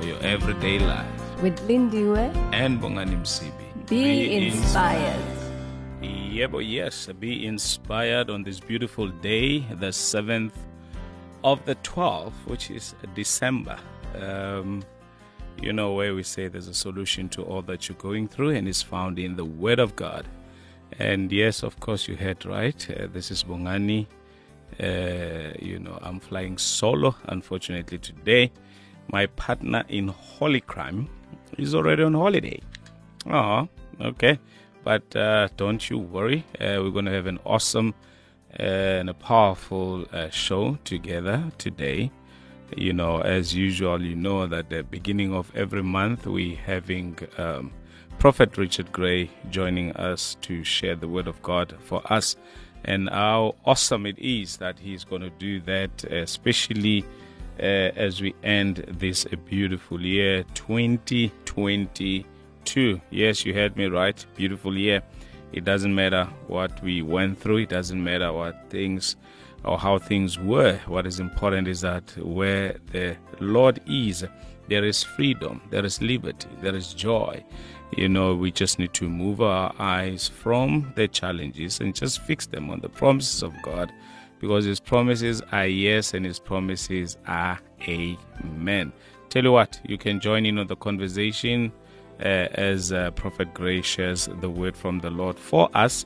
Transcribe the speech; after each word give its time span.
for 0.00 0.06
your 0.06 0.18
everyday 0.22 0.78
life. 0.78 1.42
With 1.42 1.58
Lindiwe, 1.68 2.34
And 2.52 2.80
Bongani 2.80 3.16
Msibi. 3.20 3.52
be, 3.88 4.36
inspired. 4.46 5.20
Yeah, 6.02 6.46
but 6.46 6.64
yes, 6.64 7.08
be 7.18 7.44
inspired 7.46 8.30
on 8.30 8.42
this 8.42 8.60
beautiful 8.60 9.08
day, 9.08 9.60
the 9.80 9.88
7th 9.92 10.52
of 11.44 11.64
the 11.66 11.74
12th, 11.76 12.32
which 12.46 12.70
is 12.70 12.94
December. 13.14 13.78
Um, 14.14 14.82
you 15.60 15.72
know, 15.72 15.92
where 15.92 16.14
we 16.14 16.22
say 16.22 16.48
there's 16.48 16.68
a 16.68 16.74
solution 16.74 17.28
to 17.30 17.42
all 17.42 17.62
that 17.62 17.88
you're 17.88 17.98
going 17.98 18.28
through, 18.28 18.50
and 18.50 18.66
it's 18.68 18.82
found 18.82 19.18
in 19.18 19.36
the 19.36 19.44
Word 19.44 19.78
of 19.78 19.96
God. 19.96 20.26
And 20.98 21.30
yes, 21.30 21.62
of 21.62 21.78
course, 21.80 22.08
you 22.08 22.16
heard 22.16 22.46
right. 22.46 22.88
Uh, 22.90 23.06
this 23.12 23.30
is 23.30 23.44
Bongani. 23.44 24.06
Uh, 24.82 25.52
you 25.58 25.78
know, 25.78 25.98
I'm 26.00 26.20
flying 26.20 26.56
solo, 26.56 27.14
unfortunately, 27.24 27.98
today. 27.98 28.50
My 29.12 29.26
partner 29.26 29.84
in 29.88 30.08
Holy 30.08 30.60
Crime 30.60 31.08
is 31.58 31.74
already 31.74 32.04
on 32.04 32.14
holiday. 32.14 32.60
Oh, 33.26 33.68
okay. 34.00 34.38
But 34.84 35.14
uh, 35.16 35.48
don't 35.56 35.90
you 35.90 35.98
worry. 35.98 36.44
Uh, 36.60 36.78
we're 36.80 36.90
going 36.90 37.06
to 37.06 37.12
have 37.12 37.26
an 37.26 37.40
awesome 37.44 37.92
uh, 38.58 38.62
and 38.62 39.10
a 39.10 39.14
powerful 39.14 40.06
uh, 40.12 40.30
show 40.30 40.78
together 40.84 41.42
today. 41.58 42.12
You 42.76 42.92
know, 42.92 43.20
as 43.20 43.52
usual, 43.52 44.00
you 44.00 44.14
know 44.14 44.46
that 44.46 44.70
the 44.70 44.84
beginning 44.84 45.34
of 45.34 45.50
every 45.56 45.82
month 45.82 46.26
we 46.26 46.54
having 46.54 47.18
um, 47.36 47.72
Prophet 48.20 48.56
Richard 48.56 48.92
Gray 48.92 49.28
joining 49.50 49.90
us 49.92 50.36
to 50.42 50.62
share 50.62 50.94
the 50.94 51.08
word 51.08 51.26
of 51.26 51.42
God 51.42 51.74
for 51.80 52.00
us, 52.12 52.36
and 52.84 53.08
how 53.08 53.56
awesome 53.64 54.06
it 54.06 54.18
is 54.20 54.58
that 54.58 54.78
he's 54.78 55.02
going 55.02 55.22
to 55.22 55.30
do 55.30 55.60
that, 55.62 56.04
especially 56.04 57.04
uh, 57.60 57.92
as 57.96 58.20
we 58.20 58.34
end 58.42 58.84
this 58.88 59.24
beautiful 59.44 60.00
year 60.00 60.42
2022. 60.54 63.00
Yes, 63.10 63.44
you 63.44 63.54
heard 63.54 63.76
me 63.76 63.86
right. 63.86 64.24
Beautiful 64.34 64.76
year. 64.76 65.02
It 65.52 65.64
doesn't 65.64 65.94
matter 65.94 66.24
what 66.46 66.82
we 66.82 67.02
went 67.02 67.38
through, 67.38 67.58
it 67.58 67.68
doesn't 67.68 68.02
matter 68.02 68.32
what 68.32 68.70
things 68.70 69.16
or 69.64 69.78
how 69.78 69.98
things 69.98 70.38
were. 70.38 70.80
What 70.86 71.06
is 71.06 71.20
important 71.20 71.68
is 71.68 71.82
that 71.82 72.16
where 72.16 72.76
the 72.92 73.16
Lord 73.40 73.80
is, 73.86 74.24
there 74.68 74.84
is 74.84 75.02
freedom, 75.02 75.60
there 75.70 75.84
is 75.84 76.00
liberty, 76.00 76.48
there 76.60 76.74
is 76.74 76.94
joy. 76.94 77.44
You 77.96 78.08
know, 78.08 78.36
we 78.36 78.52
just 78.52 78.78
need 78.78 78.94
to 78.94 79.08
move 79.08 79.42
our 79.42 79.74
eyes 79.78 80.28
from 80.28 80.92
the 80.94 81.08
challenges 81.08 81.80
and 81.80 81.94
just 81.94 82.22
fix 82.22 82.46
them 82.46 82.70
on 82.70 82.80
the 82.80 82.88
promises 82.88 83.42
of 83.42 83.52
God 83.62 83.92
because 84.40 84.64
His 84.64 84.80
promises 84.80 85.42
are 85.52 85.66
yes 85.66 86.14
and 86.14 86.26
His 86.26 86.40
promises 86.40 87.16
are 87.26 87.60
amen. 87.82 88.92
Tell 89.28 89.44
you 89.44 89.52
what, 89.52 89.80
you 89.84 89.96
can 89.96 90.18
join 90.18 90.44
in 90.44 90.58
on 90.58 90.66
the 90.66 90.76
conversation 90.76 91.70
uh, 92.18 92.48
as 92.54 92.92
uh, 92.92 93.12
Prophet 93.12 93.54
Gray 93.54 93.80
shares 93.80 94.28
the 94.40 94.50
word 94.50 94.76
from 94.76 94.98
the 94.98 95.10
Lord 95.10 95.38
for 95.38 95.70
us, 95.74 96.04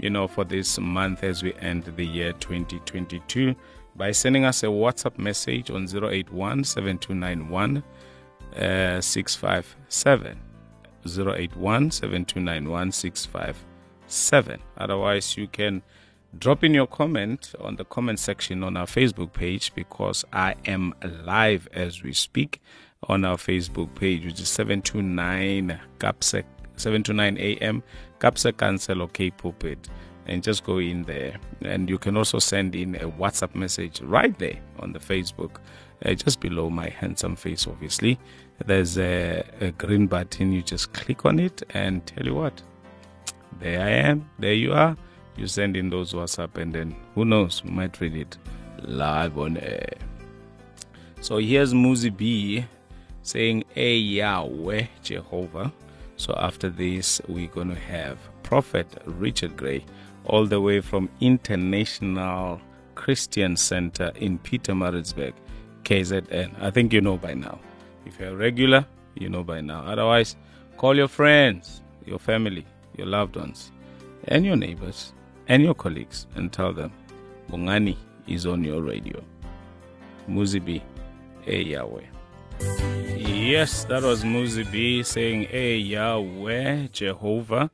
you 0.00 0.08
know, 0.10 0.28
for 0.28 0.44
this 0.44 0.78
month 0.78 1.24
as 1.24 1.42
we 1.42 1.52
end 1.54 1.84
the 1.84 2.06
year 2.06 2.32
2022 2.34 3.56
by 3.96 4.12
sending 4.12 4.44
us 4.44 4.62
a 4.62 4.66
WhatsApp 4.66 5.18
message 5.18 5.70
on 5.70 5.84
081 5.84 6.64
7291 6.64 7.82
uh, 8.56 9.00
657. 9.00 10.40
081 11.04 11.90
7291 11.90 12.92
657. 12.92 14.62
Otherwise, 14.78 15.36
you 15.36 15.48
can 15.48 15.82
drop 16.38 16.64
in 16.64 16.74
your 16.74 16.86
comment 16.86 17.54
on 17.60 17.76
the 17.76 17.84
comment 17.84 18.18
section 18.18 18.62
on 18.62 18.76
our 18.76 18.86
Facebook 18.86 19.32
page 19.32 19.74
because 19.74 20.24
I 20.32 20.54
am 20.66 20.94
live 21.24 21.68
as 21.72 22.02
we 22.02 22.12
speak 22.12 22.60
on 23.08 23.24
our 23.24 23.36
Facebook 23.36 23.94
page, 23.94 24.24
which 24.24 24.40
is 24.40 24.48
729 24.48 25.80
Capsec 25.98 26.44
729 26.76 27.38
AM 27.38 27.82
Capsec 28.18 28.56
Council 28.56 29.02
or 29.02 29.08
K 29.08 29.30
Pulpit. 29.30 29.88
And 30.26 30.44
just 30.44 30.64
go 30.64 30.78
in 30.78 31.02
there. 31.04 31.36
And 31.62 31.90
you 31.90 31.98
can 31.98 32.16
also 32.16 32.38
send 32.38 32.76
in 32.76 32.94
a 32.96 33.10
WhatsApp 33.10 33.54
message 33.56 34.00
right 34.00 34.38
there 34.38 34.60
on 34.78 34.92
the 34.92 35.00
Facebook, 35.00 35.56
uh, 36.04 36.14
just 36.14 36.38
below 36.38 36.70
my 36.70 36.88
handsome 36.88 37.34
face, 37.34 37.66
obviously. 37.66 38.16
There's 38.64 38.96
a, 38.96 39.42
a 39.60 39.72
green 39.72 40.06
button. 40.06 40.52
You 40.52 40.62
just 40.62 40.92
click 40.92 41.24
on 41.26 41.40
it 41.40 41.62
and 41.70 42.06
tell 42.06 42.24
you 42.24 42.34
what, 42.34 42.62
there 43.58 43.80
I 43.80 43.90
am. 43.90 44.30
There 44.38 44.52
you 44.52 44.72
are. 44.72 44.96
You 45.40 45.46
send 45.46 45.74
in 45.74 45.88
those 45.88 46.12
WhatsApp, 46.12 46.58
and 46.58 46.74
then 46.74 46.94
who 47.14 47.24
knows, 47.24 47.64
we 47.64 47.70
might 47.70 47.98
read 47.98 48.14
it 48.14 48.36
live 48.82 49.38
on 49.38 49.56
air. 49.56 49.94
So 51.22 51.38
here's 51.38 51.72
Muzi 51.72 52.14
B 52.14 52.66
saying, 53.22 53.64
Hey 53.72 53.96
Yahweh 53.96 54.88
Jehovah. 55.02 55.72
So 56.18 56.34
after 56.36 56.68
this, 56.68 57.22
we're 57.26 57.46
going 57.46 57.70
to 57.70 57.80
have 57.80 58.18
Prophet 58.42 58.86
Richard 59.06 59.56
Gray, 59.56 59.82
all 60.26 60.44
the 60.44 60.60
way 60.60 60.82
from 60.82 61.08
International 61.22 62.60
Christian 62.94 63.56
Center 63.56 64.12
in 64.16 64.38
Pietermaritzburg, 64.40 65.32
KZN. 65.84 66.62
I 66.62 66.70
think 66.70 66.92
you 66.92 67.00
know 67.00 67.16
by 67.16 67.32
now. 67.32 67.58
If 68.04 68.20
you're 68.20 68.34
a 68.34 68.36
regular, 68.36 68.84
you 69.14 69.30
know 69.30 69.42
by 69.42 69.62
now. 69.62 69.84
Otherwise, 69.86 70.36
call 70.76 70.94
your 70.94 71.08
friends, 71.08 71.80
your 72.04 72.18
family, 72.18 72.66
your 72.98 73.06
loved 73.06 73.36
ones, 73.36 73.72
and 74.24 74.44
your 74.44 74.56
neighbors, 74.56 75.14
and 75.50 75.64
your 75.64 75.74
colleagues, 75.74 76.28
and 76.36 76.52
tell 76.52 76.72
them, 76.72 76.92
Bongani 77.50 77.96
is 78.28 78.46
on 78.46 78.62
your 78.62 78.82
radio. 78.82 79.20
Muzibi, 80.28 80.80
hey 81.42 81.62
Yahweh. 81.62 82.06
Yes, 83.16 83.82
that 83.84 84.04
was 84.04 84.22
Muzibi 84.22 85.04
saying, 85.04 85.48
Hey 85.50 85.76
Yahweh, 85.76 86.86
Jehovah, 86.92 87.68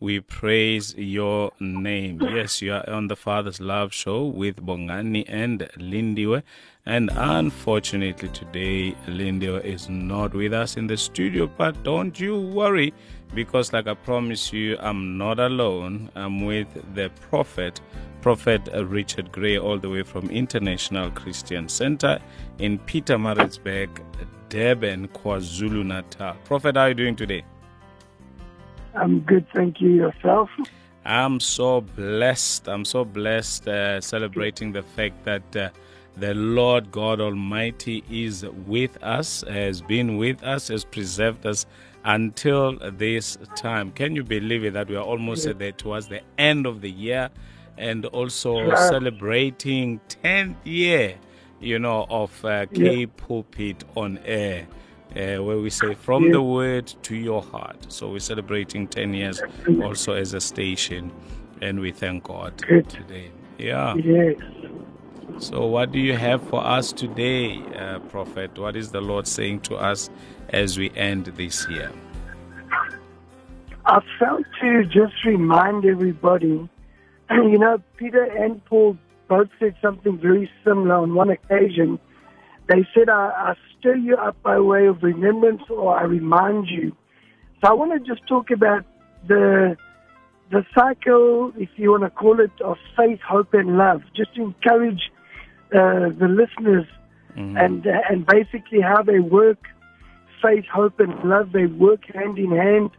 we 0.00 0.20
praise 0.20 0.94
your 0.98 1.52
name. 1.60 2.20
Yes, 2.20 2.60
you 2.60 2.74
are 2.74 2.90
on 2.90 3.06
the 3.06 3.16
Father's 3.16 3.58
Love 3.58 3.94
Show 3.94 4.24
with 4.24 4.56
Bongani 4.56 5.24
and 5.26 5.60
Lindiwe. 5.78 6.42
And 6.84 7.10
unfortunately, 7.14 8.28
today, 8.28 8.94
Lindiwe 9.06 9.64
is 9.64 9.88
not 9.88 10.34
with 10.34 10.52
us 10.52 10.76
in 10.76 10.88
the 10.88 10.98
studio, 10.98 11.50
but 11.56 11.82
don't 11.84 12.20
you 12.20 12.38
worry, 12.38 12.92
because, 13.34 13.72
like 13.72 13.86
I 13.86 13.94
promised 13.94 14.52
you, 14.52 14.76
I'm 14.78 15.16
not 15.18 15.38
alone. 15.38 16.10
I'm 16.14 16.44
with 16.44 16.68
the 16.94 17.10
prophet, 17.30 17.80
Prophet 18.20 18.68
Richard 18.74 19.32
Gray, 19.32 19.58
all 19.58 19.78
the 19.78 19.88
way 19.88 20.02
from 20.02 20.30
International 20.30 21.10
Christian 21.10 21.68
Center 21.68 22.18
in 22.58 22.78
Pietermaritzburg, 22.80 23.88
Durban, 24.48 25.08
KwaZulu 25.08 25.84
Natal. 25.84 26.36
Prophet, 26.44 26.76
how 26.76 26.82
are 26.82 26.88
you 26.90 26.94
doing 26.94 27.16
today? 27.16 27.44
I'm 28.94 29.20
good, 29.20 29.46
thank 29.54 29.80
you. 29.80 29.90
Yourself? 29.90 30.48
I'm 31.04 31.40
so 31.40 31.80
blessed. 31.80 32.68
I'm 32.68 32.84
so 32.84 33.04
blessed 33.04 33.68
uh, 33.68 34.00
celebrating 34.00 34.72
the 34.72 34.82
fact 34.82 35.24
that 35.24 35.56
uh, 35.56 35.70
the 36.16 36.32
Lord 36.34 36.92
God 36.92 37.20
Almighty 37.20 38.04
is 38.08 38.46
with 38.66 39.02
us, 39.02 39.42
has 39.48 39.82
been 39.82 40.16
with 40.16 40.42
us, 40.44 40.68
has 40.68 40.84
preserved 40.84 41.44
us 41.44 41.66
until 42.04 42.78
this 42.92 43.38
time. 43.56 43.90
Can 43.92 44.14
you 44.14 44.24
believe 44.24 44.64
it 44.64 44.74
that 44.74 44.88
we 44.88 44.96
are 44.96 45.04
almost 45.04 45.46
at 45.46 45.58
the, 45.58 45.72
towards 45.72 46.08
the 46.08 46.20
end 46.38 46.66
of 46.66 46.80
the 46.80 46.90
year 46.90 47.30
and 47.78 48.04
also 48.06 48.74
celebrating 48.74 50.00
10th 50.22 50.56
year, 50.64 51.16
you 51.60 51.78
know, 51.78 52.06
of 52.10 52.44
uh, 52.44 52.66
K 52.66 53.06
Pulpit 53.06 53.84
on 53.96 54.18
air. 54.24 54.66
Uh, 55.16 55.42
where 55.42 55.58
we 55.58 55.70
say 55.70 55.94
from 55.94 56.24
Yeah. 56.24 56.32
the 56.32 56.42
word 56.42 56.92
to 57.02 57.14
your 57.16 57.40
heart. 57.40 57.86
So 57.92 58.10
we're 58.10 58.18
celebrating 58.18 58.88
10 58.88 59.14
years 59.14 59.40
also 59.82 60.12
as 60.14 60.34
a 60.34 60.40
station, 60.40 61.12
and 61.62 61.78
we 61.78 61.92
thank 61.92 62.24
God 62.24 62.60
Good. 62.66 62.88
today. 62.88 63.30
Yeah. 63.58 63.94
Yes. 63.94 64.36
So, 65.38 65.66
what 65.66 65.92
do 65.92 65.98
you 66.00 66.16
have 66.16 66.42
for 66.48 66.64
us 66.64 66.92
today, 66.92 67.60
uh, 67.78 67.98
Prophet? 68.00 68.58
What 68.58 68.76
is 68.76 68.90
the 68.90 69.00
Lord 69.00 69.26
saying 69.26 69.60
to 69.62 69.76
us 69.76 70.10
as 70.54 70.78
we 70.78 70.90
end 70.96 71.26
this 71.36 71.68
year? 71.68 71.92
I 73.86 74.00
felt 74.18 74.44
to 74.62 74.84
just 74.86 75.24
remind 75.26 75.84
everybody, 75.84 76.68
you 77.30 77.58
know, 77.58 77.82
Peter 77.96 78.22
and 78.22 78.64
Paul 78.64 78.96
both 79.28 79.48
said 79.58 79.74
something 79.82 80.18
very 80.18 80.50
similar 80.64 80.94
on 80.94 81.14
one 81.14 81.30
occasion 81.30 81.98
they 82.68 82.86
said, 82.94 83.08
I, 83.08 83.30
I 83.36 83.54
stir 83.78 83.96
you 83.96 84.16
up 84.16 84.42
by 84.42 84.58
way 84.58 84.86
of 84.86 85.02
remembrance 85.02 85.62
or 85.68 85.96
I 85.96 86.04
remind 86.04 86.68
you. 86.68 86.96
So 87.60 87.70
I 87.70 87.74
want 87.74 87.92
to 87.92 88.14
just 88.14 88.26
talk 88.26 88.50
about 88.50 88.84
the 89.26 89.76
the 90.50 90.64
cycle, 90.74 91.52
if 91.56 91.70
you 91.76 91.90
want 91.90 92.02
to 92.02 92.10
call 92.10 92.38
it, 92.38 92.50
of 92.60 92.76
faith, 92.96 93.18
hope, 93.26 93.54
and 93.54 93.78
love. 93.78 94.02
Just 94.14 94.34
to 94.34 94.42
encourage 94.42 95.10
uh, 95.74 96.12
the 96.18 96.28
listeners 96.28 96.86
and 97.36 97.86
uh, 97.86 98.00
and 98.08 98.26
basically 98.26 98.80
how 98.80 99.02
they 99.02 99.18
work. 99.18 99.58
Faith, 100.44 100.66
hope, 100.72 101.00
and 101.00 101.12
love 101.24 101.52
they 101.52 101.66
work 101.66 102.04
hand 102.12 102.38
in 102.38 102.50
hand. 102.50 102.90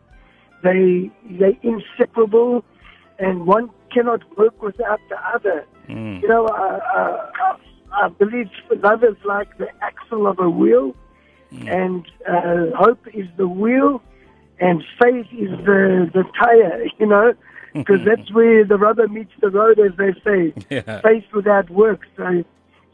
They 0.63 1.11
they 1.29 1.59
inseparable, 1.61 2.63
and 3.19 3.45
one 3.45 3.69
cannot 3.93 4.21
work 4.37 4.59
without 4.61 4.99
the 5.09 5.17
other. 5.33 5.65
You 6.21 6.27
know, 6.27 6.47
uh, 6.47 7.31
I 7.93 8.09
believe 8.09 8.49
love 8.83 9.03
is 9.03 9.15
like 9.23 9.57
the 9.59 9.67
axle 9.81 10.25
of 10.25 10.39
a 10.39 10.49
wheel, 10.49 10.95
and 11.67 12.05
uh, 12.27 12.75
hope 12.75 13.05
is 13.13 13.27
the 13.37 13.47
wheel, 13.47 14.01
and 14.59 14.83
faith 15.01 15.27
is 15.31 15.51
the 15.65 16.09
the 16.13 16.23
tire. 16.39 16.85
You 16.99 17.05
know, 17.05 17.33
because 17.73 18.03
that's 18.05 18.31
where 18.31 18.65
the 18.65 18.77
rubber 18.77 19.07
meets 19.07 19.33
the 19.41 19.49
road, 19.49 19.79
as 19.79 19.91
they 19.97 20.13
say. 20.23 20.53
Yeah. 20.69 21.01
Faith 21.01 21.25
without 21.33 21.69
works. 21.69 22.07
So, 22.17 22.43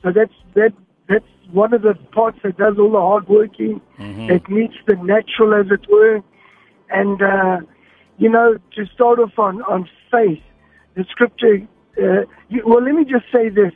so 0.03 0.11
that's 0.11 0.33
that. 0.55 0.73
That's 1.09 1.25
one 1.51 1.73
of 1.73 1.81
the 1.81 1.95
parts 2.13 2.39
that 2.43 2.57
does 2.57 2.75
all 2.79 2.91
the 2.91 2.99
hard 2.99 3.27
working. 3.27 3.81
It 4.29 4.47
meets 4.49 4.75
the 4.87 4.95
natural, 4.95 5.53
as 5.59 5.67
it 5.71 5.85
were. 5.91 6.21
And 6.89 7.21
uh, 7.21 7.57
you 8.17 8.29
know, 8.29 8.57
to 8.75 8.85
start 8.93 9.19
off 9.19 9.37
on 9.37 9.61
on 9.63 9.89
faith, 10.11 10.41
the 10.95 11.03
scripture. 11.09 11.59
Uh, 12.01 12.23
you, 12.49 12.63
well, 12.65 12.81
let 12.83 12.95
me 12.95 13.03
just 13.03 13.25
say 13.33 13.49
this. 13.49 13.73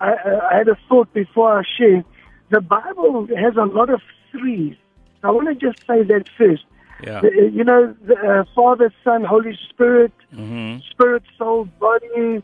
I, 0.00 0.12
I 0.12 0.48
I 0.52 0.58
had 0.58 0.68
a 0.68 0.76
thought 0.88 1.12
before 1.12 1.58
I 1.60 1.62
share. 1.76 2.04
The 2.50 2.60
Bible 2.60 3.26
has 3.36 3.56
a 3.56 3.64
lot 3.64 3.90
of 3.90 4.00
threes. 4.30 4.76
I 5.22 5.30
want 5.30 5.48
to 5.48 5.54
just 5.54 5.78
say 5.86 6.02
that 6.04 6.24
first. 6.38 6.64
Yeah. 7.02 7.20
The- 7.20 7.50
you 7.52 7.64
know, 7.64 7.94
the, 8.06 8.14
uh, 8.16 8.44
Father, 8.54 8.92
Son, 9.04 9.24
Holy 9.24 9.58
Spirit, 9.70 10.12
Mm-hmm. 10.34 10.78
spirit, 10.90 11.22
soul, 11.36 11.64
body, 11.80 12.42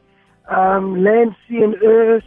um, 0.48 1.02
land, 1.04 1.36
sea, 1.48 1.58
and 1.62 1.74
earth, 1.82 2.24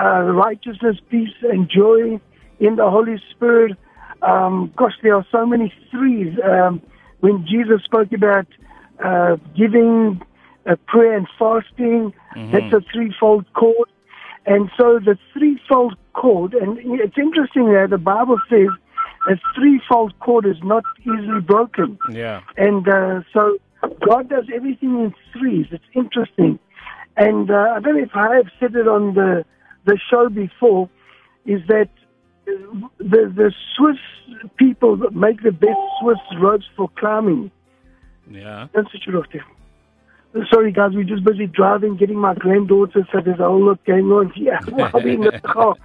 uh, 0.00 0.22
righteousness, 0.22 0.96
peace, 1.10 1.34
and 1.42 1.68
joy 1.68 2.20
in 2.60 2.76
the 2.76 2.90
Holy 2.90 3.20
Spirit. 3.30 3.76
Um, 4.22 4.72
gosh, 4.76 4.94
there 5.02 5.14
are 5.14 5.26
so 5.30 5.46
many 5.46 5.72
threes. 5.90 6.36
Um, 6.44 6.82
when 7.20 7.46
Jesus 7.46 7.82
spoke 7.84 8.12
about 8.12 8.46
uh, 9.04 9.36
giving, 9.56 10.22
uh, 10.66 10.76
prayer, 10.86 11.16
and 11.16 11.28
fasting, 11.38 12.12
that's 12.52 12.72
a 12.72 12.80
threefold 12.92 13.46
cord. 13.54 13.88
And 14.46 14.70
so 14.76 15.00
the 15.00 15.18
threefold 15.32 15.96
cord, 16.12 16.54
and 16.54 16.78
it's 16.78 17.18
interesting 17.18 17.72
that 17.72 17.88
the 17.90 17.98
Bible 17.98 18.38
says 18.48 18.68
a 19.28 19.36
threefold 19.54 20.18
cord 20.20 20.46
is 20.46 20.56
not 20.62 20.84
easily 21.00 21.40
broken. 21.40 21.98
Yeah. 22.10 22.42
And 22.56 22.88
uh, 22.88 23.22
so 23.32 23.58
God 24.06 24.28
does 24.28 24.44
everything 24.54 24.90
in 25.00 25.14
threes. 25.32 25.66
It's 25.70 25.84
interesting. 25.94 26.58
And 27.16 27.50
uh, 27.50 27.74
I 27.76 27.80
don't 27.80 27.96
know 27.96 28.02
if 28.02 28.14
I 28.14 28.36
have 28.36 28.50
said 28.60 28.76
it 28.76 28.86
on 28.86 29.14
the 29.14 29.44
the 29.86 29.98
show 30.10 30.28
before, 30.28 30.88
is 31.46 31.60
that 31.68 31.88
the 32.44 33.32
the 33.40 33.52
Swiss 33.76 33.96
people 34.56 34.96
that 34.98 35.14
make 35.14 35.42
the 35.42 35.52
best 35.52 35.78
Swiss 36.00 36.18
ropes 36.40 36.66
for 36.76 36.88
climbing. 36.96 37.50
Yeah. 38.30 38.66
Switch 38.90 39.06
it 39.08 39.14
off 39.14 39.26
there. 39.32 39.44
Sorry, 40.50 40.70
guys, 40.72 40.90
we're 40.92 41.04
just 41.04 41.24
busy 41.24 41.46
driving, 41.46 41.96
getting 41.96 42.18
my 42.18 42.34
granddaughter, 42.34 43.06
so 43.10 43.20
there's 43.24 43.38
a 43.40 43.44
whole 43.44 43.64
lot 43.64 43.82
going 43.86 44.04
on 44.06 44.30
here 44.34 44.58
while 44.68 44.90
we're 44.92 45.08
in 45.08 45.20
the 45.22 45.40
car. 45.44 45.76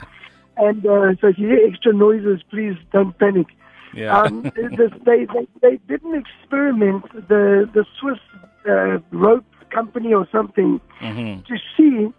And 0.57 0.85
uh, 0.85 1.15
so 1.21 1.27
if 1.27 1.37
you 1.37 1.47
hear 1.47 1.67
extra 1.67 1.93
noises, 1.93 2.41
please 2.49 2.75
don't 2.91 3.17
panic. 3.17 3.47
Yeah. 3.93 4.19
Um, 4.21 4.41
this, 4.77 4.91
they, 5.05 5.25
they 5.25 5.47
they 5.61 5.77
did 5.87 6.03
an 6.03 6.15
experiment, 6.15 7.03
the 7.29 7.69
the 7.73 7.85
Swiss 7.99 8.19
uh, 8.67 8.97
rope 9.11 9.45
company 9.69 10.13
or 10.13 10.27
something, 10.31 10.81
Mhm. 11.01 11.45
to 11.45 11.55
see 11.77 12.11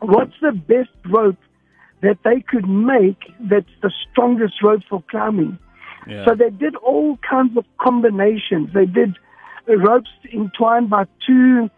what's 0.00 0.34
the 0.40 0.52
best 0.52 0.90
rope 1.08 1.38
that 2.02 2.18
they 2.24 2.40
could 2.40 2.68
make 2.68 3.18
that's 3.40 3.70
the 3.82 3.92
strongest 4.10 4.62
rope 4.62 4.82
for 4.88 5.02
climbing. 5.10 5.58
Yeah. 6.06 6.24
So 6.24 6.34
they 6.34 6.50
did 6.50 6.76
all 6.76 7.18
kinds 7.28 7.56
of 7.56 7.64
combinations. 7.78 8.70
They 8.72 8.86
did 8.86 9.16
ropes 9.66 10.10
entwined 10.32 10.90
by 10.90 11.04
two, 11.26 11.70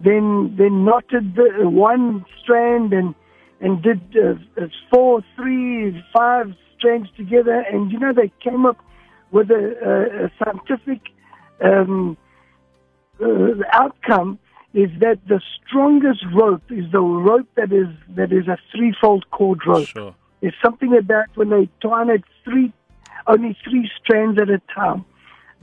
then 0.00 0.54
then 0.58 0.84
knotted 0.84 1.34
the, 1.34 1.68
one 1.68 2.24
strand 2.42 2.92
and 2.92 3.14
and 3.60 3.82
did 3.82 4.00
uh, 4.16 4.62
uh, 4.62 4.66
four, 4.92 5.22
three, 5.36 6.02
five 6.14 6.54
strands 6.76 7.08
together. 7.16 7.64
And 7.72 7.90
you 7.90 7.98
know 7.98 8.12
they 8.12 8.32
came 8.42 8.66
up 8.66 8.78
with 9.32 9.50
a, 9.50 9.74
a, 9.82 10.26
a 10.26 10.30
scientific 10.38 11.00
um, 11.62 12.16
uh, 13.22 13.62
outcome 13.72 14.38
is 14.72 14.90
that 15.00 15.18
the 15.26 15.40
strongest 15.66 16.24
rope 16.32 16.62
is 16.70 16.90
the 16.92 17.00
rope 17.00 17.48
that 17.56 17.72
is 17.72 17.88
that 18.10 18.32
is 18.32 18.46
a 18.48 18.58
threefold 18.72 19.28
cord 19.30 19.60
rope. 19.66 19.88
Sure. 19.88 20.14
There's 20.40 20.54
something 20.64 20.96
about 20.96 21.26
when 21.34 21.50
they 21.50 21.68
twine 21.80 22.08
it 22.08 22.22
three, 22.44 22.72
only 23.26 23.56
three 23.64 23.90
strands 24.02 24.40
at 24.40 24.48
a 24.48 24.60
time, 24.74 25.04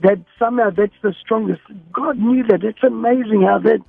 that 0.00 0.18
somehow 0.38 0.70
that's 0.70 0.92
the 1.02 1.14
strongest. 1.20 1.62
God 1.92 2.18
knew 2.18 2.44
that. 2.46 2.62
It's 2.62 2.82
amazing 2.82 3.42
how 3.42 3.58
that 3.60 3.80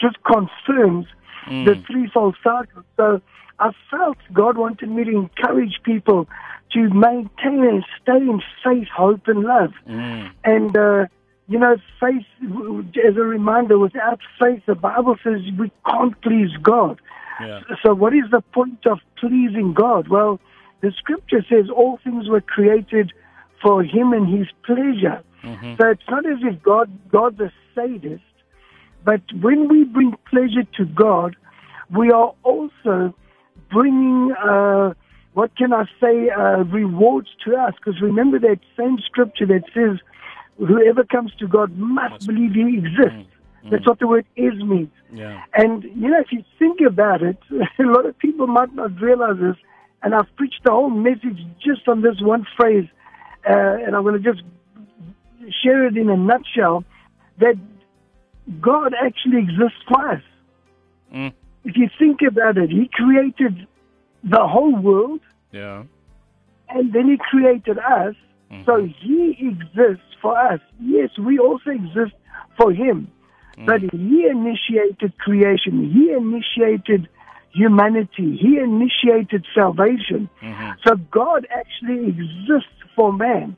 just 0.00 0.16
confirms 0.24 1.06
the 1.46 1.74
threefold 1.86 2.36
cycle. 2.42 2.82
So 2.96 3.20
I 3.58 3.72
felt 3.90 4.16
God 4.32 4.56
wanted 4.56 4.88
me 4.88 5.04
to 5.04 5.10
encourage 5.10 5.80
people 5.84 6.28
to 6.72 6.88
maintain 6.88 7.62
and 7.64 7.84
stay 8.00 8.16
in 8.16 8.40
faith, 8.64 8.88
hope, 8.88 9.28
and 9.28 9.40
love. 9.44 9.72
And, 10.44 10.76
uh, 10.76 11.06
you 11.48 11.58
know, 11.58 11.76
faith, 12.00 12.24
as 12.42 13.16
a 13.16 13.20
reminder, 13.20 13.78
without 13.78 14.20
faith, 14.38 14.62
the 14.66 14.74
Bible 14.74 15.16
says 15.22 15.40
we 15.58 15.70
can't 15.86 16.20
please 16.22 16.50
God. 16.62 17.00
Yeah. 17.40 17.60
So, 17.82 17.94
what 17.94 18.14
is 18.14 18.30
the 18.30 18.40
point 18.40 18.86
of 18.86 19.00
pleasing 19.18 19.74
God? 19.74 20.08
Well, 20.08 20.40
the 20.80 20.92
scripture 20.96 21.44
says 21.48 21.68
all 21.74 21.98
things 22.04 22.28
were 22.28 22.40
created 22.40 23.12
for 23.60 23.82
Him 23.82 24.12
and 24.12 24.28
His 24.28 24.48
pleasure. 24.64 25.22
So, 25.78 25.90
it's 25.90 26.02
not 26.08 26.24
as 26.26 26.38
if 26.42 26.62
God 26.62 26.90
God's 27.10 27.40
a 27.40 27.52
sadist, 27.74 28.22
but 29.04 29.22
when 29.40 29.68
we 29.68 29.84
bring 29.84 30.14
pleasure 30.30 30.64
to 30.76 30.84
God, 30.84 31.34
we 31.90 32.10
are 32.12 32.32
also 32.44 33.14
bringing, 33.70 34.32
uh, 34.32 34.94
what 35.34 35.56
can 35.56 35.72
I 35.72 35.84
say, 36.00 36.30
uh, 36.30 36.64
rewards 36.64 37.28
to 37.44 37.56
us. 37.56 37.74
Because 37.76 38.00
remember 38.00 38.38
that 38.38 38.60
same 38.76 38.98
scripture 39.04 39.46
that 39.46 39.64
says, 39.74 39.98
whoever 40.58 41.04
comes 41.04 41.32
to 41.38 41.46
God 41.48 41.76
must 41.76 42.26
believe 42.26 42.52
He 42.52 42.78
exists. 42.78 43.28
That's 43.70 43.86
what 43.86 44.00
the 44.00 44.08
word 44.08 44.26
is 44.36 44.54
means. 44.54 44.90
Yeah. 45.12 45.40
And, 45.54 45.84
you 45.84 46.08
know, 46.10 46.18
if 46.20 46.32
you 46.32 46.42
think 46.58 46.80
about 46.80 47.22
it, 47.22 47.38
a 47.50 47.82
lot 47.82 48.06
of 48.06 48.18
people 48.18 48.46
might 48.48 48.74
not 48.74 49.00
realize 49.00 49.36
this. 49.40 49.56
And 50.02 50.14
I've 50.16 50.34
preached 50.36 50.62
the 50.64 50.72
whole 50.72 50.90
message 50.90 51.38
just 51.64 51.86
on 51.86 52.02
this 52.02 52.20
one 52.20 52.44
phrase. 52.56 52.88
Uh, 53.48 53.52
and 53.84 53.94
I'm 53.94 54.02
going 54.02 54.20
to 54.20 54.32
just 54.32 54.42
share 55.62 55.86
it 55.86 55.96
in 55.96 56.08
a 56.10 56.16
nutshell 56.16 56.84
that 57.38 57.54
God 58.60 58.94
actually 59.00 59.38
exists 59.38 59.78
for 59.88 60.08
us. 60.10 60.22
Mm. 61.14 61.32
If 61.64 61.76
you 61.76 61.88
think 61.98 62.20
about 62.26 62.58
it, 62.58 62.70
He 62.70 62.90
created 62.92 63.66
the 64.24 64.46
whole 64.46 64.74
world 64.74 65.20
Yeah. 65.52 65.84
and 66.68 66.92
then 66.92 67.08
He 67.08 67.16
created 67.16 67.78
us. 67.78 68.16
Mm-hmm. 68.52 68.64
So 68.64 68.86
He 69.00 69.36
exists 69.40 70.04
for 70.20 70.38
us. 70.38 70.60
Yes, 70.80 71.10
we 71.18 71.38
also 71.38 71.70
exist 71.70 72.14
for 72.56 72.72
Him. 72.72 73.10
Mm. 73.58 73.66
But 73.66 73.80
He 73.80 74.26
initiated 74.26 75.16
creation. 75.18 75.90
He 75.90 76.12
initiated 76.12 77.08
humanity. 77.52 78.36
He 78.36 78.58
initiated 78.58 79.46
salvation. 79.54 80.28
Mm-hmm. 80.42 80.70
So 80.86 80.96
God 81.10 81.46
actually 81.50 82.08
exists 82.08 82.78
for 82.94 83.12
man. 83.12 83.56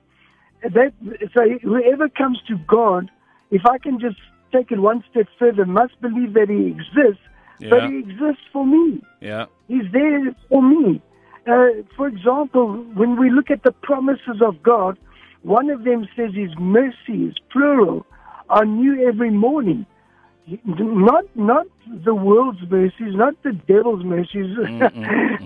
That 0.63 0.93
so 1.35 1.43
whoever 1.63 2.09
comes 2.09 2.41
to 2.49 2.57
God, 2.67 3.11
if 3.51 3.63
I 3.67 3.79
can 3.79 4.01
just 4.01 4.17
take 4.53 4.71
it 4.71 4.79
one 4.79 5.05
step 5.11 5.27
further, 5.39 5.67
must 5.67 6.01
believe 6.01 6.35
that 6.35 6.49
He 6.49 6.67
exists, 6.67 7.23
but 7.69 7.91
He 7.91 7.99
exists 7.99 8.45
for 8.53 8.67
me. 8.67 9.03
Yeah. 9.21 9.47
He's 9.69 9.91
there 9.93 10.35
for 10.49 10.63
me. 10.63 11.03
Uh, 11.47 11.83
for 11.97 12.09
example, 12.09 12.75
when 12.95 13.19
we 13.19 13.31
look 13.31 13.51
at 13.51 13.63
the 13.63 13.73
promises 13.73 14.41
of 14.41 14.63
God, 14.63 14.99
one 15.43 15.69
of 15.69 15.85
them 15.85 16.09
says 16.17 16.35
His 16.35 16.51
mercies, 16.59 17.35
plural, 17.51 18.07
are 18.49 18.65
new 18.65 19.07
every 19.07 19.31
morning. 19.31 19.87
Not 20.65 21.25
not 21.35 21.67
the 21.87 22.15
world's 22.15 22.61
mercies, 22.71 23.15
not 23.15 23.35
the 23.43 23.53
devil's 23.53 24.05
mercies, 24.05 24.57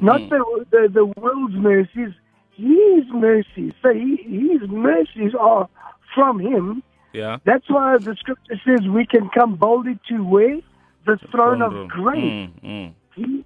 not 0.02 0.21
the, 0.28 0.67
the 0.71 0.88
the 0.93 1.05
world's 1.05 1.55
mercies. 1.55 2.12
His 2.57 3.05
mercies. 3.12 3.73
So 3.83 3.93
he, 3.93 4.17
His 4.23 4.69
mercies 4.69 5.33
are 5.38 5.69
from 6.14 6.40
Him. 6.40 6.83
Yeah. 7.12 7.38
That's 7.45 7.69
why 7.69 7.99
the 7.99 8.17
Scripture 8.17 8.61
says 8.64 8.87
we 8.88 9.07
can 9.07 9.31
come 9.31 9.55
boldly 9.55 9.99
to 10.09 10.25
where 10.25 10.59
the 11.07 11.19
throne 11.31 11.62
of 11.62 11.88
grace. 11.88 12.19
Mm, 12.19 12.62
mm. 12.62 12.93
He, 13.18 13.44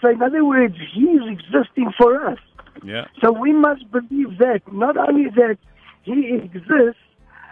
so, 0.00 0.08
in 0.08 0.22
other 0.22 0.44
words, 0.44 0.76
He's 0.94 1.20
existing 1.36 1.92
for 1.98 2.24
us. 2.30 2.38
Yeah. 2.84 3.06
So 3.20 3.32
we 3.32 3.52
must 3.52 3.90
believe 3.90 4.38
that 4.38 4.60
not 4.72 4.96
only 4.96 5.28
that 5.30 5.58
He 6.02 6.34
exists, 6.34 7.00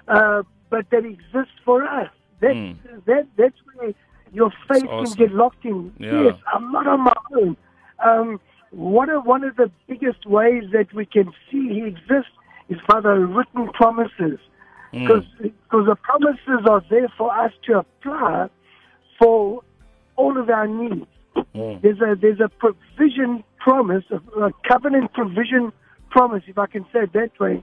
uh, 0.09 0.42
but 0.71 0.88
that 0.90 1.04
He 1.04 1.12
exists 1.21 1.57
for 1.64 1.78
us. 1.85 2.11
That 2.40 2.54
Mm. 2.57 2.76
that 3.07 3.26
that's 3.37 3.61
where 3.75 3.92
your 4.33 4.50
faith 4.69 4.87
awesome. 4.88 5.16
can 5.16 5.26
get 5.26 5.35
locked 5.35 5.64
in. 5.64 5.92
Yeah. 5.99 6.23
Yes, 6.26 6.37
I'm 6.54 6.71
not 6.73 6.87
on 6.87 7.00
my 7.00 7.19
own. 7.37 7.57
Um, 8.09 8.40
what 8.71 9.09
are 9.09 9.21
one 9.21 9.42
of 9.45 9.57
the 9.57 9.71
biggest 9.88 10.25
ways 10.26 10.64
that 10.73 10.88
we 10.95 11.04
can 11.04 11.28
see 11.50 11.64
He 11.75 11.83
exists 11.95 12.33
is 12.69 12.78
by 12.88 13.00
the 13.00 13.14
written 13.35 13.69
promises, 13.80 14.38
Mm. 14.95 15.25
because 15.42 15.87
the 15.90 15.97
promises 15.97 16.61
are 16.73 16.83
there 16.88 17.09
for 17.19 17.28
us 17.45 17.52
to 17.66 17.78
apply 17.78 18.49
for 19.19 19.62
all 20.16 20.38
of 20.38 20.49
our 20.50 20.66
needs. 20.66 21.07
Mm. 21.55 21.83
There's 21.83 22.01
a 22.01 22.17
there's 22.21 22.41
a 22.41 22.49
provision 22.49 23.45
promise, 23.59 24.05
a, 24.11 24.51
covenant 24.67 25.13
provision 25.13 25.73
promise, 26.11 26.43
if 26.47 26.59
I 26.59 26.67
can 26.67 26.85
say 26.93 27.01
it 27.01 27.13
that 27.13 27.39
way, 27.39 27.63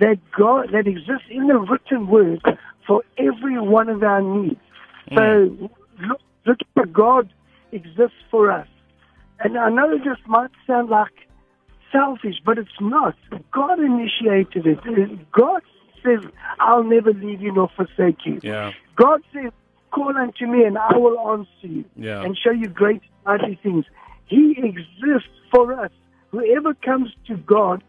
that 0.00 0.18
God 0.36 0.68
that 0.72 0.86
exists 0.86 1.26
in 1.30 1.46
the 1.46 1.58
written 1.58 2.08
word 2.08 2.40
for 2.86 3.02
every 3.18 3.60
one 3.60 3.88
of 3.88 4.02
our 4.02 4.22
needs. 4.22 4.60
So 5.14 5.70
look, 6.00 6.20
look 6.46 6.58
at 6.76 6.92
God 6.92 7.32
exists 7.72 8.16
for 8.30 8.50
us. 8.50 8.66
And 9.40 9.58
I 9.58 9.68
know 9.70 9.98
this 9.98 10.18
might 10.26 10.50
sound 10.66 10.88
like 10.88 11.12
selfish, 11.92 12.36
but 12.44 12.58
it's 12.58 12.80
not. 12.80 13.14
God 13.52 13.78
initiated 13.78 14.66
it. 14.66 15.32
God 15.32 15.62
says, 16.02 16.20
I'll 16.58 16.84
never 16.84 17.12
leave 17.12 17.40
you 17.40 17.52
nor 17.52 17.68
forsake 17.76 18.24
you. 18.24 18.40
Yeah. 18.42 18.72
God 18.96 19.22
says, 19.32 19.52
Call 19.96 20.14
unto 20.14 20.46
me 20.46 20.62
and 20.64 20.76
I 20.76 20.94
will 20.98 21.18
answer 21.30 21.66
you 21.66 21.84
Yeah. 21.96 22.22
and 22.22 22.36
show 22.36 22.50
you 22.50 22.68
great 22.68 23.00
mighty 23.24 23.58
things. 23.62 23.86
He 24.26 24.54
exists 24.58 25.30
for 25.50 25.72
us. 25.72 25.90
Whoever 26.32 26.74
comes 26.74 27.08
to 27.28 27.36
God 27.38 27.82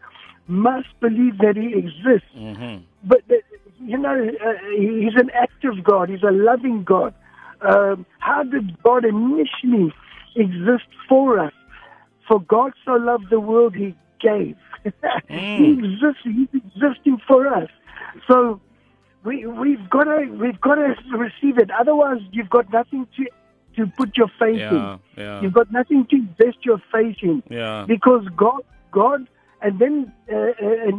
must 0.46 0.88
believe 1.00 1.36
that 1.44 1.56
He 1.56 1.74
exists. 1.82 2.30
Mm-hmm. 2.34 2.78
But, 3.04 3.22
you 3.80 3.98
know, 3.98 4.16
uh, 4.48 4.52
He's 4.70 5.16
an 5.16 5.30
active 5.34 5.84
God, 5.84 6.08
He's 6.08 6.22
a 6.22 6.32
loving 6.32 6.82
God. 6.82 7.12
Um, 7.60 8.06
how 8.20 8.42
did 8.42 8.82
God 8.82 9.04
initially 9.04 9.92
exist 10.34 10.88
for 11.10 11.38
us? 11.38 11.52
For 12.26 12.40
God 12.40 12.72
so 12.86 12.92
loved 12.92 13.28
the 13.28 13.40
world, 13.40 13.74
He 13.74 13.94
gave. 14.20 14.56
he 15.28 15.72
exists, 15.78 16.22
He's 16.24 16.48
existing 16.54 17.20
for 17.28 17.46
us. 17.48 17.68
So, 18.26 18.62
we 19.28 19.34
we've 19.62 19.86
got 19.96 20.04
to 20.04 20.18
we've 20.42 20.60
got 20.68 20.76
to 20.76 20.88
receive 21.26 21.56
it. 21.58 21.70
Otherwise, 21.82 22.20
you've 22.32 22.50
got 22.58 22.66
nothing 22.72 23.06
to 23.16 23.22
to 23.76 23.86
put 23.98 24.16
your 24.20 24.30
faith 24.42 24.58
Yeah. 24.58 24.76
in. 24.78 25.22
Yeah. 25.22 25.40
You've 25.42 25.52
got 25.60 25.70
nothing 25.80 26.06
to 26.10 26.16
invest 26.16 26.58
your 26.70 26.80
faith 26.94 27.18
in 27.22 27.42
Yeah. 27.48 27.84
because 27.94 28.24
God 28.44 28.62
God 28.90 29.20
and 29.64 29.78
then 29.82 29.94
uh, 30.32 30.36
uh, 30.36 30.88
and 30.88 30.98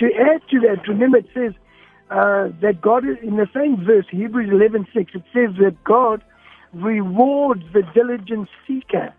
to 0.00 0.06
add 0.30 0.40
to 0.50 0.56
that, 0.66 0.78
remember 0.88 1.18
it 1.18 1.28
says 1.38 1.52
uh, 2.10 2.48
that 2.64 2.76
God 2.88 3.02
is- 3.10 3.22
in 3.22 3.36
the 3.36 3.48
same 3.58 3.74
verse 3.90 4.06
Hebrews 4.10 4.50
eleven 4.58 4.82
six. 4.94 5.06
It 5.14 5.24
says 5.34 5.50
that 5.64 5.76
God 5.84 6.18
rewards 6.72 7.64
the 7.72 7.82
diligent 7.94 8.48
seeker. 8.66 9.12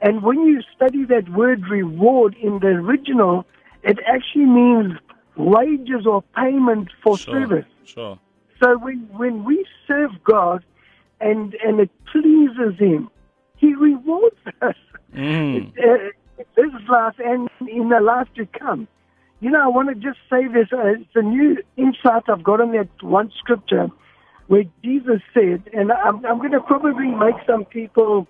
And 0.00 0.22
when 0.22 0.38
you 0.48 0.60
study 0.76 1.04
that 1.06 1.28
word 1.30 1.60
reward 1.70 2.36
in 2.40 2.58
the 2.64 2.72
original, 2.84 3.46
it 3.82 3.98
actually 4.14 4.44
means 4.62 4.92
wages 5.36 6.06
or 6.06 6.22
payment 6.36 6.88
for 7.02 7.18
Sure. 7.18 7.34
service. 7.40 7.66
Sure. 7.84 8.18
So 8.62 8.78
when, 8.78 9.00
when 9.16 9.44
we 9.44 9.66
serve 9.86 10.10
God 10.24 10.64
and, 11.20 11.54
and 11.64 11.80
it 11.80 11.90
pleases 12.12 12.78
Him, 12.78 13.10
He 13.56 13.74
rewards 13.74 14.36
us 14.62 14.74
Mm. 15.14 15.70
uh, 15.78 16.10
this 16.56 16.72
life 16.88 17.14
and 17.24 17.48
in 17.68 17.88
the 17.90 18.00
life 18.00 18.26
to 18.34 18.46
come. 18.58 18.88
You 19.38 19.50
know, 19.50 19.62
I 19.62 19.68
want 19.68 19.88
to 19.90 19.94
just 19.94 20.18
say 20.28 20.48
this. 20.48 20.68
Uh, 20.72 20.86
it's 20.98 21.14
a 21.14 21.22
new 21.22 21.58
insight 21.76 22.24
I've 22.28 22.42
got 22.42 22.60
on 22.60 22.72
that 22.72 22.88
one 23.00 23.30
scripture 23.38 23.88
where 24.48 24.64
Jesus 24.82 25.20
said, 25.32 25.62
and 25.72 25.92
I'm, 25.92 26.24
I'm 26.26 26.38
going 26.38 26.50
to 26.50 26.60
probably 26.60 27.06
make 27.06 27.36
some 27.46 27.64
people 27.64 28.26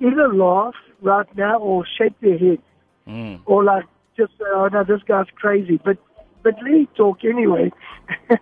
either 0.00 0.32
laugh 0.34 0.74
right 1.00 1.26
now 1.36 1.58
or 1.58 1.86
shake 1.98 2.18
their 2.20 2.36
head 2.38 2.58
Mm. 3.08 3.40
or 3.46 3.64
like 3.64 3.84
just 4.18 4.32
say, 4.32 4.44
oh 4.52 4.68
no, 4.70 4.84
this 4.84 5.02
guy's 5.08 5.26
crazy. 5.36 5.80
But 5.82 5.96
but 6.48 6.62
let 6.62 6.72
me 6.72 6.88
talk 6.96 7.18
anyway. 7.24 7.70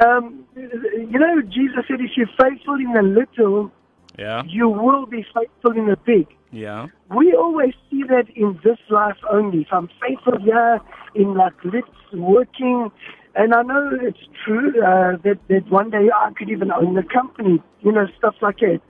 um, 0.00 0.44
you 0.54 1.18
know, 1.18 1.42
Jesus 1.42 1.84
said, 1.88 2.00
if 2.00 2.12
you're 2.16 2.28
faithful 2.40 2.74
in 2.74 2.92
the 2.92 3.02
little, 3.02 3.72
Yeah. 4.16 4.42
you 4.46 4.68
will 4.68 5.06
be 5.06 5.26
faithful 5.34 5.72
in 5.72 5.86
the 5.86 5.96
big. 5.96 6.28
Yeah. 6.52 6.86
We 7.10 7.34
always 7.34 7.74
see 7.90 8.04
that 8.08 8.26
in 8.36 8.60
this 8.62 8.78
life 8.90 9.16
only. 9.28 9.62
If 9.62 9.72
I'm 9.72 9.88
faithful 10.00 10.38
here 10.38 10.80
in 11.16 11.34
like 11.34 11.54
let's 11.64 11.88
working, 12.12 12.92
and 13.34 13.52
I 13.52 13.62
know 13.62 13.90
it's 14.08 14.24
true 14.44 14.70
uh, 14.80 15.16
that 15.24 15.38
that 15.48 15.68
one 15.68 15.90
day 15.90 16.06
I 16.14 16.30
could 16.36 16.48
even 16.48 16.70
own 16.70 16.94
the 16.94 17.02
company, 17.02 17.60
you 17.80 17.90
know, 17.90 18.06
stuff 18.16 18.36
like 18.40 18.58
that. 18.58 18.80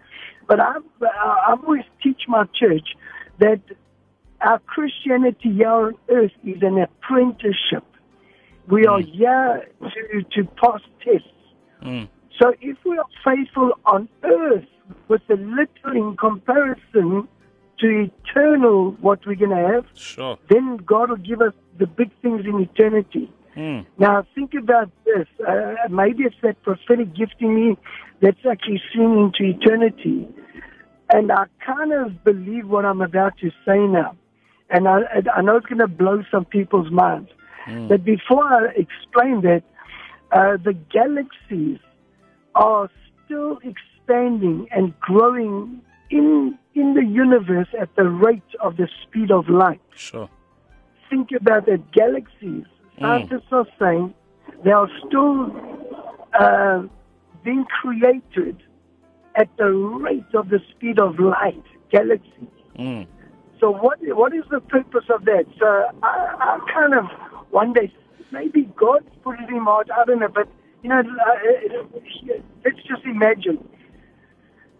But 0.47 0.61
I 0.61 0.75
I 1.01 1.57
always 1.57 1.85
teach 2.03 2.23
my 2.29 2.45
church 2.61 2.89
that 3.39 3.63
our 4.43 4.59
Christianity 4.59 5.51
here 5.55 5.71
on 5.71 5.95
earth 6.11 6.37
is 6.45 6.61
an 6.61 6.77
apprenticeship. 6.79 7.85
We 8.69 8.87
are 8.87 9.01
here 9.01 9.69
to 9.81 10.23
to 10.35 10.45
pass 10.61 10.81
tests. 11.05 11.29
Mm. 11.83 12.09
So 12.41 12.55
if 12.61 12.77
we 12.85 12.99
are 12.99 13.07
faithful 13.25 13.73
on 13.87 14.09
earth 14.23 14.65
with 15.09 15.23
the 15.29 15.37
little 15.37 15.93
in 15.97 16.17
comparison 16.17 17.29
to 17.79 18.11
eternal 18.11 18.93
what 19.01 19.25
we're 19.27 19.35
going 19.37 19.51
to 19.51 19.69
have, 19.75 19.87
Sure. 19.95 20.39
then 20.49 20.79
God 20.79 21.11
will 21.11 21.17
give 21.17 21.41
us 21.41 21.53
the 21.79 21.87
big 21.87 22.11
things 22.23 22.45
in 22.47 22.61
eternity. 22.61 23.31
Mm. 23.57 23.87
Now 23.99 24.27
think 24.35 24.55
about 24.55 24.91
this. 25.05 25.29
Uh, 25.47 25.75
maybe 25.91 26.25
it's 26.25 26.37
that 26.43 26.61
prophetic 26.63 27.15
gift 27.15 27.37
in 27.41 27.55
me 27.55 27.77
that's 28.21 28.45
actually 28.51 28.83
seen 28.93 29.19
into 29.19 29.45
eternity. 29.57 30.29
And 31.13 31.31
I 31.31 31.45
kind 31.65 31.93
of 31.93 32.25
believe 32.25 32.67
what 32.67 32.85
I'm 32.85 33.03
about 33.03 33.39
to 33.39 33.51
say 33.67 33.79
now. 33.79 34.17
And 34.71 34.89
I, 34.89 35.01
I 35.37 35.43
know 35.43 35.57
it's 35.57 35.67
going 35.67 35.79
to 35.79 35.87
blow 35.87 36.23
some 36.31 36.45
people's 36.47 36.91
minds. 36.91 37.31
But 37.67 38.05
before 38.05 38.45
I 38.45 38.69
explain 38.77 39.43
that, 39.43 39.63
uh, 40.33 40.57
the 40.63 40.73
galaxies 40.73 41.79
are 42.55 42.91
still 43.25 43.59
expanding 43.63 44.69
and 44.71 44.99
growing 45.01 45.81
in 46.11 46.59
in 46.75 46.95
the 46.95 47.05
universe 47.05 47.69
at 47.79 47.95
the 47.97 48.09
rate 48.09 48.43
of 48.61 48.77
the 48.77 48.89
speed 49.03 49.31
of 49.31 49.49
light. 49.49 49.81
Sure. 49.95 50.29
Think 51.09 51.31
about 51.33 51.67
that. 51.67 51.93
Galaxies, 51.93 52.65
scientists 52.99 53.53
are 53.53 53.67
saying, 53.79 54.13
they 54.65 54.73
are 54.73 54.89
still 55.07 55.53
uh, 56.39 56.83
being 57.45 57.65
created 57.81 58.61
at 59.37 59.49
the 59.57 59.71
rate 59.71 60.35
of 60.35 60.49
the 60.49 60.61
speed 60.71 60.99
of 60.99 61.19
light. 61.19 61.63
Galaxies. 61.91 62.49
Mm. 62.79 63.07
So 63.61 63.71
what 63.71 63.99
what 64.03 64.35
is 64.35 64.45
the 64.51 64.61
purpose 64.61 65.05
of 65.09 65.25
that? 65.27 65.47
So 65.59 65.67
I, 66.03 66.35
I 66.41 66.73
kind 66.73 66.95
of 66.95 67.07
one 67.55 67.73
day 67.73 67.93
maybe 68.33 68.63
God 68.77 69.05
put 69.23 69.39
it 69.41 69.49
in 69.49 69.63
my 69.63 69.71
heart. 69.71 69.89
I 69.97 70.05
don't 70.05 70.19
know, 70.19 70.29
but 70.29 70.49
you 70.83 70.89
know, 70.91 70.99
uh, 71.01 72.01
let's 72.65 72.83
just 72.89 73.05
imagine 73.05 73.67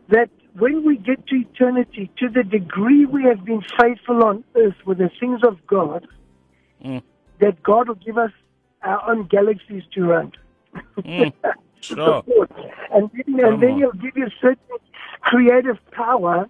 that 0.09 0.29
when 0.59 0.85
we 0.85 0.97
get 0.97 1.27
to 1.29 1.37
eternity, 1.37 2.11
to 2.19 2.29
the 2.29 2.43
degree 2.43 3.05
we 3.07 3.23
have 3.25 3.45
been 3.45 3.63
faithful 3.81 4.23
on 4.25 4.45
earth 4.57 4.75
with 4.85 4.99
the 4.99 5.11
things 5.21 5.41
of 5.45 5.65
God, 5.67 6.07
Mm. 6.85 7.03
that 7.41 7.63
God 7.63 7.89
will 7.89 7.95
give 8.09 8.19
us 8.19 8.33
our 8.83 9.01
own 9.11 9.27
galaxies 9.29 9.85
to 9.95 10.05
run. 10.05 10.33
Mm. 10.99 11.33
Sure. 11.81 12.23
and 12.95 13.11
then, 13.13 13.37
Come 13.41 13.55
and 13.55 13.63
then 13.63 13.73
on. 13.73 13.79
he'll 13.79 13.93
give 13.93 14.17
you 14.17 14.29
certain 14.41 14.79
creative 15.21 15.79
power 15.91 16.49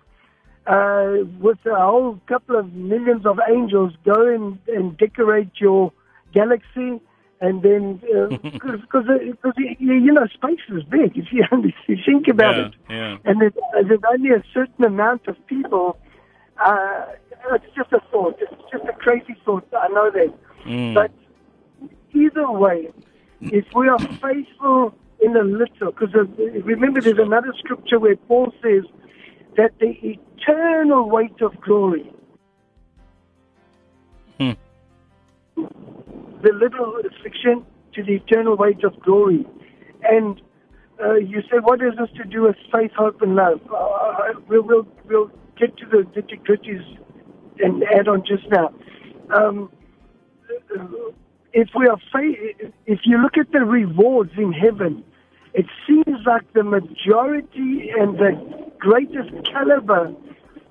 uh, 0.66 1.14
with 1.40 1.58
a 1.66 1.74
whole 1.74 2.20
couple 2.28 2.54
of 2.56 2.72
millions 2.72 3.26
of 3.26 3.40
angels 3.48 3.92
go 4.04 4.28
and, 4.34 4.58
and 4.68 4.96
decorate 4.96 5.50
your 5.56 5.92
galaxy. 6.34 7.00
And 7.40 7.62
then, 7.62 8.00
because 8.42 8.80
because 8.80 9.04
you, 9.58 9.92
you 10.06 10.12
know 10.12 10.26
space 10.32 10.60
is 10.70 10.82
big. 10.84 11.16
If 11.16 11.26
you, 11.32 11.44
if 11.52 11.74
you 11.88 11.96
think 12.06 12.28
about 12.28 12.56
Yeah. 12.56 12.66
it, 12.66 12.74
Yeah. 12.88 13.16
and 13.24 13.40
there's, 13.40 13.52
there's 13.88 14.00
only 14.14 14.30
a 14.30 14.42
certain 14.52 14.84
amount 14.84 15.26
of 15.28 15.36
people. 15.46 15.98
Uh, 16.64 17.06
it's 17.52 17.64
just 17.76 17.92
a 17.92 18.00
thought. 18.10 18.36
It's 18.40 18.52
just 18.72 18.84
a 18.84 18.92
crazy 19.04 19.34
thought. 19.44 19.66
I 19.76 19.88
know 19.88 20.10
that. 20.10 20.32
Mm. 20.64 20.94
But 20.94 21.10
either 22.14 22.50
way, 22.50 22.90
if 23.40 23.66
we 23.74 23.88
are 23.88 23.98
faithful 23.98 24.94
in 25.20 25.36
a 25.36 25.42
little, 25.42 25.90
because 25.92 26.12
remember 26.64 27.00
there's 27.00 27.18
another 27.18 27.52
scripture 27.58 27.98
where 27.98 28.16
Paul 28.16 28.52
says 28.62 28.84
that 29.56 29.72
the 29.80 29.92
eternal 30.14 31.10
weight 31.10 31.40
of 31.42 31.60
glory, 31.60 32.10
the 35.56 36.52
little 36.52 36.96
affliction 36.98 37.64
to 37.94 38.02
the 38.02 38.14
eternal 38.14 38.56
weight 38.56 38.82
of 38.84 38.98
glory. 39.00 39.46
And 40.02 40.40
uh, 41.02 41.14
you 41.14 41.42
say, 41.42 41.58
what 41.62 41.80
is 41.82 41.92
this 41.98 42.10
to 42.16 42.24
do 42.24 42.42
with 42.42 42.56
faith, 42.72 42.92
hope, 42.96 43.22
and 43.22 43.34
love? 43.36 43.60
Uh, 43.72 44.40
we'll, 44.48 44.62
we'll, 44.62 44.86
we'll 45.06 45.30
get 45.58 45.76
to 45.78 45.86
the 45.86 45.98
nitty 46.14 46.40
gritties 46.42 46.84
and 47.60 47.84
add 47.84 48.08
on 48.08 48.24
just 48.26 48.48
now. 48.50 48.72
um, 49.34 49.70
if 51.52 51.68
we 51.76 51.86
are 51.86 51.98
fa- 52.10 52.68
if 52.86 53.00
you 53.04 53.18
look 53.18 53.38
at 53.38 53.52
the 53.52 53.60
rewards 53.60 54.32
in 54.36 54.52
heaven, 54.52 55.04
it 55.54 55.66
seems 55.86 56.18
like 56.26 56.52
the 56.52 56.64
majority 56.64 57.90
and 57.96 58.18
the 58.18 58.72
greatest 58.78 59.30
caliber 59.46 60.12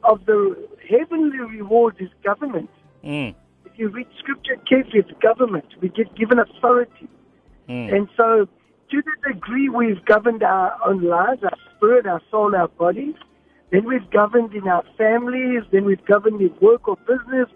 of 0.03 0.25
the 0.25 0.67
heavenly 0.89 1.39
rewards 1.39 1.97
is 1.99 2.09
government. 2.23 2.69
Mm. 3.03 3.33
You 3.75 3.89
read 3.89 4.07
scripture 4.19 4.55
carefully, 4.69 4.99
it's 4.99 5.11
government. 5.21 5.65
We 5.81 5.89
get 5.89 6.13
given 6.15 6.39
authority. 6.39 7.07
Mm. 7.67 7.95
And 7.95 8.09
so, 8.15 8.47
to 8.91 9.01
the 9.01 9.33
degree 9.33 9.69
we've 9.69 10.03
governed 10.05 10.43
our 10.43 10.77
own 10.85 11.03
lives, 11.03 11.41
our 11.43 11.57
spirit, 11.75 12.05
our 12.05 12.21
soul, 12.29 12.55
our 12.55 12.67
bodies, 12.67 13.15
then 13.71 13.85
we've 13.85 14.07
governed 14.11 14.53
in 14.53 14.67
our 14.67 14.83
families, 14.97 15.63
then 15.71 15.85
we've 15.85 16.05
governed 16.05 16.39
in 16.39 16.53
work 16.61 16.87
or 16.87 16.97
business, 17.07 17.49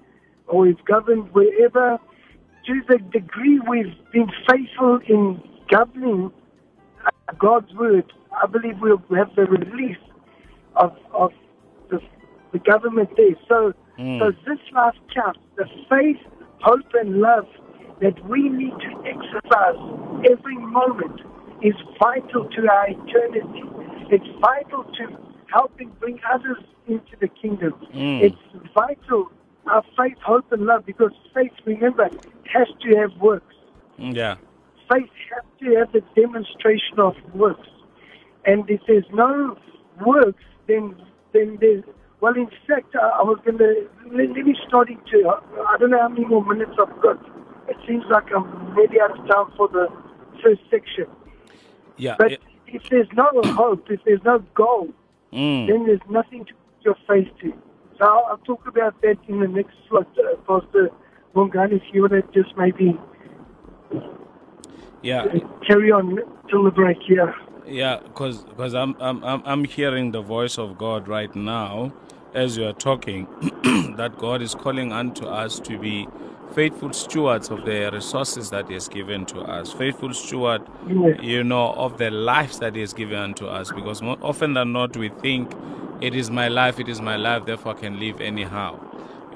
or 0.48 0.62
we've 0.62 0.84
governed 0.86 1.32
wherever. 1.34 2.00
To 2.66 2.82
the 2.90 2.98
degree 2.98 3.60
we've 3.70 3.96
been 4.12 4.30
faithful 4.50 5.00
in 5.08 5.42
governing 5.70 6.32
uh, 7.06 7.34
God's 7.38 7.72
word, 7.76 8.12
I 8.32 8.48
believe 8.48 8.80
we'll 8.82 9.02
have 9.16 9.36
the 9.36 9.46
release 9.46 9.98
of, 10.76 10.98
of 11.14 11.32
the, 11.90 12.00
the 12.52 12.60
government 12.60 13.10
there. 13.16 13.36
So, 13.48 13.74
Mm. 13.98 14.20
so 14.20 14.32
this 14.46 14.60
life 14.74 14.96
counts. 15.14 15.40
The 15.56 15.66
faith, 15.90 16.18
hope, 16.62 16.94
and 16.94 17.20
love 17.20 17.48
that 18.02 18.24
we 18.30 18.50
need 18.50 18.74
to 18.80 18.92
exercise 19.06 19.76
every 20.30 20.58
moment 20.58 21.22
is 21.64 21.74
vital 22.00 22.48
to 22.50 22.70
our 22.70 22.90
eternity. 22.90 23.64
It's 24.12 24.28
vital 24.40 24.84
to 24.84 25.18
helping 25.52 25.90
bring 26.00 26.20
others 26.32 26.64
into 26.88 27.16
the 27.20 27.28
kingdom. 27.28 27.74
Mm. 27.94 28.22
It's 28.22 28.72
vital, 28.76 29.32
our 29.66 29.84
faith, 29.98 30.18
hope, 30.24 30.52
and 30.52 30.66
love, 30.66 30.86
because 30.86 31.12
faith, 31.34 31.52
remember, 31.66 32.10
has 32.54 32.68
to 32.82 32.96
have 32.98 33.12
works. 33.20 33.56
Yeah. 33.98 34.36
Faith 34.92 35.10
has 35.34 35.44
to 35.60 35.76
have 35.76 35.92
the 35.92 36.02
demonstration 36.16 37.00
of 37.00 37.16
works. 37.34 37.68
And 38.46 38.70
if 38.70 38.80
there's 38.88 39.10
no 39.12 39.58
works, 40.06 40.44
then 40.68 40.96
then 41.34 41.58
there's 41.60 41.84
well, 42.22 42.36
in 42.36 42.48
fact, 42.68 42.96
I, 42.96 43.20
I 43.20 43.24
was 43.24 43.40
going 43.46 43.58
to 43.60 43.88
let, 44.12 44.30
let 44.30 44.46
me 44.46 44.56
start 44.68 44.90
into. 44.90 45.28
I 45.30 45.78
don't 45.78 45.92
know 45.92 46.00
how 46.00 46.10
many 46.10 46.26
more 46.26 46.44
minutes 46.46 46.72
I've 46.80 47.02
got. 47.02 47.18
It 47.70 47.78
seems 47.88 48.04
like 48.10 48.26
I'm 48.36 48.76
ready 48.76 49.00
out 49.00 49.12
of 49.20 49.28
time 49.28 49.52
for 49.58 49.68
the 49.68 49.88
first 50.44 50.62
section. 50.72 51.06
Yeah. 51.98 52.16
But 52.18 52.34
it- 52.34 52.42
if 52.70 52.84
there's 52.90 53.08
no 53.16 53.30
hope, 53.56 53.90
if 53.90 54.02
there's 54.04 54.24
no 54.26 54.40
goal, 54.54 54.90
mm. 55.32 55.68
then 55.68 55.86
there's 55.86 56.02
nothing 56.10 56.44
to 56.44 56.54
put 56.54 56.84
your 56.84 56.96
face 57.08 57.30
to. 57.42 57.54
So 57.98 58.04
I'll, 58.06 58.26
I'll 58.30 58.38
talk 58.40 58.68
about 58.68 59.02
that 59.04 59.16
in 59.30 59.40
the 59.40 59.48
next 59.48 59.74
slot, 59.88 60.06
uh, 60.20 60.36
Pastor 60.46 60.90
Bongani, 61.34 61.78
if 61.78 61.84
you 61.94 62.02
want 62.02 62.12
to 62.12 62.24
just 62.44 62.58
maybe 62.58 63.00
Yeah. 65.02 65.26
carry 65.66 65.92
on 65.92 66.20
till 66.50 66.64
the 66.64 66.72
break 66.72 66.98
here. 67.08 67.34
Yeah, 67.68 68.00
because 68.04 68.40
because 68.46 68.76
I'm, 68.76 68.96
I'm 69.00 69.24
I'm 69.24 69.44
I'm 69.46 69.64
hearing 69.66 70.12
the 70.12 70.22
voice 70.22 70.58
of 70.60 70.78
God 70.78 71.08
right 71.08 71.36
now 71.36 71.94
as 72.34 72.58
you 72.58 72.66
are 72.68 72.74
talking 72.74 73.28
that 73.98 74.18
God 74.20 74.42
is 74.42 74.56
calling 74.56 74.94
unto 74.94 75.26
us 75.26 75.60
to 75.62 75.80
be 75.80 76.08
faithful 76.56 76.94
stewards 76.94 77.52
of 77.52 77.66
the 77.66 77.90
resources 77.94 78.52
that 78.52 78.68
He 78.70 78.76
has 78.76 78.90
given 78.90 79.26
to 79.28 79.42
us, 79.42 79.74
faithful 79.74 80.14
steward, 80.14 80.64
you 81.22 81.44
know, 81.44 81.74
of 81.74 81.98
the 81.98 82.12
lives 82.12 82.60
that 82.60 82.76
He 82.76 82.82
has 82.82 82.94
given 82.94 83.18
unto 83.20 83.48
us. 83.48 83.72
Because 83.72 84.02
more 84.02 84.18
often 84.22 84.54
than 84.54 84.74
not, 84.74 84.98
we 84.98 85.10
think 85.10 85.56
it 86.02 86.16
is 86.16 86.32
my 86.32 86.50
life, 86.50 86.80
it 86.80 86.90
is 86.90 87.02
my 87.02 87.18
life, 87.18 87.46
therefore 87.46 87.74
I 87.74 87.76
can 87.76 88.00
live 88.00 88.22
anyhow. 88.22 88.80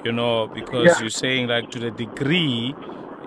You 0.05 0.11
know, 0.13 0.47
because 0.47 0.85
Yeah. 0.97 1.01
you're 1.01 1.09
saying 1.11 1.47
like 1.47 1.71
to 1.71 1.79
the 1.79 1.91
degree 1.91 2.75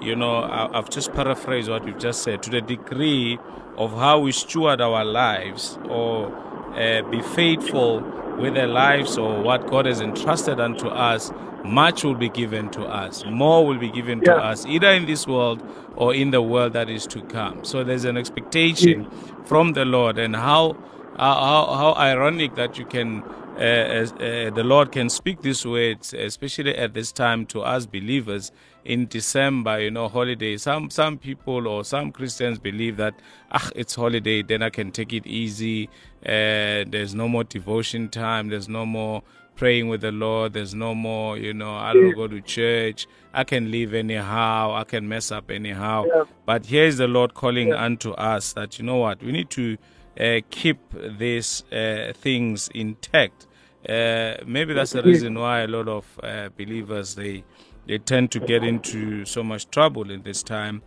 you 0.00 0.16
know, 0.16 0.36
I- 0.38 0.70
I've 0.76 0.90
just 0.90 1.12
paraphrased 1.12 1.68
what 1.70 1.86
you've 1.86 1.98
just 1.98 2.22
said 2.22 2.42
to 2.44 2.50
the 2.50 2.60
degree 2.60 3.38
of 3.76 3.92
how 3.98 4.18
we 4.20 4.32
steward 4.32 4.80
our 4.80 5.04
lives 5.04 5.78
or 5.88 6.32
uh, 6.76 7.02
be 7.10 7.20
faithful 7.22 8.00
with 8.38 8.56
our 8.58 8.66
lives 8.66 9.16
or 9.18 9.40
what 9.42 9.66
God 9.66 9.86
has 9.86 10.00
entrusted 10.00 10.58
unto 10.60 10.88
us, 10.88 11.32
much 11.64 12.04
will 12.04 12.14
be 12.16 12.28
given 12.28 12.68
to 12.70 12.82
us. 12.82 13.24
More 13.26 13.66
will 13.66 13.78
be 13.78 13.90
given 13.90 14.20
to 14.22 14.34
us, 14.36 14.66
either 14.66 14.88
in 14.90 15.06
this 15.06 15.26
world 15.26 15.62
or 15.96 16.12
in 16.14 16.30
the 16.30 16.42
world 16.42 16.72
that 16.74 16.90
is 16.90 17.06
to 17.08 17.22
come. 17.22 17.64
So 17.64 17.84
there's 17.84 18.04
an 18.04 18.16
expectation 18.16 19.06
from 19.44 19.72
the 19.72 19.84
Lord, 19.84 20.18
and 20.18 20.34
how 20.36 20.76
how, 21.16 21.34
how, 21.34 21.74
how 21.76 21.92
ironic 21.92 22.56
that 22.56 22.76
you 22.76 22.84
can 22.84 23.22
uh, 23.56 23.60
as, 23.60 24.12
uh, 24.12 24.50
the 24.54 24.64
Lord 24.64 24.92
can 24.92 25.08
speak 25.08 25.42
these 25.42 25.64
words, 25.64 26.12
especially 26.12 26.76
at 26.76 26.94
this 26.94 27.12
time 27.12 27.46
to 27.46 27.62
us 27.62 27.86
believers 27.86 28.50
in 28.84 29.06
December, 29.06 29.80
you 29.80 29.90
know, 29.90 30.08
holiday. 30.08 30.56
Some 30.56 30.90
some 30.90 31.18
people 31.18 31.68
or 31.68 31.84
some 31.84 32.12
Christians 32.12 32.58
believe 32.58 32.96
that 32.96 33.14
ah, 33.52 33.70
it's 33.76 33.94
holiday, 33.94 34.42
then 34.42 34.62
I 34.62 34.70
can 34.70 34.90
take 34.90 35.12
it 35.12 35.26
easy. 35.26 35.88
Uh, 36.24 36.84
there's 36.88 37.14
no 37.14 37.28
more 37.28 37.44
devotion 37.44 38.08
time. 38.08 38.48
There's 38.48 38.68
no 38.68 38.84
more 38.84 39.22
praying 39.56 39.88
with 39.88 40.00
the 40.00 40.12
Lord. 40.12 40.52
There's 40.52 40.74
no 40.74 40.94
more, 40.94 41.38
you 41.38 41.54
know, 41.54 41.74
I 41.74 41.92
don't 41.92 42.14
go 42.14 42.26
to 42.26 42.40
church. 42.40 43.06
I 43.32 43.44
can 43.44 43.70
live 43.70 43.94
anyhow. 43.94 44.74
I 44.74 44.84
can 44.84 45.08
mess 45.08 45.30
up 45.30 45.50
anyhow. 45.50 46.04
Yeah. 46.06 46.24
But 46.44 46.66
here's 46.66 46.96
the 46.96 47.06
Lord 47.08 47.34
calling 47.34 47.72
unto 47.72 48.10
us 48.12 48.52
that 48.54 48.78
you 48.78 48.84
know 48.84 48.96
what 48.96 49.22
we 49.22 49.32
need 49.32 49.50
to 49.50 49.76
keep 50.50 50.78
these 51.18 51.64
uh, 51.72 52.12
things 52.14 52.68
intact. 52.74 53.46
Uh, 53.88 54.36
maybe 54.46 54.72
that's 54.72 54.92
the 54.92 55.02
reason 55.02 55.38
why 55.38 55.60
a 55.60 55.66
lot 55.68 55.88
of 55.88 56.06
uh, 56.22 56.48
believers 56.56 57.14
they 57.16 57.44
they 57.86 57.98
tend 57.98 58.30
to 58.32 58.40
get 58.40 58.64
into 58.64 59.24
so 59.26 59.42
much 59.42 59.68
trouble 59.70 60.10
in 60.10 60.22
this 60.22 60.42
time. 60.42 60.82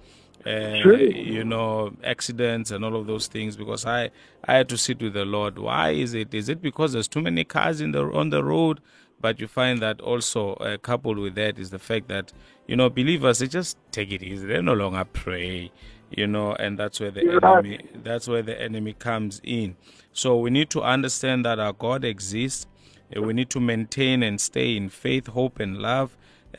Uh, 0.46 0.80
Sure. 0.82 0.98
you 0.98 1.44
know, 1.44 1.92
accidents 2.04 2.72
and 2.72 2.86
all 2.86 2.96
of 2.96 3.06
those 3.06 3.28
things. 3.28 3.58
Because 3.58 3.86
I 3.86 4.12
I 4.46 4.56
had 4.56 4.70
to 4.70 4.78
sit 4.78 5.02
with 5.02 5.14
the 5.14 5.26
Lord. 5.26 5.60
Why 5.60 5.92
is 5.92 6.14
it? 6.14 6.34
Is 6.34 6.48
it 6.50 6.62
because 6.62 6.94
there's 6.94 7.08
too 7.08 7.22
many 7.22 7.44
cars 7.44 7.82
in 7.82 7.92
the 7.92 8.04
on 8.14 8.30
the 8.30 8.44
road? 8.44 8.80
But 9.20 9.40
you 9.40 9.48
find 9.48 9.80
that 9.82 10.00
also 10.00 10.54
uh, 10.56 10.78
coupled 10.78 11.18
with 11.18 11.36
that 11.36 11.58
is 11.60 11.72
the 11.72 11.80
fact 11.80 12.08
that 12.08 12.32
you 12.68 12.76
know 12.76 12.90
believers 12.90 13.40
they 13.40 13.48
just 13.48 13.78
take 13.92 14.12
it 14.12 14.24
easy. 14.24 14.46
They 14.48 14.62
no 14.62 14.74
longer 14.74 15.04
pray 15.06 15.72
you 16.10 16.28
know 16.28 16.54
and 16.54 16.78
that's 16.80 17.00
where 17.00 17.12
the 17.12 17.24
You're 17.24 17.40
right. 17.40 17.66
enemy 17.66 17.80
that's 18.04 18.28
where 18.28 18.42
the 18.42 18.60
enemy 18.62 18.94
comes 18.94 19.42
in 19.44 19.76
so 20.14 20.38
we 20.38 20.50
need 20.50 20.70
to 20.70 20.82
understand 20.82 21.46
that 21.46 21.60
our 21.60 21.74
god 21.74 22.04
exists 22.04 22.66
Uh, 23.16 23.22
we 23.22 23.34
need 23.34 23.50
to 23.50 23.60
maintain 23.60 24.24
and 24.24 24.40
stay 24.42 24.76
in 24.76 24.90
faith 24.90 25.28
hope 25.28 25.60
and 25.60 25.78
love 25.78 26.10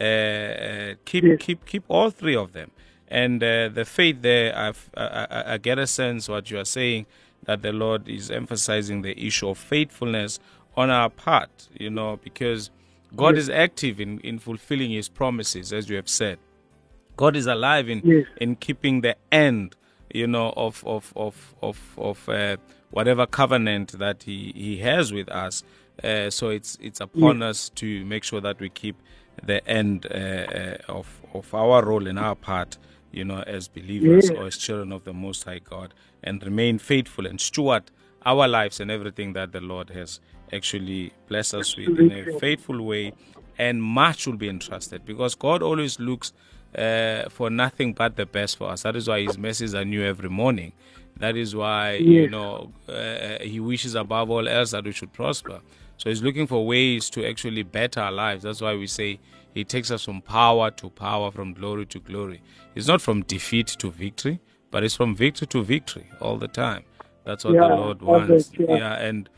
uh, 0.01 0.05
uh, 0.05 0.95
keep 1.05 1.25
Yes. 1.25 1.39
keep 1.39 1.65
keep 1.67 1.85
all 1.89 2.11
three 2.11 2.37
of 2.37 2.53
them 2.53 2.71
and 3.09 3.43
uh, 3.43 3.69
the 3.69 3.85
faith 3.85 4.19
there 4.23 4.57
I've, 4.57 4.91
I, 4.97 5.27
I, 5.31 5.53
I 5.55 5.59
get 5.59 5.79
a 5.79 5.87
sense 5.87 6.29
what 6.29 6.51
you 6.51 6.59
are 6.59 6.65
saying 6.79 7.07
that 7.45 7.63
the 7.63 7.73
lord 7.73 8.09
is 8.09 8.31
emphasizing 8.31 9.03
the 9.03 9.15
issue 9.27 9.49
of 9.49 9.59
faithfulness 9.59 10.39
on 10.77 10.91
our 10.91 11.11
part 11.11 11.69
you 11.79 11.91
know 11.91 12.19
because 12.23 12.71
god 13.17 13.35
Yes. 13.35 13.45
is 13.45 13.51
active 13.51 14.01
in 14.01 14.21
in 14.21 14.39
fulfilling 14.39 14.91
his 14.91 15.09
promises 15.09 15.73
as 15.73 15.89
you 15.91 15.97
have 15.97 16.09
said 16.09 16.39
God 17.19 17.35
is 17.37 17.47
alive 17.47 17.87
in 17.95 18.01
Yes. 18.05 18.27
in 18.45 18.57
keeping 18.57 19.03
the 19.03 19.15
end, 19.33 19.77
you 20.21 20.27
know, 20.35 20.49
of 20.57 20.83
of 20.87 21.13
of 21.17 21.35
of 21.69 21.79
of 21.99 22.29
uh, 22.29 22.57
whatever 22.97 23.27
covenant 23.27 23.89
that 23.99 24.23
he 24.29 24.53
he 24.65 24.79
has 24.79 25.13
with 25.13 25.29
us. 25.47 25.63
Uh, 26.03 26.31
so 26.31 26.45
it's 26.59 26.79
it's 26.81 27.01
upon 27.01 27.43
us 27.51 27.69
to 27.81 27.87
make 28.13 28.23
sure 28.25 28.41
that 28.41 28.59
we 28.61 28.69
keep 28.83 28.97
the 29.51 29.59
end 29.69 30.07
uh, 30.11 30.15
uh, 30.15 30.99
of 30.99 31.07
of 31.35 31.53
our 31.55 31.85
role 31.85 32.07
and 32.11 32.19
our 32.19 32.37
part, 32.37 32.79
you 33.13 33.25
know, 33.25 33.43
as 33.57 33.69
believers 33.69 34.29
Yes. 34.31 34.39
or 34.39 34.47
as 34.47 34.57
children 34.57 34.93
of 34.93 35.03
the 35.05 35.13
Most 35.13 35.45
High 35.45 35.61
God, 35.75 35.93
and 36.23 36.43
remain 36.43 36.79
faithful 36.79 37.27
and 37.27 37.41
steward 37.41 37.85
our 38.25 38.47
lives 38.49 38.81
and 38.81 38.91
everything 38.91 39.33
that 39.35 39.53
the 39.53 39.61
Lord 39.61 39.91
has 39.91 40.21
actually 40.53 41.13
blessed 41.29 41.55
us 41.55 41.77
with 41.77 41.99
in 41.99 42.11
a 42.13 42.39
faithful 42.39 42.81
way, 42.93 43.13
and 43.59 43.83
much 43.83 44.27
will 44.27 44.37
be 44.37 44.49
entrusted 44.49 45.05
because 45.05 45.35
God 45.35 45.63
always 45.63 45.99
looks 45.99 46.33
uh, 46.77 47.29
for 47.29 47.51
nothing 47.51 47.93
but 47.93 48.17
the 48.17 48.27
best 48.27 48.57
for 48.57 48.71
us. 48.71 48.83
That 48.83 48.97
is 48.97 49.09
why 49.09 49.23
His 49.23 49.37
mercies 49.39 49.75
are 49.75 49.85
new 49.85 50.03
every 50.05 50.29
morning. 50.31 50.73
That 51.17 51.37
is 51.37 51.55
why 51.55 51.95
you 51.95 52.31
know 52.31 52.73
uh, 52.89 53.39
He 53.41 53.61
wishes 53.61 53.95
above 53.95 54.31
all 54.31 54.49
else 54.49 54.71
that 54.71 54.85
we 54.85 54.93
should 54.93 55.13
prosper. 55.13 55.61
So 55.97 56.09
He's 56.11 56.23
looking 56.23 56.47
for 56.47 56.65
ways 56.65 57.11
to 57.11 57.27
actually 57.27 57.65
better 57.65 58.01
our 58.01 58.13
lives. 58.13 58.45
That's 58.45 58.61
why 58.61 58.75
we 58.75 58.87
say 58.87 59.19
He 59.55 59.65
takes 59.65 59.91
us 59.91 60.05
from 60.05 60.23
power 60.23 60.71
to 60.73 60.91
power, 60.91 61.31
from 61.33 61.55
glory 61.55 61.87
to 61.87 61.99
glory. 61.99 62.41
It's 62.75 62.87
not 62.87 63.01
from 63.01 63.23
defeat 63.23 63.67
to 63.81 63.91
victory, 63.91 64.41
but 64.71 64.85
it's 64.85 64.95
from 64.95 65.17
victory 65.17 65.49
to 65.49 65.65
victory 65.65 66.07
all 66.21 66.37
the 66.37 66.49
time. 66.49 66.85
That's 67.25 67.45
what 67.45 67.55
the 67.55 67.69
Lord 67.69 68.01
wants. 68.01 68.51
yeah. 68.59 68.77
yeah, 68.77 68.95
and 69.01 69.29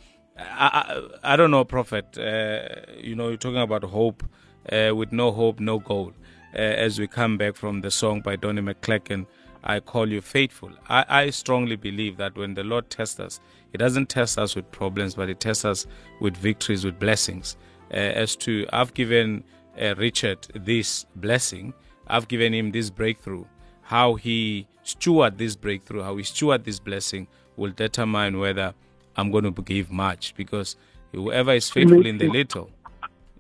I, 0.41 1.03
I, 1.23 1.37
don't 1.37 1.51
know, 1.51 1.65
Prophet. 1.65 2.17
Uh, 2.19 2.61
you 2.99 3.15
know, 3.15 3.29
you're 3.29 3.37
talking 3.37 3.61
about 3.61 3.85
hope. 3.85 4.23
Uh, 4.71 4.95
with 4.95 5.11
no 5.11 5.33
hope, 5.33 5.59
no 5.59 5.79
goal. 5.79 6.13
Uh, 6.55 6.59
as 6.59 6.99
we 6.99 7.07
come 7.07 7.39
back 7.39 7.57
from 7.57 7.81
the 7.81 7.91
song 7.91 8.21
by 8.21 8.37
Donnie 8.37 8.61
McClurkin, 8.61 9.27
I 9.65 9.81
call 9.81 10.09
you 10.09 10.21
faithful. 10.21 10.71
I, 10.89 11.05
I 11.09 11.31
strongly 11.31 11.77
believe 11.77 12.17
that 12.19 12.37
when 12.37 12.55
the 12.55 12.65
Lord 12.65 12.91
tests 12.91 13.21
us, 13.21 13.41
He 13.73 13.79
doesn't 13.79 14.09
test 14.09 14.39
us 14.39 14.55
with 14.55 14.71
problems, 14.71 15.15
but 15.15 15.29
He 15.29 15.35
tests 15.35 15.65
us 15.65 15.87
with 16.21 16.37
victories, 16.37 16.85
with 16.85 16.99
blessings. 16.99 17.57
Uh, 17.93 17.97
as 17.97 18.37
to, 18.37 18.67
I've 18.73 18.95
given 18.95 19.45
uh, 19.81 19.95
Richard 19.97 20.47
this 20.55 21.07
blessing. 21.17 21.75
I've 22.07 22.29
given 22.29 22.53
him 22.53 22.71
this 22.71 22.91
breakthrough. 22.91 23.45
How 23.83 24.15
he 24.15 24.69
steward 24.83 25.39
this 25.39 25.57
breakthrough, 25.57 26.03
how 26.03 26.17
he 26.17 26.23
steward 26.23 26.65
this 26.65 26.79
blessing 26.79 27.27
will 27.57 27.71
determine 27.73 28.39
whether 28.39 28.75
I'm 29.17 29.31
going 29.31 29.53
to 29.53 29.63
give 29.63 29.91
much 29.91 30.35
because 30.37 30.77
whoever 31.13 31.53
is 31.53 31.69
faithful 31.71 32.07
in 32.07 32.19
the 32.19 32.29
little, 32.29 32.71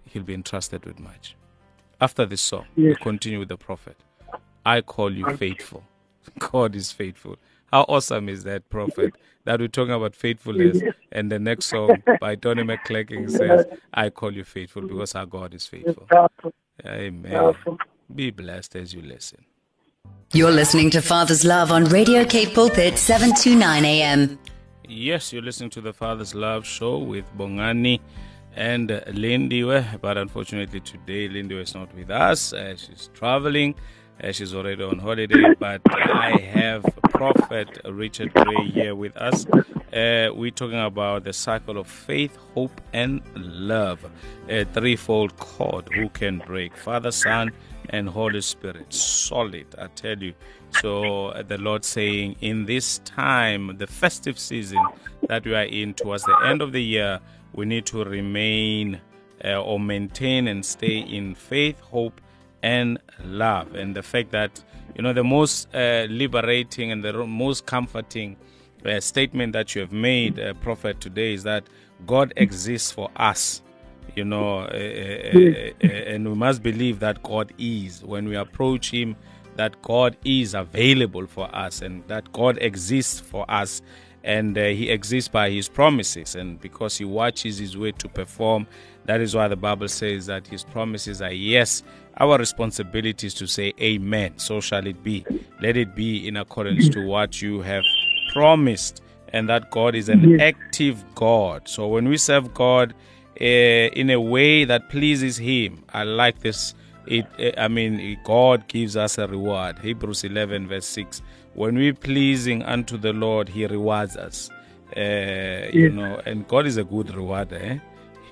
he'll 0.04 0.22
be 0.22 0.34
entrusted 0.34 0.84
with 0.84 0.98
much. 0.98 1.36
After 2.00 2.26
this 2.26 2.40
song, 2.42 2.66
Yes. 2.76 2.86
we'll 2.86 2.96
continue 2.96 3.38
with 3.38 3.48
the 3.48 3.56
prophet. 3.56 3.96
I 4.64 4.80
call 4.80 5.12
you 5.12 5.36
faithful. 5.36 5.84
God 6.38 6.74
is 6.74 6.92
faithful. 6.92 7.36
How 7.72 7.82
awesome 7.82 8.28
is 8.28 8.44
that, 8.44 8.68
prophet? 8.68 9.14
That 9.44 9.60
we're 9.60 9.68
talking 9.68 9.94
about 9.94 10.14
faithfulness, 10.14 10.82
and 11.12 11.30
the 11.30 11.38
next 11.38 11.66
song 11.66 12.02
by 12.20 12.34
Tony 12.34 12.62
McClurkin 12.62 13.30
says, 13.30 13.64
I 13.94 14.10
call 14.10 14.32
you 14.34 14.44
faithful 14.44 14.82
because 14.82 15.14
our 15.14 15.24
God 15.24 15.54
is 15.54 15.66
faithful. 15.66 16.06
Amen. 16.84 17.54
Be 18.14 18.30
blessed 18.30 18.76
as 18.76 18.92
you 18.92 19.02
listen. 19.02 19.44
You're 20.32 20.50
listening 20.50 20.90
to 20.90 21.00
Father's 21.02 21.44
Love 21.44 21.70
on 21.72 21.84
Radio 21.86 22.24
K 22.24 22.46
Pulpit 22.52 22.98
729 22.98 23.84
AM. 23.84 24.38
Yes, 24.92 25.32
you're 25.32 25.40
listening 25.40 25.70
to 25.70 25.80
the 25.80 25.92
Father's 25.92 26.34
Love 26.34 26.66
Show 26.66 26.98
with 26.98 27.24
Bongani 27.38 28.00
and 28.56 28.88
Lindiwe, 28.88 30.00
but 30.00 30.18
unfortunately 30.18 30.80
today 30.80 31.28
Lindiwe 31.28 31.62
is 31.62 31.76
not 31.76 31.94
with 31.94 32.10
us. 32.10 32.52
Uh, 32.52 32.74
she's 32.74 33.08
traveling. 33.14 33.76
Uh, 34.20 34.32
she's 34.32 34.52
already 34.52 34.82
on 34.82 34.98
holiday, 34.98 35.54
but 35.60 35.80
I 35.94 36.40
have 36.40 36.82
Prophet 37.10 37.78
Richard 37.84 38.34
Gray 38.34 38.66
here 38.66 38.96
with 38.96 39.16
us. 39.16 39.46
Uh, 39.46 40.30
we're 40.34 40.50
talking 40.50 40.80
about 40.80 41.22
the 41.22 41.32
cycle 41.32 41.78
of 41.78 41.86
faith, 41.86 42.36
hope, 42.54 42.80
and 42.92 43.22
love. 43.36 44.04
A 44.48 44.64
threefold 44.64 45.36
cord 45.36 45.88
who 45.94 46.08
can 46.08 46.42
break 46.44 46.76
Father, 46.76 47.12
Son, 47.12 47.52
and 47.90 48.08
Holy 48.08 48.40
Spirit. 48.40 48.92
Solid, 48.92 49.66
I 49.78 49.86
tell 49.94 50.20
you. 50.20 50.34
So 50.80 51.28
uh, 51.28 51.42
the 51.42 51.58
Lord 51.58 51.84
saying, 51.84 52.36
in 52.40 52.66
this 52.66 52.98
time, 52.98 53.76
the 53.78 53.86
festive 53.86 54.38
season 54.38 54.84
that 55.28 55.44
we 55.44 55.54
are 55.54 55.64
in, 55.64 55.94
towards 55.94 56.24
the 56.24 56.36
end 56.44 56.62
of 56.62 56.72
the 56.72 56.82
year, 56.82 57.20
we 57.54 57.66
need 57.66 57.86
to 57.86 58.04
remain 58.04 59.00
uh, 59.44 59.62
or 59.62 59.80
maintain 59.80 60.48
and 60.48 60.64
stay 60.64 60.98
in 60.98 61.34
faith, 61.34 61.78
hope, 61.80 62.20
and 62.62 62.98
love. 63.24 63.74
And 63.74 63.94
the 63.94 64.02
fact 64.02 64.30
that, 64.32 64.62
you 64.94 65.02
know, 65.02 65.12
the 65.12 65.24
most 65.24 65.74
uh, 65.74 66.06
liberating 66.08 66.92
and 66.92 67.02
the 67.02 67.12
most 67.26 67.66
comforting 67.66 68.36
uh, 68.84 69.00
statement 69.00 69.52
that 69.54 69.74
you 69.74 69.80
have 69.80 69.92
made, 69.92 70.38
uh, 70.38 70.54
Prophet, 70.54 71.00
today 71.00 71.34
is 71.34 71.42
that 71.44 71.64
God 72.06 72.32
exists 72.36 72.90
for 72.90 73.10
us 73.16 73.62
you 74.16 74.24
know, 74.24 74.60
uh, 74.60 75.86
and 75.86 76.28
we 76.28 76.34
must 76.34 76.62
believe 76.62 77.00
that 77.00 77.22
God 77.22 77.52
is. 77.58 78.02
When 78.02 78.28
we 78.28 78.36
approach 78.36 78.90
Him, 78.90 79.16
that 79.56 79.80
God 79.82 80.16
is 80.24 80.54
available 80.54 81.26
for 81.26 81.54
us 81.54 81.82
and 81.82 82.06
that 82.08 82.32
God 82.32 82.58
exists 82.60 83.20
for 83.20 83.50
us. 83.50 83.82
And 84.22 84.56
uh, 84.56 84.66
He 84.66 84.90
exists 84.90 85.28
by 85.28 85.50
His 85.50 85.68
promises. 85.68 86.34
And 86.34 86.60
because 86.60 86.98
He 86.98 87.04
watches 87.04 87.58
His 87.58 87.76
way 87.76 87.92
to 87.92 88.08
perform, 88.08 88.66
that 89.06 89.20
is 89.20 89.34
why 89.34 89.48
the 89.48 89.56
Bible 89.56 89.88
says 89.88 90.26
that 90.26 90.46
His 90.46 90.62
promises 90.62 91.22
are 91.22 91.32
yes. 91.32 91.82
Our 92.18 92.38
responsibility 92.38 93.26
is 93.28 93.34
to 93.34 93.46
say, 93.46 93.72
Amen. 93.80 94.38
So 94.38 94.60
shall 94.60 94.86
it 94.86 95.02
be. 95.02 95.24
Let 95.62 95.76
it 95.76 95.94
be 95.94 96.28
in 96.28 96.36
accordance 96.36 96.88
to 96.90 97.06
what 97.06 97.40
you 97.40 97.62
have 97.62 97.84
promised. 98.32 99.02
And 99.32 99.48
that 99.48 99.70
God 99.70 99.94
is 99.94 100.08
an 100.08 100.40
active 100.40 101.04
God. 101.14 101.68
So 101.68 101.86
when 101.86 102.08
we 102.08 102.16
serve 102.16 102.52
God, 102.52 102.94
uh, 103.40 103.44
in 103.44 104.10
a 104.10 104.20
way 104.20 104.64
that 104.64 104.90
pleases 104.90 105.38
him. 105.38 105.82
I 105.94 106.04
like 106.04 106.40
this. 106.40 106.74
It, 107.10 107.26
uh, 107.38 107.60
I 107.60 107.68
mean, 107.68 108.18
God 108.24 108.66
gives 108.68 108.96
us 108.96 109.18
a 109.18 109.26
reward. 109.26 109.78
Hebrews 109.80 110.24
11, 110.24 110.68
verse 110.68 110.86
6. 110.86 111.22
When 111.54 111.74
we 111.76 111.92
pleasing 111.92 112.62
unto 112.62 112.96
the 112.96 113.12
Lord, 113.12 113.48
He 113.48 113.66
rewards 113.66 114.16
us. 114.16 114.48
Uh, 114.96 115.68
You 115.72 115.90
know, 115.90 116.20
and 116.24 116.46
God 116.48 116.66
is 116.66 116.76
a 116.76 116.84
good 116.84 117.14
rewarder. 117.14 117.56
Eh? 117.56 117.78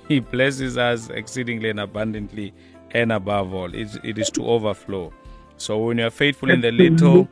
He 0.08 0.20
blesses 0.20 0.78
us 0.78 1.10
exceedingly 1.10 1.70
and 1.70 1.80
abundantly, 1.80 2.54
and 2.92 3.12
above 3.12 3.52
all, 3.52 3.74
it, 3.74 3.88
it 4.04 4.16
is 4.16 4.30
to 4.30 4.46
overflow. 4.46 5.12
So 5.56 5.76
when 5.78 5.98
you 5.98 6.06
are 6.06 6.10
faithful 6.10 6.50
in 6.50 6.60
the 6.60 6.70
little, 6.70 7.28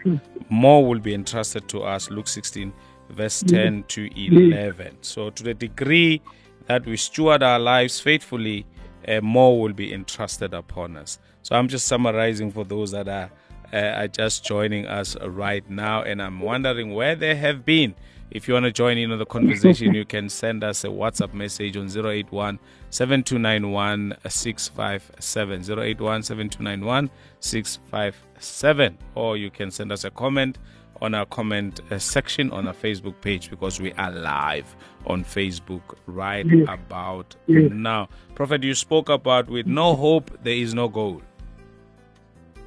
more 0.50 0.84
will 0.86 0.98
be 0.98 1.14
entrusted 1.14 1.68
to 1.68 1.82
us. 1.84 2.10
Luke 2.10 2.26
16, 2.28 2.72
verse 3.10 3.40
10 3.46 3.84
to 3.84 4.10
11. 4.16 4.98
So 5.02 5.30
to 5.30 5.42
the 5.44 5.54
degree 5.54 6.20
that 6.66 6.84
we 6.84 6.96
steward 6.96 7.42
our 7.44 7.60
lives 7.60 8.00
faithfully, 8.00 8.66
uh, 9.08 9.20
more 9.22 9.60
will 9.60 9.72
be 9.72 9.94
entrusted 9.94 10.52
upon 10.54 10.96
us. 10.96 11.18
So 11.46 11.54
I'm 11.54 11.68
just 11.68 11.86
summarizing 11.86 12.50
for 12.50 12.64
those 12.64 12.90
that 12.90 13.06
are, 13.06 13.30
uh, 13.72 13.76
are 14.02 14.08
just 14.08 14.44
joining 14.44 14.84
us 14.88 15.16
right 15.22 15.62
now, 15.70 16.02
and 16.02 16.20
I'm 16.20 16.40
wondering 16.40 16.92
where 16.92 17.14
they 17.14 17.36
have 17.36 17.64
been. 17.64 17.94
If 18.32 18.48
you 18.48 18.54
want 18.54 18.64
to 18.64 18.72
join 18.72 18.98
in 18.98 19.12
on 19.12 19.20
the 19.20 19.26
conversation, 19.26 19.94
you 19.94 20.04
can 20.04 20.28
send 20.28 20.64
us 20.64 20.82
a 20.82 20.88
WhatsApp 20.88 21.34
message 21.34 21.76
on 21.76 21.86
081 21.88 22.58
7291 22.90 24.16
657. 24.28 25.60
081 25.80 26.22
7291 26.24 27.10
657. 27.38 28.98
Or 29.14 29.36
you 29.36 29.48
can 29.48 29.70
send 29.70 29.92
us 29.92 30.02
a 30.02 30.10
comment 30.10 30.58
on 31.00 31.14
our 31.14 31.26
comment 31.26 31.78
uh, 31.92 31.98
section 32.00 32.50
on 32.50 32.66
our 32.66 32.74
Facebook 32.74 33.20
page 33.20 33.50
because 33.50 33.78
we 33.80 33.92
are 33.92 34.10
live 34.10 34.74
on 35.06 35.22
Facebook 35.22 35.94
right 36.06 36.44
Yes. 36.44 36.66
about 36.68 37.36
Yes. 37.46 37.70
now. 37.72 38.08
Prophet, 38.34 38.64
you 38.64 38.74
spoke 38.74 39.08
about 39.10 39.48
with 39.48 39.68
no 39.68 39.94
hope, 39.94 40.36
there 40.42 40.56
is 40.56 40.74
no 40.74 40.88
goal. 40.88 41.22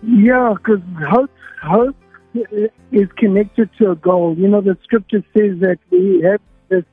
Yeah, 0.02 0.54
because 0.58 0.82
hope, 1.10 1.32
hope 1.62 1.96
is 2.92 3.10
connected 3.18 3.70
to 3.80 3.92
a 3.92 3.96
goal. 3.96 4.36
You 4.38 4.48
know, 4.48 4.62
the 4.62 4.78
scripture 4.84 5.24
says 5.36 5.60
that 5.60 5.78
we 5.92 6.22
have 6.22 6.42
this 6.70 6.86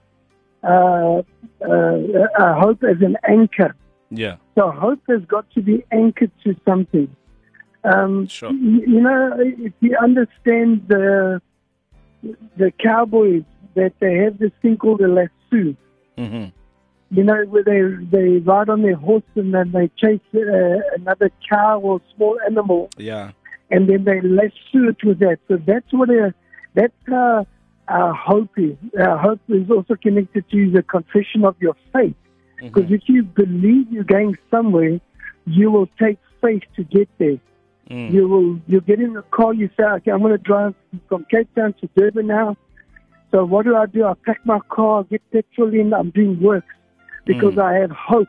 uh, 0.63 1.23
uh, 1.65 2.61
hope 2.61 2.83
as 2.83 3.01
an 3.01 3.17
anchor. 3.29 3.75
Yeah, 4.11 4.37
So 4.57 4.71
hope 4.71 5.01
has 5.09 5.23
got 5.27 5.51
to 5.53 5.63
be 5.63 5.85
anchored 5.91 6.31
to 6.45 6.55
something. 6.67 7.15
Um, 7.83 8.29
Sure. 8.29 8.53
you, 8.53 8.83
you 8.87 9.01
know, 9.01 9.37
if 9.39 9.73
you 9.81 9.97
understand 10.01 10.87
the 10.89 11.41
the 12.57 12.73
cowboys 12.83 13.45
that 13.75 13.93
they 14.01 14.15
have 14.17 14.39
this 14.39 14.51
thing 14.63 14.77
called 14.77 15.01
a 15.01 15.09
lasso. 15.09 15.77
hmm 16.17 16.47
You 17.11 17.23
know, 17.23 17.45
where 17.45 17.63
they 17.63 17.83
they 18.11 18.39
ride 18.39 18.69
on 18.69 18.83
their 18.83 18.97
horse 18.97 19.23
and 19.37 19.55
then 19.55 19.71
they 19.71 19.89
chase 19.97 20.21
uh, 20.35 20.81
another 20.97 21.31
cow 21.49 21.79
or 21.79 22.01
small 22.17 22.39
animal, 22.45 22.91
yeah, 22.97 23.31
and 23.71 23.89
then 23.89 24.05
they 24.05 24.21
lasso 24.21 24.89
it 24.89 25.05
with 25.05 25.21
that. 25.21 25.39
So 25.47 25.57
that's 25.65 25.93
what 25.93 26.11
a 26.11 26.35
that's 26.75 26.93
how 27.07 27.47
our 27.87 28.13
hope 28.13 28.51
is. 28.59 28.77
Our 28.99 29.19
hope 29.19 29.41
is 29.49 29.71
also 29.71 29.95
connected 29.95 30.51
to 30.51 30.71
the 30.71 30.83
confession 30.83 31.45
of 31.45 31.55
your 31.61 31.77
faith. 31.93 32.17
Because 32.61 32.91
if 32.91 33.03
you 33.07 33.23
believe 33.23 33.93
you're 33.93 34.05
going 34.05 34.37
somewhere, 34.51 34.99
you 35.47 35.71
will 35.71 35.89
take 36.01 36.19
faith 36.43 36.63
to 36.77 36.85
get 36.85 37.09
there. 37.19 37.39
Mm. 37.91 38.13
You 38.13 38.29
will 38.29 38.61
you 38.67 38.81
get 38.81 39.01
in 39.01 39.13
the 39.13 39.23
car, 39.23 39.55
you 39.55 39.71
say, 39.77 39.85
Okay, 39.85 40.11
I'm 40.11 40.23
gonna 40.23 40.39
drive 40.39 40.75
from 41.09 41.25
Cape 41.31 41.55
Town 41.55 41.75
to 41.81 41.89
Durban 41.97 42.27
now. 42.27 42.57
So 43.31 43.45
what 43.45 43.65
do 43.65 43.77
I 43.77 43.87
do? 43.87 44.05
I 44.05 44.15
pack 44.25 44.45
my 44.45 44.59
car, 44.69 45.05
get 45.05 45.23
petrol 45.31 45.73
in, 45.73 45.93
I'm 45.93 46.11
doing 46.11 46.41
works 46.41 46.67
because 47.27 47.55
Mm. 47.55 47.63
I 47.63 47.75
have 47.81 47.91
hope. 47.91 48.29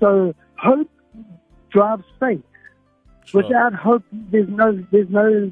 So 0.00 0.34
hope 0.56 0.90
drives 1.70 2.04
faith. 2.18 2.42
Sure. 3.26 3.42
Without 3.42 3.74
hope 3.74 4.04
there's 4.12 4.48
no 4.48 4.72
there's 4.90 5.10
no 5.10 5.50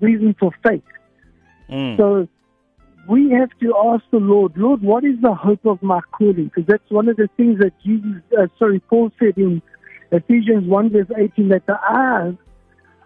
reason 0.00 0.34
for 0.38 0.52
faith. 0.66 0.82
Mm. 1.68 1.96
So 1.96 2.28
we 3.08 3.30
have 3.30 3.50
to 3.60 3.74
ask 3.76 4.04
the 4.10 4.18
Lord, 4.18 4.56
Lord, 4.56 4.82
what 4.82 5.04
is 5.04 5.20
the 5.20 5.34
hope 5.34 5.64
of 5.64 5.82
my 5.82 6.00
calling? 6.12 6.46
Because 6.46 6.66
that's 6.66 6.90
one 6.90 7.08
of 7.08 7.16
the 7.16 7.28
things 7.36 7.58
that 7.60 7.72
Jesus, 7.84 8.22
uh, 8.36 8.46
sorry, 8.58 8.80
Paul 8.80 9.12
said 9.18 9.36
in 9.36 9.62
Ephesians 10.10 10.66
1 10.66 10.90
verse 10.90 11.06
18, 11.16 11.48
that 11.48 11.66
the 11.66 11.78
eyes 11.88 12.34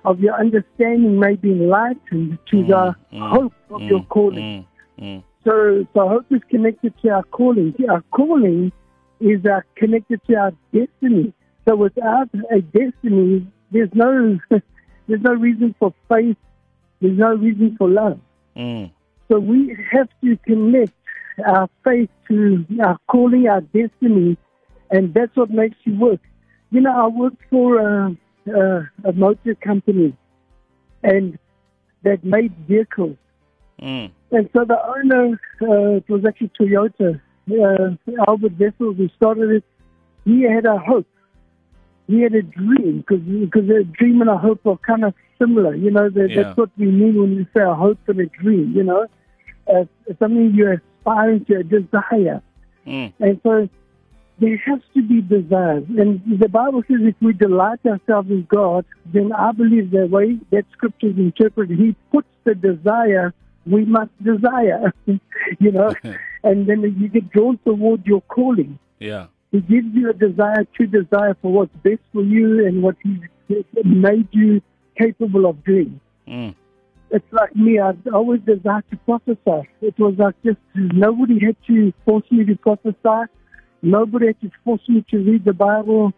of 0.04 0.20
your 0.20 0.34
understanding 0.34 1.18
may 1.18 1.36
be 1.36 1.50
enlightened 1.52 2.38
to 2.50 2.64
the 2.64 2.96
mm, 3.12 3.30
hope 3.30 3.52
of 3.70 3.82
your 3.82 4.02
calling. 4.04 4.66
Mm. 4.98 5.04
Mm. 5.04 5.22
So, 5.44 5.86
so 5.94 6.08
hope 6.08 6.26
is 6.30 6.40
connected 6.50 6.94
to 7.02 7.10
our 7.10 7.22
calling. 7.24 7.74
Our 7.88 8.02
calling 8.10 8.72
is 9.20 9.44
uh, 9.44 9.61
connected 9.76 10.20
to 10.26 10.35
our 10.35 10.52
destiny. 10.72 11.33
So 11.68 11.76
without 11.76 12.28
a 12.50 12.61
destiny, 12.61 13.46
there's 13.70 13.90
no, 13.94 14.38
there's 15.06 15.20
no 15.22 15.35
reason 15.35 15.74
for 15.78 15.94
faith. 16.09 16.37
There's 17.00 17.18
no 17.18 17.35
reason 17.35 17.76
for 17.78 17.88
love. 17.88 18.20
Mm. 18.56 18.90
So 19.28 19.38
we 19.38 19.76
have 19.92 20.09
to 20.24 20.37
connect 20.38 20.92
our 21.46 21.68
faith 21.85 22.11
to 22.28 22.66
our 22.83 22.98
calling, 23.09 23.48
our 23.48 23.61
destiny, 23.61 24.37
and 24.90 25.14
that's 25.14 25.35
what 25.37 25.50
makes 25.50 25.76
you 25.85 25.98
work. 25.98 26.20
You 26.70 26.80
know, 26.80 26.92
I 26.92 27.06
work 27.06 27.35
for 27.48 27.78
a, 27.78 28.16
a, 28.46 28.90
a 29.04 29.12
motor 29.12 29.54
company, 29.54 30.16
and 31.02 31.38
that 32.02 32.24
made 32.24 32.54
vehicles. 32.66 33.16
Mm. 33.80 34.11
And 34.30 34.48
so 34.54 34.64
the 34.64 34.78
owner, 34.85 35.40
uh, 35.62 35.96
it 35.96 36.09
was 36.09 36.24
actually 36.26 36.50
Toyota, 36.61 37.20
uh, 37.48 38.22
Albert 38.26 38.59
Wessels, 38.59 38.96
who 38.96 39.09
started 39.16 39.50
it. 39.50 39.64
He 40.24 40.42
had 40.42 40.66
a 40.66 40.79
hope 40.79 41.07
he 42.11 42.20
had 42.22 42.35
a 42.35 42.42
dream 42.42 43.05
because 43.07 43.22
because 43.22 43.70
a 43.70 43.85
dream 43.85 44.20
and 44.20 44.29
a 44.29 44.37
hope 44.37 44.66
are 44.66 44.76
kind 44.79 45.05
of 45.05 45.14
similar. 45.38 45.74
You 45.74 45.90
know, 45.92 46.11
that, 46.11 46.31
Yeah. 46.31 46.42
that's 46.42 46.57
what 46.57 46.70
we 46.76 46.87
mean 46.87 47.14
when 47.20 47.37
we 47.37 47.46
say 47.55 47.62
a 47.62 47.74
hope 47.74 47.98
and 48.09 48.20
a 48.20 48.26
dream. 48.26 48.72
You 48.74 48.83
know, 48.83 49.07
uh, 49.72 49.85
something 50.18 50.53
you're 50.55 50.83
aspiring 50.83 51.44
to, 51.44 51.61
a 51.61 51.62
desire. 51.62 52.42
Mm. 52.87 53.12
And 53.20 53.40
so 53.44 53.68
there 54.40 54.57
has 54.57 54.81
to 54.94 55.03
be 55.03 55.20
desire. 55.20 55.83
And 56.00 56.20
the 56.26 56.48
Bible 56.48 56.83
says 56.88 57.00
if 57.03 57.14
we 57.20 57.33
delight 57.33 57.81
ourselves 57.87 58.31
in 58.31 58.44
God, 58.48 58.85
then 59.07 59.33
I 59.33 59.53
believe 59.53 59.92
the 59.92 60.07
way 60.07 60.38
that 60.50 60.64
scripture 60.72 61.09
is 61.09 61.16
interpreted, 61.16 61.79
He 61.79 61.94
puts 62.11 62.29
the 62.42 62.57
desire 62.57 63.33
we 63.70 63.85
must 63.85 64.11
desire, 64.22 64.92
you 65.06 65.72
know, 65.72 65.94
and 66.44 66.66
then 66.66 66.83
you 66.98 67.09
get 67.09 67.30
drawn 67.30 67.59
toward 67.64 68.04
your 68.06 68.20
calling. 68.22 68.78
Yeah. 68.98 69.26
He 69.52 69.61
gives 69.61 69.88
you 69.94 70.11
a 70.11 70.12
desire 70.12 70.64
to 70.78 70.87
desire 70.87 71.37
for 71.42 71.52
what's 71.52 71.74
best 71.83 72.00
for 72.12 72.22
you 72.22 72.66
and 72.66 72.83
what 72.83 72.96
He's 73.02 73.64
made 73.85 74.28
you 74.33 74.62
capable 74.98 75.46
of 75.46 75.64
doing. 75.64 76.00
Mm. 76.28 76.54
It's 77.11 77.33
like 77.33 77.56
me, 77.56 77.80
I 77.80 77.94
always 78.14 78.40
desired 78.42 78.85
to 78.90 78.96
prophesy. 78.98 79.68
It 79.80 79.98
was 79.98 80.14
like 80.16 80.37
just 80.44 80.59
nobody 80.74 81.44
had 81.44 81.56
to 81.66 81.92
force 82.04 82.24
me 82.30 82.44
to 82.44 82.54
prophesy. 82.56 83.33
Nobody 83.83 84.26
had 84.28 84.40
to 84.42 84.50
force 84.64 84.83
me 84.88 85.04
to 85.11 85.18
read 85.18 85.44
the 85.44 85.52
Bible. 85.52 86.12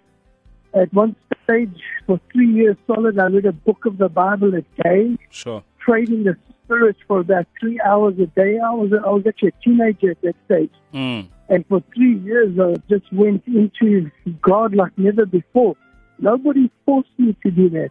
At 0.74 0.92
one 0.92 1.16
stage, 1.44 1.80
for 2.06 2.20
three 2.32 2.50
years 2.52 2.76
solid, 2.86 3.18
I 3.18 3.26
read 3.26 3.46
a 3.46 3.52
book 3.52 3.86
of 3.86 3.96
the 3.98 4.08
Bible 4.08 4.52
a 4.54 4.62
day, 4.82 5.16
Sure. 5.30 5.62
prayed 5.78 6.10
in 6.10 6.24
the 6.24 6.36
Spirit 6.64 6.96
for 7.06 7.20
about 7.20 7.46
three 7.60 7.80
hours 7.80 8.14
a 8.18 8.26
day. 8.26 8.58
I 8.58 8.70
was, 8.70 8.92
I 8.92 9.10
was 9.10 9.24
actually 9.26 9.48
a 9.60 9.64
teenager 9.64 10.10
at 10.12 10.22
that 10.22 10.36
stage. 10.46 10.72
Mm. 10.94 11.28
And 11.48 11.66
for 11.66 11.82
three 11.94 12.18
years, 12.18 12.58
I 12.58 12.76
just 12.88 13.12
went 13.12 13.42
into 13.46 14.10
God 14.40 14.74
like 14.74 14.96
never 14.96 15.26
before. 15.26 15.76
Nobody 16.18 16.70
forced 16.86 17.10
me 17.18 17.36
to 17.42 17.50
do 17.50 17.68
that. 17.70 17.90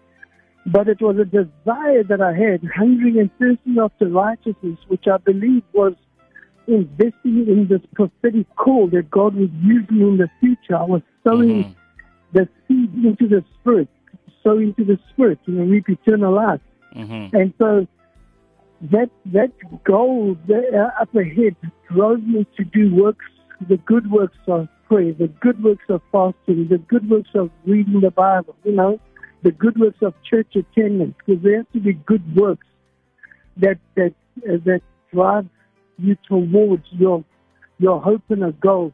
But 0.66 0.88
it 0.88 1.02
was 1.02 1.18
a 1.18 1.26
desire 1.26 2.04
that 2.04 2.22
I 2.22 2.34
had, 2.34 2.62
hungering 2.76 3.20
and 3.20 3.30
thirsting 3.40 3.78
after 3.80 4.08
righteousness, 4.08 4.78
which 4.88 5.08
I 5.08 5.18
believe 5.18 5.64
was 5.74 5.94
investing 6.68 7.48
in 7.48 7.68
this 7.68 7.82
prophetic 7.96 8.48
call 8.56 8.88
that 8.90 9.10
God 9.10 9.36
would 9.36 9.52
use 9.64 9.90
me 9.90 10.02
in 10.02 10.18
the 10.18 10.30
future. 10.40 10.78
I 10.78 10.84
was 10.84 11.02
sowing 11.24 11.64
Mhm. 11.64 11.76
the 12.34 12.48
seed 12.68 12.94
into 13.04 13.28
the 13.28 13.44
Spirit, 13.60 13.90
sow 14.44 14.58
into 14.58 14.84
the 14.86 15.00
Spirit, 15.10 15.40
you 15.46 15.56
know, 15.56 15.66
reap 15.66 15.90
eternal 15.90 16.34
life. 16.34 16.62
Mhm. 16.96 17.34
And 17.34 17.54
so 17.58 17.88
that 18.90 19.10
that 19.28 19.52
goal 19.84 20.36
there 20.48 20.94
up 21.00 21.14
ahead 21.16 21.56
drove 21.94 22.24
me 22.24 22.48
to 22.58 22.64
do 22.64 22.94
works, 22.96 23.26
the 23.68 23.78
good 23.78 24.10
works 24.12 24.38
of 24.48 24.68
prayer, 24.88 25.14
the 25.14 25.28
good 25.28 25.64
works 25.64 25.86
of 25.90 26.02
fasting, 26.12 26.68
the 26.68 26.80
good 26.90 27.10
works 27.10 27.30
of 27.36 27.52
reading 27.66 28.02
the 28.02 28.12
Bible, 28.12 28.56
you 28.64 28.72
know, 28.72 29.00
the 29.44 29.52
good 29.52 29.80
works 29.80 30.02
of 30.02 30.14
church 30.24 30.56
attendance, 30.56 31.16
because 31.26 31.42
there 31.44 31.58
have 31.58 31.72
to 31.74 31.80
be 31.80 31.94
good 31.94 32.36
works 32.36 32.66
that 33.58 33.78
that 33.96 34.14
uh, 34.50 34.58
that 34.66 34.82
drive 35.14 35.48
you 35.98 36.16
towards 36.28 36.86
your 36.92 37.24
your 37.78 38.02
hope 38.02 38.24
and 38.30 38.44
a 38.44 38.52
goal. 38.54 38.94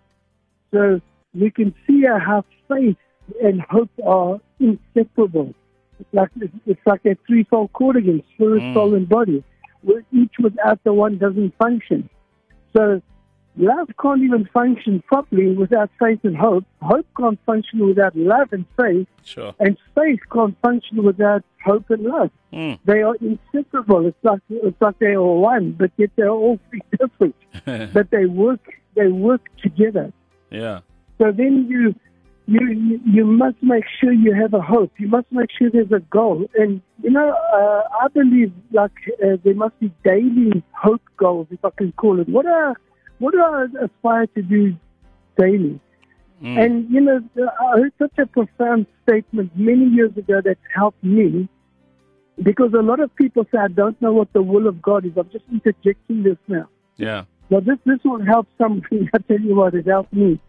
So 0.71 1.00
we 1.34 1.50
can 1.52 1.73
see 1.86 2.04
how 2.06 2.43
faith 2.67 2.97
and 3.41 3.62
hope 3.62 3.89
are 4.06 4.39
inseparable. 4.60 5.54
It's 6.00 6.13
like 6.13 6.30
it's 6.65 6.86
like 6.86 7.06
a 7.06 7.17
threefold 7.26 7.71
cord 7.73 7.95
again: 7.95 8.21
spirit, 8.34 8.63
Mm. 8.63 8.73
soul, 8.73 8.95
and 8.95 9.08
body. 9.08 9.43
Where 9.81 10.03
each 10.11 10.33
without 10.41 10.83
the 10.83 10.93
one 10.93 11.17
doesn't 11.17 11.55
function. 11.57 12.09
So 12.75 13.01
love 13.57 13.89
can't 14.01 14.21
even 14.21 14.45
function 14.53 15.01
properly 15.07 15.55
without 15.55 15.89
faith 15.99 16.19
and 16.23 16.35
hope. 16.37 16.65
Hope 16.81 17.05
can't 17.17 17.39
function 17.45 17.85
without 17.87 18.15
love 18.15 18.49
and 18.53 18.65
faith, 18.75 19.07
Sure. 19.23 19.53
and 19.59 19.77
faith 19.95 20.19
can't 20.31 20.55
function 20.61 21.03
without 21.03 21.43
hope 21.65 21.89
and 21.89 22.03
love. 22.03 22.31
Mm. 22.53 22.79
They 22.85 23.01
are 23.01 23.15
inseparable. 23.15 24.05
It's 24.07 24.17
like 24.23 24.41
it's 24.49 24.79
like 24.81 24.99
they 24.99 25.13
are 25.13 25.21
one, 25.23 25.71
but 25.73 25.91
yet 25.97 26.11
they're 26.15 26.29
all 26.29 26.59
three 26.69 26.81
different. 26.99 27.35
but 27.93 28.09
they 28.11 28.25
work 28.25 28.61
they 28.95 29.07
work 29.07 29.41
together. 29.61 30.11
yeah. 30.51 30.79
So 31.19 31.31
then 31.31 31.65
you, 31.67 31.95
you 32.47 32.99
you 33.05 33.25
must 33.25 33.57
make 33.62 33.83
sure 33.99 34.12
you 34.12 34.33
have 34.33 34.53
a 34.53 34.62
hope. 34.62 34.91
You 34.97 35.10
must 35.10 35.27
make 35.31 35.49
sure 35.57 35.69
there's 35.69 35.91
a 35.91 35.99
goal. 35.99 36.49
And 36.55 36.81
you 37.03 37.12
know, 37.12 37.29
uh, 37.53 37.81
I 38.01 38.07
believe 38.07 38.53
like 38.71 38.91
uh, 39.23 39.36
there 39.43 39.53
must 39.53 39.77
be 39.79 39.91
daily 40.03 40.63
hope 40.71 41.01
goals, 41.17 41.47
if 41.51 41.63
I 41.63 41.69
can 41.77 41.91
call 41.91 42.19
it. 42.19 42.29
What 42.29 42.45
are 42.45 42.75
what 43.19 43.33
do 43.33 43.41
I 43.41 43.65
aspire 43.83 44.27
to 44.27 44.41
do 44.41 44.75
daily? 45.38 45.79
Mm. 46.41 46.65
And 46.65 46.89
you 46.89 47.01
know, 47.01 47.21
I 47.38 47.79
heard 47.79 47.93
such 47.99 48.17
a 48.17 48.25
profound 48.25 48.86
statement 49.03 49.51
many 49.55 49.86
years 49.86 50.15
ago 50.15 50.39
that 50.41 50.57
helped 50.73 51.03
me. 51.03 51.49
Because 52.41 52.71
a 52.73 52.83
lot 52.83 52.99
of 52.99 53.13
people 53.15 53.47
say, 53.51 53.57
I 53.57 53.67
don't 53.67 53.99
know 53.99 54.13
what 54.13 54.31
the 54.31 54.43
will 54.43 54.67
of 54.67 54.79
God 54.79 55.05
is. 55.05 55.13
I'm 55.17 55.27
just 55.31 55.45
interjecting 55.51 56.21
this 56.21 56.38
now. 56.47 56.69
yeah. 56.95 57.23
Now, 57.49 57.62
this, 57.62 57.77
this 57.86 57.99
will 58.03 58.23
help 58.23 58.47
somebody. 58.57 59.10
I 59.13 59.17
tell 59.19 59.39
you 59.39 59.55
what, 59.55 59.73
it 59.73 59.88
helped 59.88 60.13
me. 60.13 60.39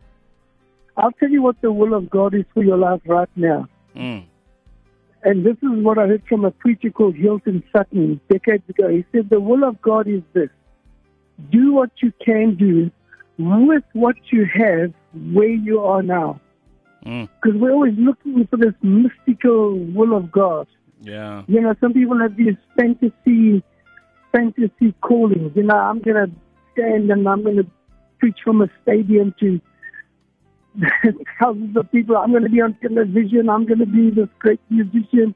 I'll 0.98 1.12
tell 1.12 1.30
you 1.30 1.42
what 1.42 1.60
the 1.60 1.72
will 1.72 1.94
of 1.94 2.10
God 2.10 2.34
is 2.34 2.44
for 2.52 2.62
your 2.62 2.76
life 2.76 3.00
right 3.06 3.28
now. 3.36 3.68
Mm. 3.94 4.24
And 5.22 5.44
this 5.44 5.56
is 5.62 5.70
what 5.84 5.98
I 5.98 6.06
heard 6.06 6.22
from 6.28 6.44
a 6.44 6.50
preacher 6.50 6.90
called 6.90 7.16
Hilton 7.16 7.62
Sutton 7.72 8.20
decades 8.28 8.68
ago. 8.68 8.88
He 8.88 9.04
said, 9.12 9.30
The 9.30 9.40
will 9.40 9.64
of 9.64 9.80
God 9.80 10.08
is 10.08 10.22
this 10.32 10.50
do 11.50 11.72
what 11.72 11.90
you 12.02 12.12
can 12.24 12.56
do 12.56 12.90
with 13.38 13.84
what 13.92 14.16
you 14.32 14.44
have 14.52 14.92
where 15.32 15.48
you 15.48 15.80
are 15.80 16.02
now. 16.02 16.40
Mm. 17.06 17.28
Because 17.40 17.58
we're 17.60 17.72
always 17.72 17.94
looking 17.96 18.46
for 18.48 18.56
this 18.56 18.74
mystical 18.82 19.78
will 19.78 20.16
of 20.16 20.32
God. 20.32 20.66
Yeah. 21.00 21.44
You 21.46 21.60
know, 21.60 21.74
some 21.80 21.92
people 21.92 22.18
have 22.20 22.36
these 22.36 22.56
fantasy, 22.76 23.62
fantasy 24.32 24.92
callings. 25.00 25.52
You 25.54 25.62
know, 25.62 25.76
I'm 25.76 26.00
going 26.00 26.16
to 26.16 26.30
stand 26.72 27.10
and 27.10 27.28
I'm 27.28 27.44
going 27.44 27.56
to 27.56 27.66
preach 28.18 28.38
from 28.44 28.62
a 28.62 28.68
stadium 28.82 29.32
to 29.38 29.60
thousands 31.40 31.76
of 31.76 31.90
people. 31.92 32.16
I'm 32.16 32.30
going 32.30 32.42
to 32.44 32.48
be 32.48 32.60
on 32.60 32.74
television. 32.82 33.48
I'm 33.48 33.66
going 33.66 33.78
to 33.80 33.86
be 33.86 34.10
this 34.10 34.28
great 34.38 34.60
musician. 34.70 35.34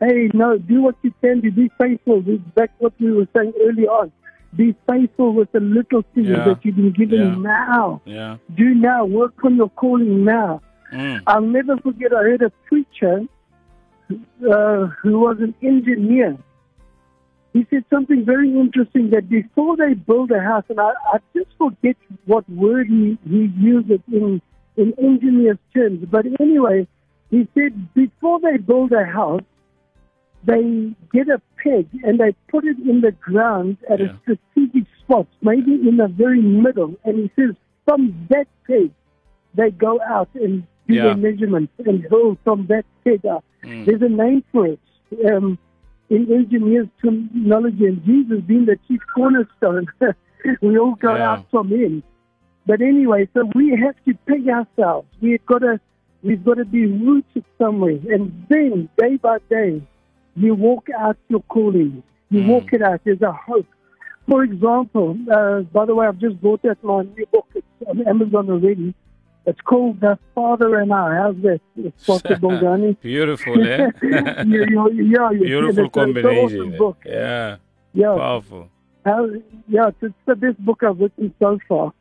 Hey, 0.00 0.30
no, 0.32 0.56
do 0.58 0.82
what 0.82 0.96
you 1.02 1.12
can 1.20 1.40
do. 1.40 1.50
Be 1.50 1.70
faithful. 1.78 2.22
Back 2.54 2.70
what 2.78 2.94
we 2.98 3.12
were 3.12 3.28
saying 3.36 3.52
early 3.62 3.86
on. 3.86 4.10
Be 4.56 4.74
faithful 4.88 5.32
with 5.34 5.52
the 5.52 5.60
little 5.60 6.02
things 6.14 6.28
Yeah. 6.28 6.44
that 6.44 6.64
you've 6.64 6.76
been 6.76 6.92
given 6.92 7.20
Yeah. 7.20 7.34
now. 7.36 8.00
Yeah. 8.04 8.36
Do 8.56 8.74
now. 8.74 9.04
Work 9.04 9.44
on 9.44 9.56
your 9.56 9.68
calling 9.68 10.24
now. 10.24 10.60
Mm. 10.92 11.22
I'll 11.26 11.40
never 11.42 11.76
forget, 11.76 12.12
I 12.12 12.22
heard 12.22 12.42
a 12.42 12.50
preacher 12.66 13.22
uh, 14.10 14.86
who 15.02 15.20
was 15.20 15.36
an 15.40 15.54
engineer. 15.62 16.36
He 17.52 17.66
said 17.70 17.84
something 17.90 18.24
very 18.24 18.48
interesting 18.50 19.10
that 19.10 19.28
before 19.28 19.76
they 19.76 19.94
build 19.94 20.30
a 20.32 20.40
house, 20.40 20.64
and 20.68 20.80
I, 20.80 20.92
I 21.12 21.18
just 21.34 21.50
forget 21.58 21.96
what 22.26 22.48
word 22.48 22.88
he, 22.88 23.18
he 23.28 23.52
used 23.58 23.90
it 23.90 24.02
in, 24.10 24.40
in 24.76 24.94
engineer's 24.98 25.58
terms, 25.74 26.04
but 26.10 26.24
anyway, 26.40 26.86
he 27.30 27.46
said 27.54 27.72
before 27.94 28.40
they 28.40 28.56
build 28.56 28.92
a 28.92 29.04
house, 29.04 29.42
they 30.44 30.94
get 31.12 31.28
a 31.28 31.40
peg 31.62 31.86
and 32.02 32.18
they 32.18 32.34
put 32.48 32.64
it 32.64 32.78
in 32.78 33.02
the 33.02 33.12
ground 33.12 33.76
at 33.90 34.00
Yeah. 34.00 34.06
a 34.06 34.18
strategic 34.22 34.84
spot, 35.00 35.26
maybe 35.42 35.74
in 35.88 35.96
the 35.98 36.08
very 36.08 36.40
middle. 36.40 36.94
And 37.04 37.18
he 37.18 37.30
says 37.36 37.54
from 37.84 38.26
that 38.30 38.46
peg, 38.66 38.90
they 39.54 39.70
go 39.70 40.00
out 40.00 40.28
and 40.34 40.62
do 40.88 40.94
Yeah. 40.94 41.02
their 41.02 41.16
measurements 41.16 41.72
and 41.86 42.08
build 42.08 42.38
from 42.42 42.66
that 42.68 42.84
peg 43.04 43.26
up. 43.26 43.44
Mm. 43.62 43.84
There's 43.84 44.02
a 44.02 44.08
name 44.08 44.42
for 44.50 44.66
it 44.66 44.80
um, 45.30 45.58
in 46.08 46.32
engineers' 46.32 46.88
terminology, 47.02 47.86
and 47.86 48.02
Jesus 48.04 48.40
being 48.40 48.64
the 48.64 48.78
chief 48.88 49.00
cornerstone, 49.14 49.86
we 50.62 50.78
all 50.78 50.94
go 50.94 51.16
Yeah. 51.16 51.32
out 51.32 51.50
from 51.50 51.68
him. 51.68 52.02
But 52.66 52.80
anyway, 52.82 53.28
so 53.34 53.48
we 53.54 53.70
have 53.76 53.96
to 54.04 54.14
peg 54.26 54.48
ourselves. 54.48 55.08
We've 55.20 55.44
got 55.46 55.60
to, 55.60 55.80
we've 56.22 56.44
got 56.44 56.54
to 56.54 56.64
be 56.64 56.86
rooted 56.86 57.44
somewhere, 57.58 57.98
and 58.10 58.46
then 58.48 58.88
day 58.98 59.16
by 59.16 59.38
day, 59.48 59.82
you 60.36 60.54
walk 60.54 60.88
out 60.96 61.16
your 61.28 61.40
calling. 61.48 62.02
You 62.30 62.42
Mm. 62.42 62.46
walk 62.48 62.72
it 62.72 62.82
out. 62.82 63.00
There's 63.04 63.22
a 63.22 63.32
hope. 63.32 63.66
For 64.28 64.44
example, 64.44 65.16
uh, 65.32 65.60
by 65.72 65.84
the 65.86 65.94
way, 65.96 66.06
I've 66.06 66.18
just 66.18 66.40
bought 66.40 66.64
out 66.64 66.78
my 66.84 67.02
new 67.02 67.26
book. 67.32 67.48
It's 67.56 67.66
on 67.88 68.06
Amazon 68.06 68.48
already. 68.50 68.94
It's 69.46 69.60
called 69.62 70.00
The 70.00 70.16
Father 70.34 70.76
and 70.78 70.92
I. 70.92 71.16
How's 71.16 71.36
that? 71.42 71.60
It's 71.76 72.04
possible, 72.06 72.50
Danny. 72.60 72.92
Beautiful, 73.02 73.54
eh? 73.66 73.90
yeah, 74.02 74.44
yeah. 74.44 74.44
Beautiful 74.92 75.68
It's 75.70 75.78
a- 75.78 75.84
it's 75.84 75.94
combination. 75.94 76.60
awesome 76.60 76.76
book. 76.78 76.98
Yeah. 77.04 77.56
Yeah, 77.94 78.14
Powerful. 78.16 78.68
how, 79.04 79.28
yeah, 79.66 79.88
it's, 79.88 79.96
it's 80.02 80.14
the 80.26 80.36
best 80.36 80.58
book 80.64 80.84
I've 80.84 81.00
written 81.00 81.34
so 81.40 81.58
far, 81.68 81.92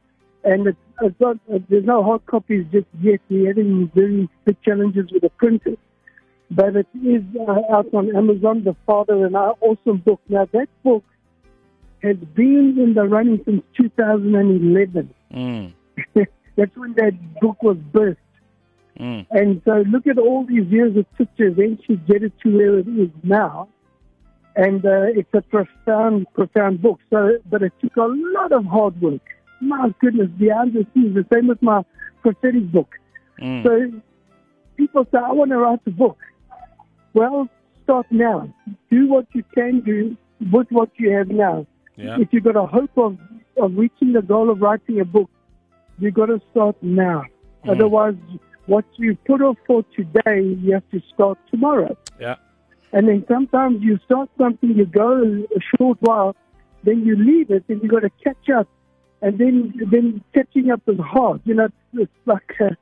and 0.43 0.67
it's, 0.67 0.78
it's 1.02 1.19
not. 1.19 1.38
Uh, 1.54 1.60
there's 1.69 1.86
no 1.86 2.04
hard 2.04 2.25
copies 2.25 2.65
just 2.71 2.88
yet. 3.02 3.19
We're 3.30 3.47
having 3.47 3.91
very 3.93 4.30
big 4.45 4.62
challenges 4.62 5.12
with 5.12 5.21
the 5.21 5.30
printers, 5.30 5.78
but 6.52 6.75
it 6.75 6.88
is 7.04 7.23
uh, 7.39 7.75
out 7.75 7.93
on 7.93 8.15
Amazon. 8.15 8.63
The 8.63 8.75
Father 8.86 9.25
and 9.25 9.36
I, 9.36 9.52
awesome 9.62 9.97
book. 9.97 10.21
Now 10.30 10.47
that 10.54 10.67
book 10.84 11.04
has 12.04 12.17
been 12.36 12.78
in 12.80 12.93
the 12.93 13.04
running 13.04 13.41
since 13.45 13.63
2011. 13.78 15.13
Mm. 15.34 15.73
That's 16.56 16.75
when 16.75 16.93
that 16.93 17.13
book 17.41 17.62
was 17.62 17.78
birthed. 17.78 18.17
Mm. 18.99 19.25
And 19.32 19.62
so 19.65 19.84
look 19.89 20.08
at 20.08 20.17
all 20.17 20.45
these 20.45 20.67
years 20.67 20.95
it 20.95 21.08
took 21.17 21.34
to 21.38 21.47
eventually 21.47 21.97
get 22.08 22.23
it 22.23 22.34
to 22.43 22.56
where 22.56 22.80
it 22.80 22.88
is 22.88 23.10
now. 23.23 23.69
And 24.56 24.86
uh, 24.86 25.08
it's 25.15 25.34
a 25.34 25.41
profound, 25.41 26.28
profound 26.34 26.82
book. 26.82 26.99
So, 27.10 27.38
but 27.49 27.62
it 27.63 27.71
took 27.82 27.95
a 27.95 28.08
lot 28.08 28.52
of 28.52 28.65
hard 28.65 28.99
work. 29.02 29.21
My 29.62 29.93
goodness, 30.00 30.30
behind 30.38 30.74
the 30.74 30.86
scenes, 30.93 31.15
the 31.15 31.26
same 31.34 31.48
with 31.48 31.62
my 31.62 31.84
prophetic 32.22 32.72
book. 32.72 32.95
Mm. 33.41 33.63
So 33.63 34.02
people 34.78 35.06
say, 35.12 35.17
I 35.17 35.32
want 35.32 35.52
to 35.52 35.58
write 35.58 35.80
a 35.86 35.91
book. 35.91 36.17
Well, 37.13 37.50
start 37.84 38.08
now. 38.12 38.54
Do 38.89 39.08
what 39.08 39.28
you 39.34 39.43
can 39.54 39.82
do 39.82 40.15
with 40.52 40.67
what 40.69 40.89
you 40.98 41.12
have 41.12 41.30
now. 41.30 41.65
Yeah. 41.95 42.17
If 42.19 42.30
you've 42.32 42.43
got 42.43 42.56
a 42.56 42.65
hope 42.65 42.98
of, 42.98 43.17
of 43.62 43.76
reaching 43.76 44.13
the 44.13 44.22
goal 44.22 44.50
of 44.50 44.62
writing 44.62 45.00
a 45.02 45.06
book, 45.06 45.30
you've 46.00 46.13
got 46.13 46.28
to 46.28 46.41
start 46.52 46.78
now. 46.82 47.26
Mm. 47.65 47.72
Otherwise, 47.72 48.15
what 48.67 48.86
you 48.98 49.17
put 49.26 49.41
off 49.41 49.58
for 49.65 49.84
today, 49.95 50.41
you 50.41 50.74
have 50.74 50.89
to 50.91 51.02
start 51.13 51.38
tomorrow. 51.52 51.98
Yeah. 52.19 52.36
And 52.93 53.08
then 53.08 53.26
sometimes 53.28 53.82
you 53.82 54.00
start 54.06 54.30
something, 54.38 54.76
you 54.76 54.86
go 54.86 55.22
a 55.24 55.78
short 55.78 55.98
while, 56.02 56.36
then 56.84 57.06
you 57.06 57.15
leave 57.17 57.52
it, 57.52 57.65
and 57.67 57.82
you've 57.82 57.91
got 57.91 58.02
to 58.02 58.12
catch 58.24 58.50
up. 58.50 58.67
And 59.22 59.38
then, 59.38 59.74
then 59.92 60.24
catching 60.34 60.72
up 60.72 60.82
is 60.88 61.00
hard. 61.00 61.42
You 61.46 61.56
know, 61.56 61.66
it's, 61.66 61.76
it's 61.94 62.12
like 62.26 62.56
a, 62.62 62.78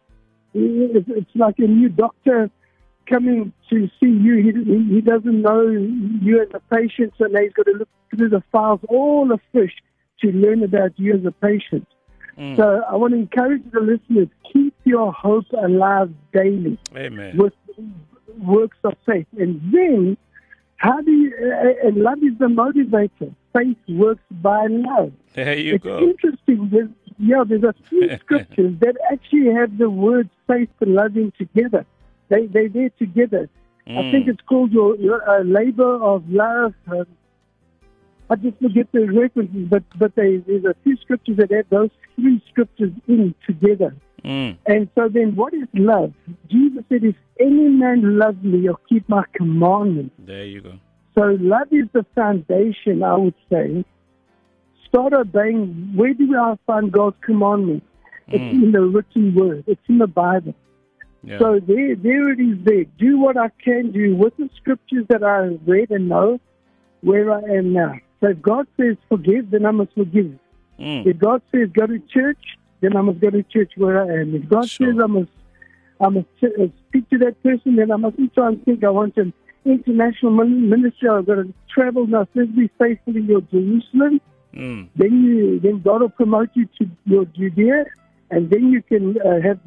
it's 0.53 1.35
like 1.35 1.59
a 1.59 1.67
new 1.67 1.89
doctor 1.89 2.49
coming 3.07 3.53
to 3.69 3.87
see 3.99 4.09
you. 4.09 4.35
He, 4.37 4.95
he 4.95 5.01
doesn't 5.01 5.41
know 5.41 5.67
you 5.67 6.41
as 6.41 6.49
a 6.53 6.59
patient, 6.75 7.13
so 7.17 7.25
now 7.25 7.41
he's 7.41 7.53
got 7.53 7.65
to 7.65 7.73
look 7.73 7.89
through 8.15 8.29
the 8.29 8.43
files 8.51 8.79
all 8.87 9.31
afresh 9.31 9.75
to 10.21 10.31
learn 10.31 10.63
about 10.63 10.91
you 10.97 11.15
as 11.15 11.25
a 11.25 11.31
patient. 11.31 11.87
Mm. 12.37 12.55
So 12.57 12.83
I 12.89 12.95
want 12.95 13.13
to 13.13 13.19
encourage 13.19 13.63
the 13.71 13.79
listeners, 13.79 14.27
keep 14.53 14.75
your 14.83 15.11
hope 15.11 15.45
alive 15.53 16.13
daily 16.33 16.77
Amen. 16.95 17.37
with 17.37 17.53
works 18.39 18.77
of 18.83 18.93
faith. 19.05 19.27
And 19.39 19.59
then, 19.73 20.17
how 20.77 21.01
do 21.01 21.11
you, 21.11 21.33
uh, 21.35 21.87
and 21.87 21.97
love 21.97 22.19
is 22.19 22.37
the 22.37 22.45
motivator. 22.45 23.33
Faith 23.57 23.77
works 23.89 24.21
by 24.31 24.67
love. 24.69 25.11
There 25.33 25.57
you 25.57 25.75
it's 25.75 25.83
go. 25.83 25.99
interesting. 25.99 26.69
There's, 26.71 26.89
yeah, 27.17 27.43
there's 27.47 27.63
a 27.63 27.73
few 27.89 28.15
scriptures 28.19 28.73
that 28.81 28.95
actually 29.11 29.51
have 29.53 29.77
the 29.77 29.89
words 29.89 30.29
faith 30.47 30.69
and 30.81 30.93
loving 30.95 31.31
together. 31.37 31.85
They, 32.29 32.45
they're 32.47 32.69
there 32.69 32.89
together. 32.99 33.49
I 33.87 33.89
Mm. 33.91 34.11
think 34.11 34.27
it's 34.27 34.41
called 34.41 34.71
your, 34.73 34.97
your 34.97 35.27
uh, 35.29 35.43
labor 35.43 35.95
of 36.03 36.29
love. 36.29 36.73
Um, 36.87 37.05
I 38.29 38.35
just 38.35 38.57
forget 38.61 38.87
the 38.91 39.05
references, 39.07 39.65
but 39.69 39.83
but 39.97 40.13
they, 40.15 40.37
there's 40.45 40.65
a 40.65 40.75
few 40.83 40.97
scriptures 40.97 41.37
that 41.37 41.49
have 41.51 41.69
those 41.69 41.89
three 42.17 42.43
scriptures 42.49 42.91
in 43.07 43.33
together. 43.45 43.95
Mm. 44.25 44.57
And 44.65 44.89
so 44.95 45.07
then, 45.07 45.37
what 45.37 45.53
is 45.53 45.67
love? 45.73 46.11
Jesus 46.49 46.83
said, 46.89 47.05
"If 47.05 47.15
any 47.39 47.69
man 47.69 48.19
loves 48.19 48.43
me, 48.43 48.59
he'll 48.63 48.81
keep 48.89 49.07
my 49.07 49.23
commandments." 49.33 50.13
There 50.19 50.43
you 50.43 50.59
go. 50.59 50.73
So 51.17 51.35
love 51.39 51.67
is 51.71 51.87
the 51.93 52.05
foundation, 52.13 53.01
I 53.01 53.15
would 53.17 53.33
say. 53.51 53.83
Start 54.87 55.13
obeying. 55.13 55.93
Where 55.95 56.13
do 56.13 56.37
I 56.37 56.55
find 56.67 56.91
God's 56.91 57.15
commandments? 57.21 57.85
It's 58.27 58.43
Mm. 58.43 58.63
in 58.63 58.71
the 58.71 58.81
written 58.81 59.33
word. 59.33 59.63
It's 59.67 59.81
in 59.89 59.97
the 59.97 60.07
Bible. 60.07 60.53
Yeah. 61.23 61.39
So 61.39 61.59
there, 61.59 61.95
there 61.95 62.29
it 62.29 62.39
is. 62.39 62.57
There. 62.63 62.85
Do 62.99 63.17
what 63.17 63.35
I 63.37 63.49
can 63.63 63.91
do 63.91 64.15
with 64.15 64.37
the 64.37 64.49
scriptures 64.57 65.05
that 65.09 65.23
I 65.23 65.57
read 65.65 65.89
and 65.91 66.07
know 66.07 66.39
where 67.01 67.31
I 67.31 67.41
am 67.57 67.73
now. 67.73 67.95
So 68.21 68.29
if 68.29 68.41
God 68.41 68.67
says 68.79 68.97
forgive, 69.09 69.49
then 69.51 69.65
I 69.65 69.71
must 69.71 69.93
forgive. 69.93 70.31
Mm. 70.79 71.05
If 71.05 71.17
God 71.17 71.41
says 71.51 71.69
go 71.73 71.87
to 71.87 71.99
church, 71.99 72.57
then 72.81 72.95
I 72.95 73.01
must 73.01 73.19
go 73.19 73.29
to 73.31 73.41
church 73.43 73.71
where 73.75 74.01
I 74.01 74.21
am. 74.21 74.35
If 74.35 74.47
God 74.49 74.69
Sure. 74.69 74.91
says 74.93 75.01
I 75.01 75.07
must, 75.07 75.31
I 75.99 76.09
must 76.09 76.27
speak 76.37 77.09
to 77.09 77.17
that 77.19 77.41
person, 77.41 77.75
then 77.75 77.91
I 77.91 77.95
mustn't 77.95 78.33
try 78.35 78.49
and 78.49 78.63
think 78.63 78.83
I 78.83 78.89
want 78.89 79.17
an 79.17 79.33
international 79.67 80.31
min- 80.31 80.69
ministry. 80.69 81.09
I've 81.09 81.25
got 81.25 81.35
to 81.35 81.53
travel 81.73 82.07
now. 82.07 82.27
Faithful 82.33 83.15
in 83.15 83.25
your 83.25 83.41
Jerusalem. 83.41 84.21
Mm. 84.53 84.89
Then 84.95 85.23
you, 85.23 85.59
then 85.59 85.81
God 85.81 86.01
will 86.01 86.09
promote 86.09 86.49
you 86.53 86.67
to 86.79 86.89
your 87.05 87.25
Judea, 87.25 87.85
and 88.31 88.49
then 88.49 88.71
you 88.71 88.81
can 88.81 89.19
uh, 89.21 89.39
have 89.41 89.59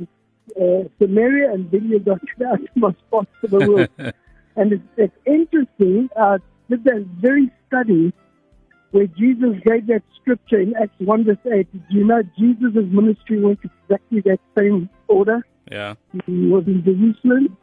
uh, 0.60 0.88
Samaria, 0.98 1.52
and 1.52 1.70
then 1.70 1.88
you 1.88 1.98
go 2.00 2.14
to 2.16 2.26
the 2.38 2.48
uttermost 2.48 3.10
parts 3.10 3.30
of 3.44 3.50
the 3.50 3.58
world. 3.70 4.14
and 4.56 4.72
it's, 4.72 4.82
it's 4.96 5.16
interesting. 5.26 6.08
Uh, 6.16 6.38
did 6.68 6.84
that 6.84 7.04
very 7.20 7.50
study 7.66 8.12
where 8.92 9.06
Jesus 9.06 9.56
gave 9.64 9.86
that 9.86 10.02
scripture 10.20 10.60
in 10.60 10.74
Acts 10.76 10.98
1 10.98 11.24
verse 11.24 11.36
8. 11.46 11.72
Did 11.72 11.82
you 11.90 12.04
know 12.04 12.22
Jesus' 12.38 12.86
ministry 12.90 13.40
went 13.40 13.60
exactly 13.62 14.20
that 14.22 14.40
same 14.58 14.88
order? 15.08 15.46
Yeah. 15.70 15.94
He 16.26 16.48
was 16.48 16.64
in 16.66 16.82
Jerusalem, 16.84 17.56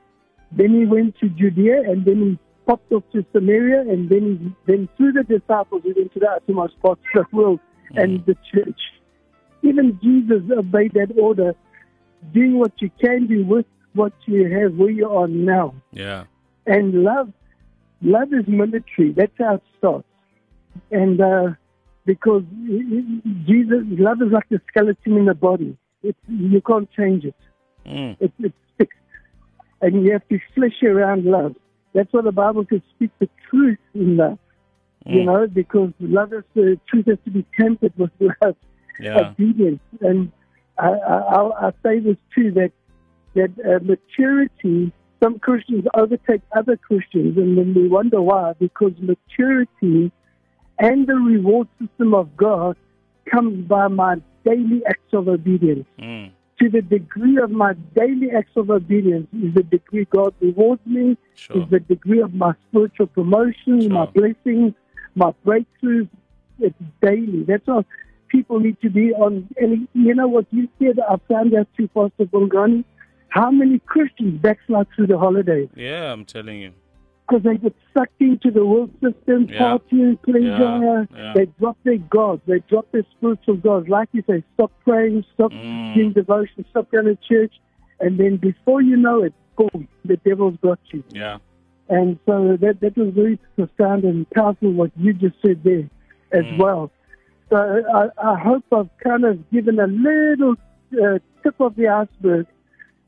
then 0.51 0.73
he 0.79 0.85
went 0.85 1.17
to 1.19 1.29
Judea, 1.29 1.81
and 1.89 2.05
then 2.05 2.21
he 2.21 2.39
popped 2.65 2.91
off 2.91 3.03
to 3.13 3.25
Samaria, 3.33 3.81
and 3.81 4.09
then 4.09 4.55
he, 4.65 4.71
then 4.71 4.89
through 4.97 5.13
the 5.13 5.23
disciples 5.23 5.81
he 5.83 5.93
went 5.93 6.13
to 6.13 6.19
the 6.19 6.29
uttermost 6.29 6.79
parts 6.81 7.01
of 7.15 7.25
the 7.31 7.37
world 7.37 7.59
and 7.95 8.25
the 8.25 8.35
church. 8.53 8.79
Even 9.63 9.99
Jesus 10.01 10.43
obeyed 10.55 10.93
that 10.93 11.17
order, 11.17 11.55
doing 12.33 12.59
what 12.59 12.73
you 12.79 12.91
can 13.01 13.27
do 13.27 13.45
with 13.45 13.65
what 13.93 14.13
you 14.25 14.49
have 14.49 14.75
where 14.75 14.89
you 14.89 15.09
are 15.09 15.27
now. 15.27 15.73
Yeah. 15.91 16.25
And 16.65 17.03
love, 17.03 17.31
love 18.01 18.33
is 18.33 18.47
military. 18.47 19.13
That's 19.13 19.31
how 19.39 19.55
it 19.55 19.63
starts. 19.77 20.07
And 20.91 21.19
uh, 21.19 21.51
because 22.05 22.43
Jesus, 23.45 23.83
love 23.91 24.21
is 24.21 24.31
like 24.31 24.47
the 24.49 24.61
skeleton 24.69 25.17
in 25.17 25.25
the 25.25 25.33
body. 25.33 25.77
It's, 26.03 26.19
you 26.27 26.61
can't 26.61 26.89
change 26.91 27.25
it. 27.25 27.35
Mm. 27.85 28.17
It's, 28.19 28.33
it's. 28.39 28.55
And 29.81 30.03
you 30.03 30.11
have 30.13 30.27
to 30.29 30.39
flesh 30.55 30.81
around 30.83 31.25
love. 31.25 31.55
That's 31.93 32.11
what 32.11 32.23
the 32.25 32.31
Bible 32.31 32.65
says, 32.69 32.81
speak 32.95 33.11
the 33.19 33.29
truth 33.49 33.79
in 33.93 34.17
love. 34.17 34.39
You 35.05 35.21
Mm. 35.21 35.25
know, 35.25 35.47
because 35.47 35.91
love 35.99 36.33
is 36.33 36.43
the 36.53 36.79
truth 36.89 37.05
has 37.05 37.17
to 37.25 37.31
be 37.31 37.45
tempered 37.59 37.93
with 37.97 38.11
love, 38.43 38.55
Yeah. 38.99 39.29
obedience. 39.29 39.79
And 40.01 40.31
I, 40.77 40.89
I, 40.89 41.17
I'll- 41.35 41.53
I 41.53 41.71
say 41.83 41.99
this 41.99 42.17
too 42.35 42.51
that 42.51 42.71
that 43.35 43.51
uh, 43.63 43.79
maturity. 43.83 44.91
Some 45.23 45.39
Christians 45.39 45.85
overtake 45.95 46.41
other 46.55 46.77
Christians, 46.77 47.37
and 47.37 47.57
then 47.57 47.73
we 47.73 47.87
wonder 47.87 48.21
why. 48.21 48.53
Because 48.59 48.93
maturity 48.99 50.11
and 50.79 51.07
the 51.07 51.15
reward 51.15 51.67
system 51.79 52.13
of 52.13 52.35
God 52.37 52.77
comes 53.31 53.65
by 53.67 53.87
my 53.87 54.15
daily 54.45 54.81
acts 54.87 55.13
of 55.13 55.27
obedience 55.27 55.87
Mm. 55.99 56.31
To 56.59 56.69
the 56.69 56.81
degree 56.81 57.37
of 57.37 57.51
my 57.51 57.73
daily 57.95 58.31
acts 58.35 58.51
of 58.55 58.69
obedience 58.69 59.27
is 59.33 59.53
the 59.53 59.63
degree 59.63 60.05
God 60.05 60.33
rewards 60.41 60.81
me, 60.85 61.17
Sure. 61.35 61.61
is 61.61 61.69
the 61.69 61.79
degree 61.79 62.21
of 62.21 62.33
my 62.33 62.53
spiritual 62.69 63.07
promotion, 63.07 63.81
Sure. 63.81 63.89
my 63.91 64.05
blessings, 64.07 64.73
my 65.15 65.31
breakthroughs. 65.45 66.09
It's 66.59 66.75
daily. 67.01 67.43
That's 67.43 67.65
why 67.67 67.85
people 68.29 68.59
need 68.59 68.81
to 68.81 68.89
be 68.89 69.13
on. 69.13 69.47
And 69.57 69.87
you 69.93 70.15
know 70.15 70.27
what 70.27 70.47
you 70.51 70.67
said, 70.79 70.99
I 70.99 71.17
found 71.31 71.53
out 71.53 71.67
too, 71.77 71.87
Pastor 71.89 72.25
Bongani. 72.25 72.83
How 73.29 73.51
many 73.51 73.77
Christians 73.79 74.41
backslide 74.41 74.87
through 74.95 75.07
the 75.07 75.17
holidays? 75.19 75.69
Yeah, 75.75 76.11
I'm 76.11 76.25
telling 76.25 76.59
you. 76.61 76.71
Because 77.27 77.43
they 77.43 77.57
get 77.57 77.75
sucked 77.93 78.21
into 78.21 78.51
the 78.51 78.65
world 78.65 78.89
system, 79.03 79.47
Yeah. 79.49 79.59
partying, 79.59 80.21
pleasure. 80.21 80.47
Yeah. 80.47 81.05
Yeah. 81.15 81.33
They 81.35 81.45
drop 81.59 81.77
their 81.83 81.97
gods. 81.97 82.41
They 82.47 82.59
drop 82.69 82.89
their 82.91 83.03
spiritual 83.17 83.57
gods. 83.57 83.89
Like 83.89 84.07
you 84.13 84.23
say, 84.27 84.43
stop 84.53 84.71
praying, 84.85 85.25
stop 85.33 85.51
Mm. 85.51 85.93
doing 85.95 86.11
devotion, 86.13 86.63
stop 86.69 86.89
going 86.91 87.05
to 87.05 87.15
church. 87.15 87.53
And 87.99 88.17
then 88.17 88.37
before 88.37 88.81
you 88.81 88.95
know 88.95 89.23
it, 89.23 89.33
boom, 89.57 89.87
the 90.05 90.17
devil's 90.17 90.55
got 90.61 90.79
you. 90.91 91.03
Yeah. 91.09 91.39
And 91.89 92.17
so 92.25 92.57
that, 92.61 92.79
that 92.79 92.95
was 92.95 93.09
very 93.13 93.39
profound 93.55 94.03
and 94.05 94.29
powerful 94.29 94.71
what 94.71 94.91
you 94.95 95.13
just 95.13 95.35
said 95.45 95.63
there 95.63 95.89
as 96.31 96.45
Mm. 96.45 96.57
well. 96.59 96.91
So 97.49 97.55
I, 97.57 98.09
I 98.33 98.39
hope 98.39 98.63
I've 98.73 98.89
kind 98.99 99.25
of 99.25 99.49
given 99.51 99.79
a 99.79 99.87
little 99.87 100.55
uh, 100.93 101.19
tip 101.43 101.59
of 101.59 101.75
the 101.75 101.87
iceberg 101.89 102.47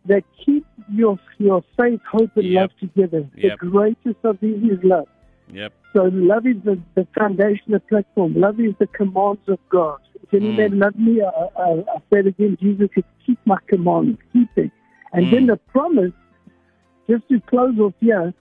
that 0.05 0.23
keep 0.45 0.65
your 0.91 1.17
your 1.37 1.63
faith, 1.77 2.01
hope, 2.09 2.31
and 2.35 2.45
Yep. 2.45 2.61
love 2.61 2.71
together. 2.79 3.27
Yep. 3.35 3.59
The 3.59 3.65
greatest 3.67 4.19
of 4.23 4.39
these 4.39 4.63
is 4.71 4.83
love. 4.83 5.07
Yep. 5.51 5.73
So 5.95 6.03
love 6.13 6.45
is 6.45 6.57
the, 6.63 6.79
the 6.95 7.07
foundation, 7.17 7.71
the 7.71 7.79
platform. 7.79 8.35
Love 8.35 8.59
is 8.59 8.75
the 8.79 8.87
commands 8.87 9.41
of 9.47 9.59
God. 9.69 9.97
If 10.23 10.33
any 10.33 10.51
Mm. 10.51 10.57
man 10.57 10.79
love 10.79 10.95
me, 10.95 11.21
I, 11.21 11.29
I, 11.57 11.69
I 11.95 11.97
say 12.11 12.19
it 12.19 12.27
again, 12.27 12.57
Jesus 12.61 12.89
said, 12.93 13.03
keep 13.25 13.39
my 13.45 13.57
commands, 13.67 14.19
keep 14.31 14.49
it. 14.57 14.71
And 15.13 15.27
Mm. 15.27 15.31
then 15.31 15.45
the 15.47 15.57
promise, 15.57 16.13
just 17.09 17.27
to 17.29 17.39
close 17.41 17.77
off 17.79 17.93
here, 17.99 18.33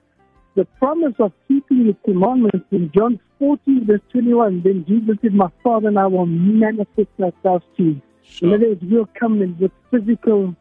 the 0.54 0.66
promise 0.78 1.14
of 1.18 1.32
keeping 1.46 1.86
the 1.86 1.96
commandments 2.04 2.66
in 2.70 2.90
John 2.94 3.18
14, 3.38 3.86
verse 3.86 4.00
21, 4.12 4.62
then 4.62 4.84
Jesus 4.86 5.16
said, 5.22 5.32
my 5.32 5.48
Father 5.62 5.88
and 5.88 5.98
I 5.98 6.06
will 6.06 6.26
manifest 6.26 7.08
ourselves 7.20 7.64
to 7.78 7.82
you. 7.82 7.90
In 7.90 8.02
Sure. 8.22 8.54
other 8.54 8.68
words, 8.68 8.82
we'll 8.84 9.08
come 9.18 9.40
in 9.40 9.56
with 9.58 9.72
physical, 9.90 10.54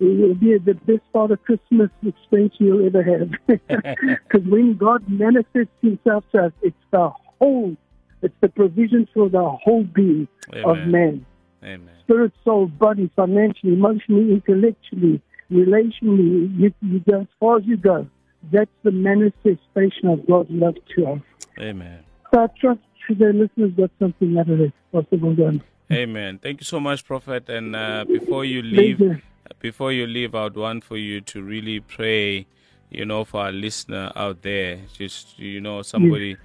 it 0.00 0.20
will 0.20 0.34
be 0.34 0.58
the 0.58 0.74
best 0.74 1.02
Father 1.12 1.36
Christmas 1.36 1.90
experience 2.04 2.54
you'll 2.58 2.86
ever 2.86 3.02
have. 3.02 3.30
Because 4.28 4.46
when 4.48 4.76
God 4.76 5.08
manifests 5.08 5.72
himself 5.82 6.24
to 6.32 6.46
us, 6.46 6.52
it's 6.62 6.76
the 6.90 7.10
whole, 7.38 7.76
it's 8.22 8.34
the 8.40 8.48
provision 8.48 9.08
for 9.14 9.28
the 9.28 9.48
whole 9.64 9.84
being 9.84 10.28
of 10.52 10.76
Amen. 10.76 10.90
man. 10.90 11.26
Amen. 11.62 11.94
Spirit, 12.04 12.32
soul, 12.44 12.66
body, 12.66 13.10
financially, 13.16 13.72
emotionally, 13.72 14.32
intellectually, 14.32 15.20
relationally, 15.50 16.56
you, 16.58 16.72
you 16.82 17.00
go 17.00 17.22
as 17.22 17.26
far 17.40 17.58
as 17.58 17.64
you 17.64 17.76
go. 17.76 18.06
That's 18.52 18.70
the 18.84 18.92
manifestation 18.92 20.08
of 20.08 20.26
God's 20.26 20.50
love 20.50 20.76
to 20.96 21.06
us. 21.06 21.20
Amen. 21.58 22.04
So 22.32 22.42
I 22.42 22.46
trust 22.60 22.80
the 23.08 23.32
listeners 23.32 23.72
got 23.76 23.90
something 23.98 24.36
out 24.38 24.48
of 24.48 24.60
it. 24.60 24.72
Possible 24.92 25.34
done. 25.34 25.62
Amen. 25.90 26.38
Thank 26.38 26.60
you 26.60 26.64
so 26.64 26.80
much, 26.80 27.04
Prophet. 27.04 27.48
And 27.48 27.74
uh, 27.76 28.04
before 28.04 28.44
you 28.44 28.62
leave, 28.62 29.00
you. 29.00 29.20
Before 29.60 29.92
you 29.92 30.06
leave, 30.06 30.34
I 30.34 30.44
would 30.44 30.56
want 30.56 30.84
for 30.84 30.96
you 30.96 31.20
to 31.22 31.42
really 31.42 31.80
pray, 31.80 32.46
you 32.90 33.04
know, 33.04 33.24
for 33.24 33.40
our 33.42 33.52
listener 33.52 34.12
out 34.16 34.42
there. 34.42 34.78
Just 34.92 35.38
you 35.38 35.60
know, 35.60 35.82
somebody 35.82 36.36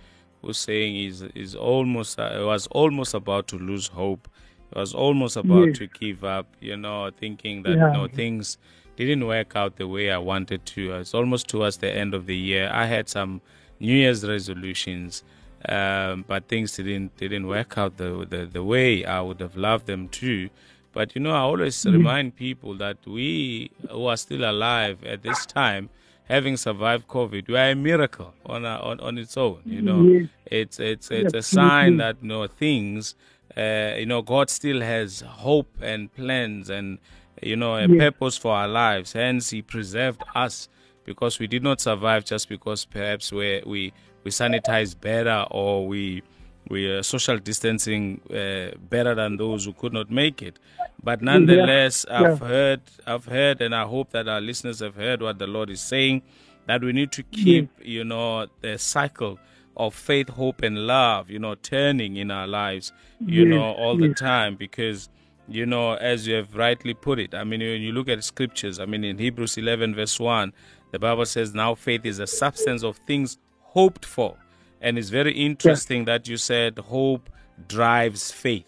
who's 0.41 0.57
saying 0.57 0.95
is 1.05 1.21
is 1.35 1.55
almost 1.55 2.19
uh, 2.19 2.43
was 2.45 2.67
almost 2.67 3.13
about 3.13 3.47
to 3.49 3.57
lose 3.57 3.87
hope. 3.87 4.27
Was 4.75 4.93
almost 4.93 5.35
about 5.35 5.67
Yes. 5.67 5.77
to 5.79 5.87
give 5.87 6.23
up. 6.23 6.47
You 6.61 6.77
know, 6.77 7.09
thinking 7.19 7.63
that 7.63 7.75
Yeah. 7.77 7.91
no 7.91 8.07
things 8.07 8.57
didn't 8.95 9.25
work 9.25 9.55
out 9.55 9.75
the 9.77 9.87
way 9.87 10.11
I 10.11 10.17
wanted 10.17 10.65
to. 10.65 10.93
It's 10.93 11.13
almost 11.13 11.47
towards 11.47 11.77
the 11.77 11.91
end 11.91 12.13
of 12.13 12.25
the 12.25 12.35
year. 12.35 12.69
I 12.71 12.85
had 12.85 13.09
some 13.09 13.41
New 13.79 13.95
Year's 13.95 14.23
resolutions 14.27 15.23
um, 15.69 16.25
but 16.27 16.47
things 16.47 16.75
didn't 16.75 17.15
didn't 17.17 17.45
work 17.47 17.77
out 17.77 17.97
the, 17.97 18.25
the 18.27 18.45
the 18.47 18.63
way 18.63 19.05
I 19.05 19.21
would 19.21 19.39
have 19.41 19.55
loved 19.55 19.85
them 19.85 20.07
to. 20.09 20.49
But 20.93 21.15
you 21.15 21.21
know, 21.21 21.31
I 21.31 21.39
always 21.39 21.85
remind 21.85 22.35
people 22.35 22.73
that 22.75 22.97
we 23.05 23.71
who 23.89 24.05
are 24.07 24.17
still 24.17 24.43
alive 24.49 25.03
at 25.05 25.21
this 25.23 25.45
time, 25.45 25.89
having 26.25 26.57
survived 26.57 27.07
COVID, 27.07 27.47
we 27.47 27.55
are 27.57 27.69
a 27.71 27.75
miracle 27.75 28.33
on 28.45 28.65
our, 28.65 28.81
on 28.81 28.99
on 28.99 29.17
its 29.17 29.37
own. 29.37 29.61
You 29.65 29.81
know, 29.81 30.03
Yes. 30.03 30.27
it's 30.45 30.79
it's 30.79 31.11
it's 31.11 31.33
a 31.33 31.41
sign 31.41 31.97
that 31.97 32.17
you 32.21 32.27
know 32.27 32.47
things. 32.47 33.15
Uh, 33.55 33.95
you 33.97 34.05
know, 34.05 34.21
God 34.21 34.49
still 34.49 34.79
has 34.81 35.21
hope 35.21 35.69
and 35.81 36.13
plans 36.13 36.69
and 36.69 36.99
you 37.41 37.55
know 37.55 37.75
a 37.75 37.87
Yes. 37.87 37.97
purpose 37.97 38.37
for 38.37 38.53
our 38.53 38.67
lives. 38.67 39.13
Hence, 39.13 39.49
He 39.49 39.61
preserved 39.61 40.23
us 40.35 40.69
because 41.05 41.39
we 41.39 41.47
did 41.47 41.63
not 41.63 41.81
survive 41.81 42.23
just 42.25 42.47
because 42.49 42.85
perhaps 42.85 43.31
we 43.31 43.61
we 43.65 43.93
we 44.23 44.31
sanitized 44.31 45.01
better 45.01 45.45
or 45.51 45.87
we 45.87 46.21
we 46.69 46.85
are 46.87 47.03
social 47.03 47.37
distancing 47.37 48.21
uh, 48.29 48.77
better 48.89 49.13
than 49.15 49.37
those 49.37 49.65
who 49.65 49.73
could 49.73 49.93
not 49.93 50.09
make 50.11 50.41
it. 50.41 50.59
But 51.03 51.21
nonetheless, 51.21 52.05
I've 52.09 52.39
Yeah. 52.41 52.47
heard, 52.47 52.81
I've 53.07 53.25
heard, 53.25 53.61
and 53.61 53.73
I 53.75 53.83
hope 53.85 54.11
that 54.11 54.27
our 54.27 54.41
listeners 54.41 54.79
have 54.79 54.95
heard 54.95 55.21
what 55.21 55.39
the 55.39 55.47
Lord 55.47 55.69
is 55.69 55.81
saying. 55.81 56.21
That 56.67 56.81
we 56.81 56.93
need 56.93 57.11
to 57.13 57.23
keep, 57.23 57.69
you 57.83 58.03
know, 58.03 58.47
the 58.61 58.77
cycle 58.77 59.39
of 59.75 59.95
faith, 59.95 60.29
hope, 60.29 60.61
and 60.61 60.85
love, 60.85 61.29
you 61.29 61.39
know, 61.39 61.55
turning 61.55 62.15
in 62.17 62.29
our 62.29 62.45
lives, 62.47 62.93
you 63.19 63.45
know, 63.45 63.71
all 63.73 63.97
the 63.97 64.13
time 64.13 64.55
because 64.55 65.09
you 65.47 65.65
know, 65.65 65.93
as 65.95 66.27
you 66.27 66.35
have 66.35 66.55
rightly 66.55 66.93
put 66.93 67.19
it, 67.19 67.33
I 67.33 67.43
mean, 67.43 67.59
when 67.59 67.81
you 67.81 67.91
look 67.91 68.07
at 68.07 68.23
scriptures, 68.23 68.79
I 68.79 68.85
mean, 68.85 69.03
in 69.03 69.17
Hebrews 69.17 69.57
11, 69.57 69.95
verse 69.95 70.17
1, 70.17 70.53
the 70.91 70.99
Bible 70.99 71.25
says, 71.25 71.53
Now 71.53 71.75
faith 71.75 72.05
is 72.05 72.17
the 72.17 72.27
substance 72.27 72.83
of 72.83 72.97
things 73.05 73.37
hoped 73.59 74.05
for. 74.05 74.37
And 74.81 74.97
it's 74.97 75.09
very 75.09 75.33
interesting 75.33 76.05
that 76.05 76.27
you 76.27 76.37
said 76.37 76.79
hope 76.79 77.29
drives 77.67 78.31
faith 78.31 78.65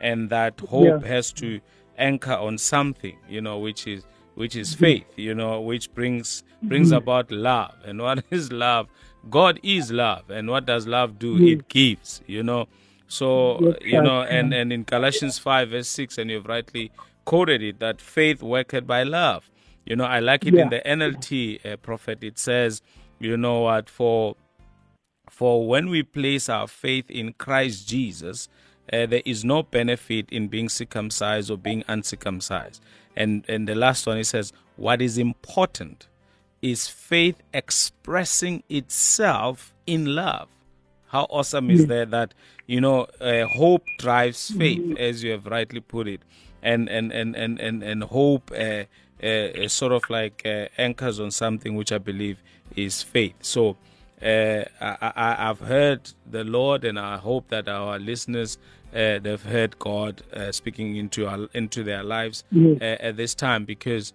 and 0.00 0.28
that 0.30 0.60
hope 0.60 1.02
Yeah. 1.02 1.08
has 1.08 1.32
to 1.34 1.60
anchor 1.96 2.34
on 2.34 2.58
something, 2.58 3.16
you 3.28 3.40
know, 3.40 3.58
which 3.58 3.86
is 3.86 4.04
which 4.34 4.56
is 4.56 4.72
mm-hmm. 4.72 4.84
faith, 4.84 5.06
you 5.16 5.34
know, 5.34 5.60
which 5.60 5.92
brings 5.94 6.42
brings 6.62 6.88
mm-hmm. 6.88 6.96
about 6.96 7.30
love. 7.30 7.74
And 7.84 8.02
what 8.02 8.24
is 8.30 8.52
love? 8.52 8.88
God 9.30 9.58
is 9.62 9.90
love. 9.90 10.28
And 10.28 10.50
what 10.50 10.66
does 10.66 10.86
love 10.86 11.18
do? 11.18 11.34
Mm-hmm. 11.34 11.46
It 11.46 11.68
gives, 11.68 12.22
you 12.26 12.42
know. 12.42 12.66
So 13.06 13.76
you 13.80 14.02
know, 14.02 14.22
and 14.22 14.52
and 14.52 14.72
in 14.72 14.84
Galatians 14.84 15.38
five 15.38 15.70
verse 15.70 15.88
six, 15.88 16.18
and 16.18 16.30
you've 16.30 16.46
rightly 16.46 16.90
quoted 17.24 17.62
it 17.62 17.80
that 17.80 18.00
faith 18.00 18.42
worketh 18.42 18.86
by 18.86 19.02
love. 19.02 19.50
You 19.86 19.96
know, 19.96 20.04
I 20.04 20.20
like 20.20 20.46
it 20.46 20.54
in 20.54 20.70
the 20.70 20.80
NLT 20.80 21.64
uh, 21.64 21.76
prophet. 21.76 22.24
It 22.24 22.38
says, 22.38 22.80
you 23.18 23.36
know 23.36 23.60
what, 23.60 23.90
for 23.90 24.34
for 25.34 25.66
when 25.66 25.90
we 25.90 26.04
place 26.04 26.48
our 26.48 26.68
faith 26.68 27.10
in 27.10 27.32
Christ 27.32 27.88
Jesus, 27.88 28.48
uh, 28.92 29.06
there 29.06 29.22
is 29.24 29.44
no 29.44 29.64
benefit 29.64 30.28
in 30.30 30.46
being 30.46 30.68
circumcised 30.68 31.50
or 31.50 31.58
being 31.58 31.82
uncircumcised. 31.88 32.80
And 33.16 33.44
and 33.48 33.66
the 33.66 33.74
last 33.74 34.06
one 34.06 34.18
it 34.18 34.26
says, 34.26 34.52
what 34.76 35.02
is 35.02 35.18
important 35.18 36.06
is 36.62 36.86
faith 36.86 37.42
expressing 37.52 38.62
itself 38.68 39.74
in 39.88 40.14
love. 40.14 40.48
How 41.08 41.24
awesome 41.24 41.68
is 41.70 41.86
that? 41.86 42.12
That 42.12 42.32
you 42.66 42.80
know, 42.80 43.06
uh, 43.20 43.46
hope 43.46 43.84
drives 43.98 44.50
faith, 44.50 44.96
as 44.98 45.24
you 45.24 45.32
have 45.32 45.46
rightly 45.46 45.80
put 45.80 46.06
it, 46.06 46.20
and 46.62 46.88
and 46.88 47.10
and 47.12 47.34
and 47.34 47.60
and, 47.60 47.82
and 47.82 48.04
hope 48.04 48.52
uh, 48.52 48.84
uh, 49.22 49.26
uh, 49.26 49.68
sort 49.68 49.92
of 49.92 50.08
like 50.08 50.42
uh, 50.44 50.68
anchors 50.78 51.18
on 51.18 51.32
something 51.32 51.74
which 51.74 51.90
I 51.90 51.98
believe 51.98 52.40
is 52.76 53.02
faith. 53.02 53.34
So. 53.40 53.76
Uh, 54.24 54.64
I, 54.80 55.12
I, 55.16 55.50
I've 55.50 55.60
heard 55.60 56.10
the 56.30 56.44
Lord, 56.44 56.84
and 56.84 56.98
I 56.98 57.18
hope 57.18 57.48
that 57.48 57.68
our 57.68 57.98
listeners 57.98 58.56
uh, 58.94 59.18
they've 59.18 59.42
heard 59.42 59.78
God 59.78 60.22
uh, 60.32 60.50
speaking 60.52 60.96
into 60.96 61.26
our, 61.26 61.48
into 61.52 61.82
their 61.82 62.02
lives 62.02 62.44
Yes. 62.50 62.78
uh, 62.80 62.84
at 63.00 63.16
this 63.16 63.34
time 63.34 63.64
because 63.64 64.12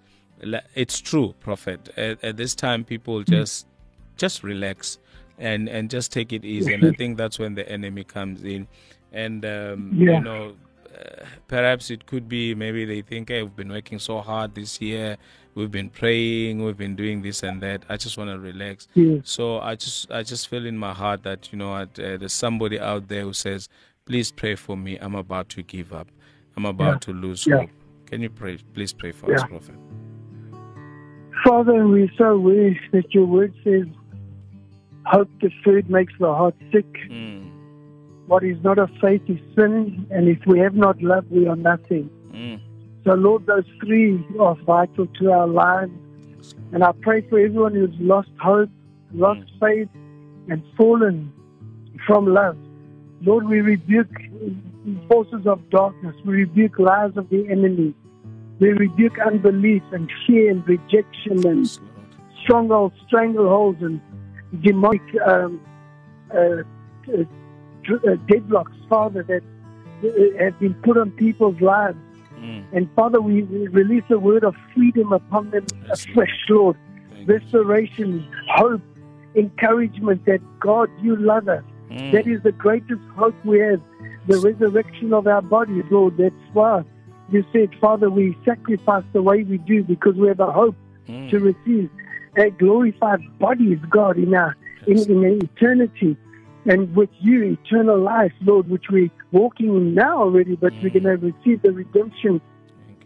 it's 0.74 1.00
true, 1.02 1.36
Prophet. 1.42 1.90
At, 1.98 2.24
at 2.24 2.38
this 2.38 2.56
time, 2.56 2.84
people 2.86 3.24
just 3.24 3.68
just 4.18 4.42
relax 4.44 4.98
and 5.38 5.70
and 5.70 5.90
just 5.90 6.12
take 6.12 6.34
it 6.34 6.44
easy, 6.44 6.74
and 6.74 6.84
I 6.86 6.92
think 6.92 7.18
that's 7.18 7.38
when 7.40 7.56
the 7.56 7.70
enemy 7.70 8.04
comes 8.04 8.44
in, 8.44 8.68
and 9.14 9.46
um, 9.46 9.92
Yeah. 9.96 10.14
you 10.18 10.22
know. 10.22 10.56
Uh, 11.00 11.24
perhaps 11.48 11.92
it 11.92 12.06
could 12.08 12.28
be 12.28 12.54
maybe 12.56 12.84
they 12.84 13.02
think 13.02 13.30
hey, 13.30 13.42
we've 13.44 13.56
been 13.56 13.70
working 13.72 14.00
so 14.00 14.20
hard 14.20 14.56
this 14.56 14.82
year 14.82 15.16
we've 15.60 15.72
been 15.80 15.90
praying 15.90 16.64
we've 16.64 16.78
been 16.78 16.96
doing 16.96 17.22
this 17.22 17.44
and 17.44 17.62
that 17.62 17.84
i 17.90 17.98
just 17.98 18.18
want 18.18 18.30
to 18.30 18.40
relax 18.40 18.88
Yes. 18.96 19.22
so 19.26 19.60
I 19.60 19.76
just 19.76 20.10
I 20.12 20.24
just 20.24 20.48
feel 20.48 20.66
in 20.66 20.78
my 20.78 20.94
heart 20.94 21.24
that 21.24 21.52
you 21.52 21.58
know 21.60 21.72
what, 21.72 22.00
uh, 22.00 22.16
there's 22.18 22.34
somebody 22.34 22.80
out 22.80 23.08
there 23.10 23.24
who 23.24 23.34
says, 23.34 23.68
"Please 24.06 24.32
pray 24.32 24.56
for 24.56 24.76
me. 24.78 24.98
I'm 25.04 25.16
about 25.16 25.50
to 25.50 25.62
give 25.64 25.92
up. 25.94 26.08
I'm 26.56 26.66
about 26.66 26.94
Yeah. 26.96 27.06
to 27.08 27.12
lose 27.26 27.46
Yeah. 27.46 27.58
hope." 27.60 27.70
Can 28.10 28.22
you 28.22 28.30
pray? 28.30 28.58
Please 28.74 28.94
pray 28.94 29.12
for 29.12 29.26
us, 29.34 29.44
Prophet. 29.44 29.76
Father, 31.44 31.88
we're 31.88 32.12
so 32.18 32.38
wish 32.40 32.78
that 32.92 33.14
your 33.14 33.26
word 33.26 33.54
says, 33.64 33.86
hope 35.06 35.30
deferred 35.40 35.90
makes 35.90 36.14
the 36.20 36.28
heart 36.34 36.56
sick. 36.72 36.92
Mm, 37.10 37.50
What 38.28 38.44
is 38.44 38.58
not 38.64 38.78
of 38.78 38.90
faith 39.02 39.22
is 39.28 39.40
sin, 39.56 40.06
and 40.12 40.28
if 40.28 40.40
we 40.46 40.60
have 40.60 40.76
not 40.76 41.02
love, 41.02 41.26
we 41.32 41.48
are 41.48 41.56
nothing. 41.72 42.10
mm, 42.32 42.60
So, 43.06 43.14
Lord, 43.14 43.46
those 43.46 43.66
three 43.84 44.26
are 44.40 44.56
vital 44.56 45.08
to 45.08 45.32
our 45.32 45.48
lives. 45.48 45.92
And 46.72 46.84
I 46.84 46.92
pray 47.02 47.22
for 47.30 47.40
everyone 47.40 47.74
who's 47.74 47.96
lost 48.00 48.30
hope, 48.42 48.70
lost 49.14 49.42
faith, 49.60 49.90
and 50.50 50.64
fallen 50.78 51.32
from 52.06 52.26
love. 52.26 52.58
Lord, 53.22 53.48
we 53.48 53.62
rebuke 53.62 54.12
forces 55.08 55.46
of 55.46 55.70
darkness. 55.70 56.16
We 56.26 56.34
rebuke 56.36 56.80
lies 56.80 57.12
of 57.16 57.30
the 57.30 57.48
enemy. 57.50 57.94
We 58.60 58.70
rebuke 58.70 59.18
unbelief 59.20 59.84
and 59.92 60.10
fear 60.26 60.52
and 60.52 60.68
rejection 60.68 61.48
and 61.48 61.80
strongholds, 62.44 62.96
strangleholds, 63.12 63.82
and 63.82 64.02
demonic 64.62 65.02
um, 65.26 65.62
uh, 66.34 66.38
uh, 66.38 67.22
uh, 67.22 68.16
deadlocks, 68.28 68.90
Father, 68.90 69.24
that 69.24 69.44
uh, 70.04 70.44
have 70.44 70.60
been 70.60 70.74
put 70.84 70.98
on 70.98 71.12
people's 71.12 71.60
lives. 71.62 71.98
Mm, 72.72 72.78
And 72.78 72.90
Father, 72.96 73.22
we, 73.22 73.44
release 73.44 74.04
a 74.10 74.20
word 74.20 74.44
of 74.44 74.56
freedom 74.74 75.12
upon 75.14 75.52
them 75.52 75.66
afresh, 75.92 76.46
Lord. 76.50 76.78
Restoration, 77.26 78.28
hope, 78.56 78.82
encouragement 79.36 80.26
that 80.26 80.40
God, 80.60 80.90
you 81.02 81.16
love 81.16 81.48
us. 81.48 81.64
Mm, 81.92 82.12
That 82.12 82.28
is 82.28 82.42
the 82.44 82.52
greatest 82.52 83.02
hope 83.16 83.36
we 83.44 83.60
have, 83.60 83.82
the 84.28 84.40
resurrection 84.40 85.14
of 85.14 85.28
our 85.28 85.42
bodies, 85.42 85.84
Lord. 85.90 86.18
That's 86.18 86.36
why 86.54 86.84
you 87.32 87.44
said, 87.54 87.70
Father, 87.80 88.10
we 88.10 88.38
sacrifice 88.46 89.04
the 89.14 89.22
way 89.22 89.44
we 89.44 89.58
do 89.60 89.84
because 89.84 90.16
we 90.16 90.28
have 90.28 90.40
a 90.40 90.52
hope 90.52 90.76
mm, 91.08 91.30
to 91.30 91.40
receive 91.40 91.90
a 92.38 92.50
glorified 92.52 93.22
bodies, 93.40 93.80
God, 93.90 94.18
in 94.18 94.34
our 94.34 94.56
in, 94.88 94.98
in 94.98 95.44
eternity. 95.44 96.18
And 96.66 96.96
with 96.96 97.10
you, 97.20 97.58
eternal 97.64 98.00
life, 98.00 98.34
Lord, 98.42 98.70
which 98.70 98.86
we're 98.90 99.10
walking 99.32 99.70
in 99.76 99.94
now 99.96 100.20
already, 100.20 100.56
but 100.56 100.74
we're 100.84 100.90
going 100.90 101.04
to 101.04 101.18
receive 101.18 101.62
the 101.62 101.72
redemption. 101.72 102.42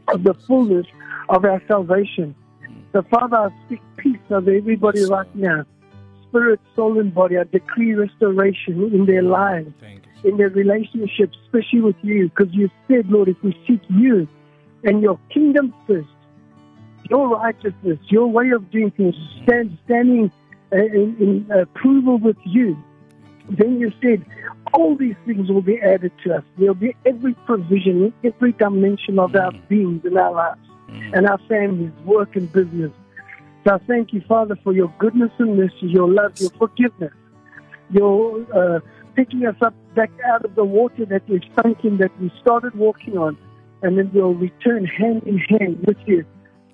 Of 0.09 0.23
the 0.23 0.33
fullness 0.47 0.85
of 1.29 1.45
our 1.45 1.61
salvation. 1.67 2.35
So, 2.93 3.01
Father, 3.09 3.37
I 3.37 3.49
speak 3.65 3.81
peace 3.97 4.19
over 4.29 4.51
everybody 4.51 5.03
right 5.03 5.33
now. 5.35 5.65
Spirit, 6.29 6.59
soul, 6.75 6.99
and 6.99 7.13
body. 7.13 7.37
I 7.37 7.43
decree 7.43 7.93
restoration 7.93 8.91
in 8.93 9.05
their 9.05 9.23
lives, 9.23 9.71
in 10.23 10.37
their 10.37 10.49
relationships, 10.49 11.37
especially 11.45 11.81
with 11.81 11.95
you, 12.01 12.29
because 12.29 12.53
you 12.53 12.69
said, 12.87 13.07
Lord, 13.09 13.29
if 13.29 13.37
we 13.43 13.57
seek 13.67 13.81
you 13.89 14.27
and 14.83 15.01
your 15.01 15.19
kingdom 15.31 15.73
first, 15.87 16.07
your 17.09 17.29
righteousness, 17.29 17.99
your 18.09 18.27
way 18.27 18.49
of 18.51 18.69
doing 18.71 18.91
things, 18.91 19.15
stand, 19.43 19.77
standing 19.85 20.31
uh, 20.71 20.77
in, 20.77 21.45
in 21.49 21.51
approval 21.51 22.17
with 22.17 22.37
you, 22.45 22.77
then 23.49 23.79
you 23.79 23.91
said, 24.01 24.25
all 24.73 24.95
these 24.95 25.15
things 25.25 25.49
will 25.49 25.61
be 25.61 25.79
added 25.79 26.11
to 26.23 26.35
us. 26.35 26.43
There'll 26.57 26.73
be 26.73 26.95
every 27.05 27.33
provision 27.45 28.05
in 28.05 28.13
every 28.23 28.53
dimension 28.53 29.19
of 29.19 29.35
our 29.35 29.51
beings 29.69 30.03
in 30.05 30.17
our 30.17 30.33
lives. 30.33 30.59
and 31.13 31.27
our 31.27 31.39
families, 31.49 31.91
work 32.05 32.35
and 32.35 32.51
business. 32.51 32.91
So 33.65 33.75
I 33.75 33.77
thank 33.87 34.13
you, 34.13 34.21
Father, 34.27 34.57
for 34.63 34.73
your 34.73 34.93
goodness 34.99 35.31
and 35.39 35.57
mercy, 35.57 35.87
your 35.87 36.09
love, 36.09 36.39
your 36.39 36.51
forgiveness, 36.51 37.13
your 37.89 38.45
uh, 38.53 38.79
picking 39.15 39.45
us 39.45 39.55
up 39.61 39.73
back 39.95 40.11
out 40.25 40.43
of 40.43 40.55
the 40.55 40.63
water 40.63 41.05
that 41.05 41.27
we've 41.29 41.43
sunk 41.55 41.83
in, 41.83 41.97
that 41.97 42.11
we 42.19 42.31
started 42.41 42.75
walking 42.75 43.17
on, 43.17 43.37
and 43.81 43.97
then 43.97 44.11
we'll 44.13 44.33
return 44.33 44.85
hand 44.85 45.23
in 45.25 45.37
hand 45.37 45.83
with 45.85 45.97
you 46.05 46.25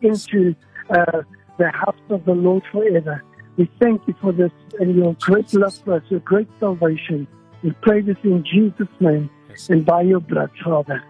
into 0.02 0.56
uh, 0.90 1.22
the 1.58 1.70
house 1.70 1.96
of 2.10 2.26
the 2.26 2.34
Lord 2.34 2.64
forever. 2.72 3.24
We 3.58 3.70
thank 3.80 4.02
you 4.08 4.16
for 4.22 4.32
this 4.32 4.52
and 4.80 4.96
your 4.96 5.14
great 5.20 5.54
love 5.54 5.78
for 5.84 5.96
us, 5.96 6.04
your 6.10 6.22
great 6.22 6.48
salvation. 6.60 7.28
We 7.64 7.72
pray 7.82 8.02
this 8.02 8.18
in 8.24 8.44
Jesus' 8.44 8.88
name 9.00 9.30
Yes. 9.50 9.70
and 9.70 9.86
by 9.86 10.02
your 10.04 10.20
blood, 10.22 10.50
Father. 10.64 11.04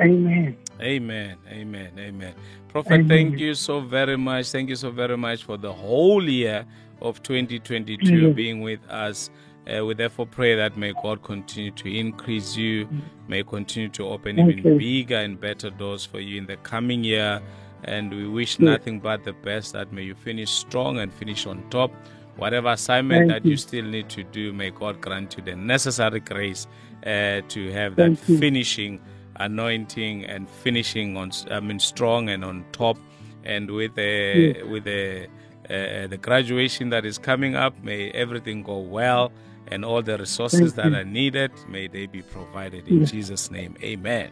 Amen. 0.00 0.56
Amen. 0.80 1.36
Amen. 1.50 1.90
Amen. 1.98 2.34
Prophet, 2.68 2.92
Amen. 2.94 3.08
thank 3.08 3.38
you 3.38 3.54
so 3.54 3.80
very 3.80 4.16
much. 4.16 4.50
Thank 4.50 4.68
you 4.68 4.76
so 4.76 4.90
very 4.90 5.16
much 5.16 5.44
for 5.44 5.56
the 5.56 5.72
whole 5.72 6.22
year 6.28 6.66
of 7.00 7.22
2022 7.22 8.28
Mhm. 8.30 8.34
being 8.34 8.60
with 8.60 8.80
us. 8.90 9.30
Uh, 9.66 9.84
we 9.84 9.94
therefore 9.94 10.26
pray 10.26 10.54
that 10.54 10.76
may 10.76 10.92
God 11.02 11.22
continue 11.22 11.70
to 11.72 11.88
increase 11.92 12.56
you, 12.56 12.88
may 13.26 13.42
continue 13.42 13.88
to 13.90 14.06
open 14.06 14.36
Thank 14.36 14.58
even 14.58 14.72
you. 14.72 14.78
bigger 14.78 15.16
and 15.16 15.40
better 15.40 15.70
doors 15.70 16.04
for 16.04 16.20
you 16.20 16.38
in 16.38 16.46
the 16.46 16.56
coming 16.58 17.02
year. 17.02 17.40
And 17.84 18.12
we 18.12 18.28
wish 18.28 18.52
Yes. 18.52 18.60
nothing 18.60 19.00
but 19.00 19.24
the 19.24 19.32
best 19.32 19.72
that 19.72 19.92
may 19.92 20.02
you 20.04 20.14
finish 20.14 20.50
strong 20.50 20.98
and 20.98 21.12
finish 21.12 21.46
on 21.46 21.62
top. 21.70 21.90
Whatever 22.36 22.68
assignment 22.70 23.30
Thank 23.30 23.42
that 23.42 23.44
you. 23.46 23.52
you. 23.52 23.56
still 23.56 23.84
need 23.84 24.08
to 24.10 24.22
do, 24.24 24.52
may 24.52 24.70
God 24.70 25.00
grant 25.00 25.36
you 25.36 25.42
the 25.42 25.56
necessary 25.56 26.20
grace 26.20 26.66
uh, 27.06 27.40
to 27.48 27.70
have 27.72 27.96
that 27.96 28.02
Thank 28.16 28.28
you. 28.28 28.38
finishing 28.38 29.00
anointing 29.38 30.24
and 30.24 30.48
finishing 30.48 31.16
on 31.16 31.30
I 31.50 31.60
mean 31.60 31.78
strong 31.78 32.28
and 32.30 32.42
on 32.44 32.64
top 32.72 32.96
and 33.44 33.70
with 33.70 33.94
the 33.94 34.54
Yes. 34.56 34.64
with 34.64 34.84
the 34.84 35.26
uh, 35.68 36.06
the 36.06 36.16
graduation 36.16 36.88
that 36.90 37.04
is 37.04 37.18
coming 37.18 37.54
up 37.54 37.74
may 37.82 38.10
everything 38.12 38.62
go 38.62 38.78
well 38.78 39.30
and 39.68 39.84
all 39.84 40.00
the 40.00 40.16
resources 40.16 40.72
Thank 40.72 40.74
that 40.76 40.90
you. 40.92 40.96
are 41.00 41.04
needed 41.04 41.50
may 41.68 41.86
they 41.86 42.06
be 42.06 42.22
provided 42.22 42.88
in 42.88 43.00
Yes. 43.00 43.10
Jesus 43.10 43.50
name 43.50 43.74
amen 43.82 44.30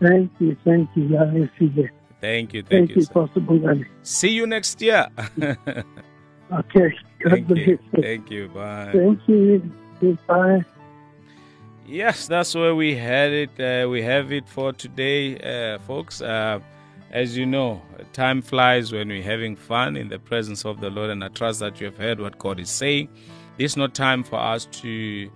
Thank 0.00 0.30
you. 0.40 0.56
Thank 0.64 0.90
you. 0.94 1.16
I 1.16 1.24
receive 1.24 1.78
it. 1.78 1.90
thank 2.20 2.52
you 2.52 2.62
thank, 2.62 2.88
Thank 2.88 2.90
you 2.96 3.02
you. 3.02 3.06
Possible 3.08 3.58
see 4.02 4.28
you 4.38 4.46
next 4.46 4.82
year 4.82 5.08
Okay. 6.52 6.94
Thank 7.24 7.48
you 7.50 7.78
thank 8.00 8.30
you 8.30 8.48
bye 8.48 8.90
Thank 8.92 9.20
you. 9.28 9.72
Goodbye. 10.00 10.64
Yes, 11.86 12.26
that's 12.26 12.54
where 12.54 12.74
we 12.74 12.94
had 12.94 13.30
it. 13.32 13.60
Uh, 13.60 13.88
we 13.88 14.02
have 14.02 14.32
it 14.32 14.48
for 14.48 14.72
today, 14.72 15.38
uh, 15.38 15.78
folks. 15.80 16.20
Uh, 16.20 16.60
as 17.10 17.36
you 17.36 17.46
know, 17.46 17.80
time 18.12 18.42
flies 18.42 18.92
when 18.92 19.08
we're 19.08 19.22
having 19.22 19.54
fun 19.54 19.96
in 19.96 20.08
the 20.08 20.18
presence 20.18 20.64
of 20.64 20.80
the 20.80 20.90
Lord, 20.90 21.10
and 21.10 21.22
I 21.22 21.28
trust 21.28 21.60
that 21.60 21.80
you 21.80 21.86
have 21.86 21.96
heard 21.96 22.20
what 22.20 22.38
God 22.38 22.58
is 22.58 22.70
saying. 22.70 23.08
This 23.56 23.72
is 23.72 23.76
not 23.76 23.94
time 23.94 24.24
for 24.24 24.38
us 24.38 24.66
to 24.82 25.30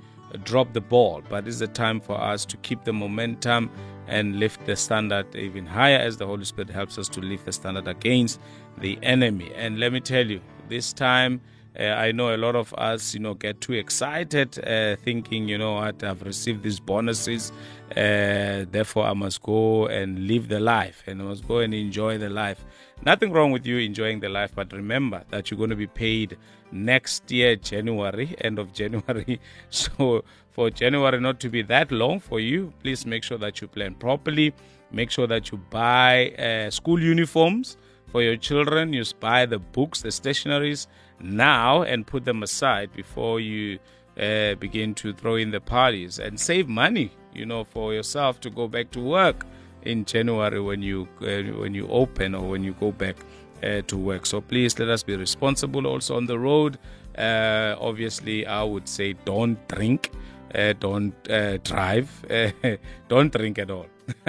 drop 0.45 0.73
the 0.73 0.81
ball, 0.81 1.23
but 1.29 1.47
it's 1.47 1.61
a 1.61 1.69
time 1.69 2.01
for 2.01 2.21
us 2.21 2.45
to 2.47 2.57
keep 2.59 2.85
the 2.85 2.93
momentum 2.93 3.71
and 4.07 4.41
lift 4.41 4.67
the 4.67 4.75
standard 4.75 5.35
even 5.37 5.67
higher 5.67 5.99
as 5.99 6.17
the 6.17 6.27
Holy 6.27 6.45
Spirit 6.45 6.71
helps 6.71 6.99
us 6.99 7.09
to 7.11 7.21
lift 7.21 7.45
the 7.45 7.53
standard 7.53 7.87
against 7.87 8.41
the 8.79 8.99
enemy. 9.03 9.53
And 9.55 9.79
let 9.79 9.93
me 9.93 10.01
tell 10.01 10.27
you, 10.27 10.41
this 10.69 10.93
time 10.93 11.41
uh, 11.79 11.85
I 11.85 12.13
know 12.13 12.35
a 12.35 12.37
lot 12.37 12.57
of 12.57 12.75
us, 12.75 13.15
you 13.15 13.21
know, 13.21 13.35
get 13.35 13.61
too 13.61 13.75
excited, 13.75 14.59
uh, 14.67 14.97
thinking, 14.97 15.49
you 15.49 15.59
know 15.59 15.75
what, 15.75 16.03
I've 16.03 16.23
received 16.23 16.63
these 16.63 16.81
bonuses, 16.81 17.53
uh, 17.93 18.65
therefore 18.71 19.05
I 19.07 19.13
must 19.13 19.43
go 19.43 19.87
and 19.87 20.27
live 20.27 20.49
the 20.49 20.61
life 20.61 21.05
and 21.07 21.23
I 21.23 21.25
must 21.25 21.47
go 21.47 21.59
and 21.59 21.73
enjoy 21.73 22.19
the 22.19 22.31
life. 22.31 22.65
Nothing 23.05 23.33
wrong 23.33 23.53
with 23.53 23.65
you 23.65 23.79
enjoying 23.79 24.19
the 24.21 24.29
life, 24.29 24.53
but 24.55 24.73
remember 24.73 25.23
that 25.31 25.51
you're 25.51 25.59
going 25.59 25.71
to 25.71 25.77
be 25.77 25.87
paid 25.87 26.37
next 26.73 27.31
year, 27.31 27.55
January, 27.55 28.35
end 28.41 28.59
of 28.59 28.73
January. 28.73 29.41
So 29.71 30.25
for 30.51 30.71
January 30.71 31.21
not 31.21 31.39
to 31.41 31.49
be 31.49 31.63
that 31.63 31.93
long 31.93 32.19
for 32.19 32.41
you, 32.41 32.73
please 32.83 33.07
make 33.07 33.23
sure 33.23 33.39
that 33.39 33.61
you 33.61 33.69
plan 33.69 33.95
properly. 33.95 34.53
Make 34.91 35.11
sure 35.11 35.27
that 35.27 35.53
you 35.53 35.59
buy 35.71 36.31
uh, 36.31 36.71
school 36.71 37.01
uniforms 37.01 37.77
for 38.11 38.23
your 38.23 38.37
children. 38.37 38.93
You 38.93 39.05
buy 39.21 39.47
the 39.47 39.59
books, 39.59 40.03
the 40.03 40.09
stationaries 40.09 40.87
now, 41.21 41.83
and 41.83 42.07
put 42.07 42.25
them 42.25 42.43
aside 42.43 42.93
before 42.95 43.41
you 43.41 43.79
uh, 44.19 44.55
begin 44.57 44.95
to 44.95 45.13
throw 45.13 45.37
in 45.37 45.51
the 45.51 45.61
parties 45.61 46.19
and 46.19 46.39
save 46.39 46.69
money. 46.69 47.11
You 47.35 47.47
know, 47.47 47.65
for 47.65 47.95
yourself 47.95 48.41
to 48.41 48.51
go 48.51 48.67
back 48.67 48.91
to 48.93 49.01
work 49.01 49.47
in 49.83 50.05
January 50.05 50.61
when 50.61 50.83
you 50.83 51.09
uh, 51.23 51.59
when 51.59 51.75
you 51.75 51.87
open 51.89 52.35
or 52.35 52.49
when 52.49 52.65
you 52.65 52.73
go 52.75 52.91
back 52.93 53.17
uh, 53.63 53.83
to 53.87 53.97
work. 53.97 54.27
So 54.27 54.41
please 54.41 54.79
let 54.79 54.89
us 54.89 55.03
be 55.03 55.17
responsible 55.17 55.87
also 55.87 56.17
on 56.17 56.27
the 56.27 56.39
road. 56.39 56.79
Uh, 57.17 57.77
obviously, 57.81 58.47
I 58.47 58.63
would 58.63 58.89
say 58.89 59.15
don't 59.25 59.59
drink, 59.69 60.11
uh, 60.55 60.75
don't 60.79 61.15
uh, 61.31 61.59
drive, 61.59 62.09
don't 63.09 63.33
drink 63.33 63.59
at 63.59 63.71
all. 63.71 63.87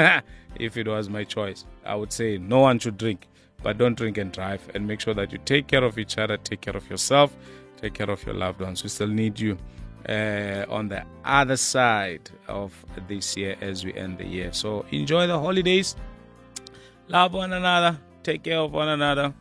if 0.56 0.78
it 0.78 0.88
was 0.88 1.10
my 1.10 1.24
choice, 1.24 1.66
I 1.86 1.96
would 1.96 2.12
say 2.12 2.38
no 2.38 2.60
one 2.62 2.80
should 2.80 2.98
drink, 2.98 3.28
but 3.64 3.78
don't 3.78 3.98
drink 3.98 4.18
and 4.18 4.32
drive. 4.32 4.62
And 4.74 4.88
make 4.88 5.00
sure 5.00 5.14
that 5.14 5.32
you 5.32 5.40
take 5.46 5.68
care 5.68 5.84
of 5.84 5.98
each 5.98 6.18
other, 6.18 6.38
take 6.38 6.62
care 6.62 6.76
of 6.76 6.90
yourself, 6.90 7.36
take 7.78 7.94
care 7.94 8.10
of 8.10 8.26
your 8.26 8.36
loved 8.36 8.62
ones. 8.62 8.84
We 8.84 8.90
still 8.90 9.08
need 9.08 9.40
you 9.40 9.58
uh, 10.08 10.66
on 10.70 10.88
the 10.90 11.04
other 11.26 11.58
side 11.58 12.30
of 12.48 12.74
this 13.08 13.36
year 13.36 13.56
as 13.62 13.84
we 13.84 13.94
end 13.94 14.18
the 14.18 14.26
year. 14.26 14.54
So 14.54 14.86
enjoy 14.92 15.28
the 15.28 15.40
holidays, 15.40 15.96
love 17.08 17.34
one 17.34 17.54
another, 17.54 18.00
take 18.24 18.44
care 18.44 18.60
of 18.60 18.72
one 18.72 18.90
another, 18.90 19.34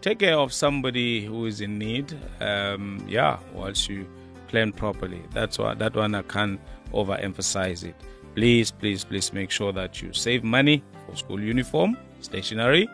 take 0.00 0.18
care 0.18 0.38
of 0.38 0.52
somebody 0.52 1.24
who 1.24 1.46
is 1.46 1.60
in 1.60 1.78
need. 1.78 2.16
Um, 2.40 3.04
yeah, 3.08 3.38
whilst 3.54 3.88
you 3.88 4.06
plan 4.48 4.72
properly. 4.72 5.22
That's 5.32 5.58
why 5.58 5.74
that 5.74 5.96
one 5.96 6.14
I 6.14 6.22
can't 6.22 6.60
overemphasize 6.92 7.82
it. 7.84 7.96
Please, 8.34 8.70
please, 8.70 9.04
please 9.04 9.32
make 9.32 9.50
sure 9.50 9.72
that 9.72 10.02
you 10.02 10.12
save 10.12 10.44
money 10.44 10.82
for 11.06 11.16
school 11.16 11.40
uniform, 11.40 11.96
stationery, 12.20 12.88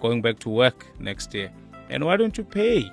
going 0.00 0.22
back 0.22 0.38
to 0.40 0.48
work 0.48 0.86
next 0.98 1.34
year. 1.34 1.50
And 1.90 2.04
why 2.04 2.16
don't 2.16 2.36
you 2.36 2.44
pay, 2.44 2.90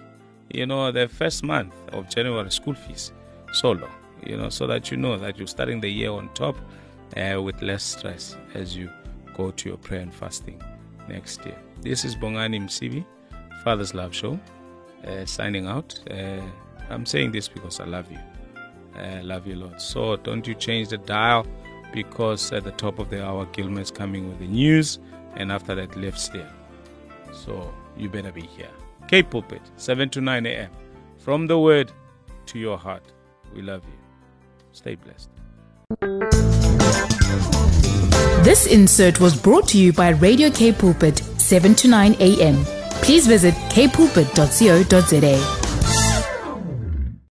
you 0.49 0.65
know, 0.65 0.91
the 0.91 1.07
first 1.07 1.43
month 1.43 1.73
of 1.91 2.09
January 2.09 2.51
school 2.51 2.73
fees 2.73 3.11
solo, 3.53 3.89
you 4.25 4.37
know, 4.37 4.49
so 4.49 4.67
that 4.67 4.91
you 4.91 4.97
know 4.97 5.17
that 5.17 5.37
you're 5.37 5.47
starting 5.47 5.79
the 5.81 5.89
year 5.89 6.11
on 6.11 6.29
top 6.33 6.55
uh, 7.17 7.41
with 7.41 7.61
less 7.61 7.83
stress 7.83 8.37
as 8.53 8.75
you 8.75 8.89
go 9.35 9.51
to 9.51 9.69
your 9.69 9.77
prayer 9.77 10.01
and 10.01 10.13
fasting 10.13 10.61
next 11.07 11.45
year. 11.45 11.57
This 11.81 12.05
is 12.05 12.15
Bongani 12.15 12.61
Msibi, 12.61 13.05
Father's 13.63 13.93
Love 13.93 14.13
Show, 14.13 14.39
uh, 15.05 15.25
signing 15.25 15.67
out. 15.67 15.99
Uh, 16.09 16.41
I'm 16.89 17.05
saying 17.05 17.31
this 17.31 17.47
because 17.47 17.79
I 17.79 17.85
love 17.85 18.11
you. 18.11 18.19
I 18.95 19.21
love 19.21 19.45
you, 19.45 19.55
Lord. 19.55 19.81
So 19.81 20.15
don't 20.15 20.47
you 20.47 20.55
change 20.55 20.89
the 20.89 20.97
dial 20.97 21.45
because 21.93 22.51
at 22.51 22.63
the 22.63 22.71
top 22.71 22.99
of 22.99 23.09
the 23.09 23.25
hour, 23.25 23.45
Gilmer 23.47 23.81
is 23.81 23.91
coming 23.91 24.27
with 24.27 24.39
the 24.39 24.47
news, 24.47 24.99
and 25.35 25.51
after 25.51 25.75
that, 25.75 25.95
left 25.97 26.31
there. 26.33 26.51
So 27.35 27.73
you 27.97 28.09
better 28.09 28.31
be 28.31 28.41
here. 28.41 28.71
K 29.07 29.21
Pulpit, 29.21 29.61
7 29.75 30.09
to 30.09 30.21
9 30.21 30.45
a.m. 30.45 30.71
From 31.17 31.47
the 31.47 31.59
word 31.59 31.91
to 32.47 32.59
your 32.59 32.77
heart. 32.77 33.03
We 33.53 33.61
love 33.61 33.83
you. 33.85 33.97
Stay 34.71 34.95
blessed. 34.95 35.29
This 38.43 38.67
insert 38.67 39.19
was 39.19 39.35
brought 39.35 39.67
to 39.69 39.77
you 39.77 39.91
by 39.93 40.09
Radio 40.09 40.49
K 40.49 40.71
Pulpit, 40.71 41.19
7 41.37 41.75
to 41.75 41.87
9 41.87 42.15
a.m. 42.19 42.63
Please 43.01 43.27
visit 43.27 43.53
kpulpit.co.za. 43.69 45.54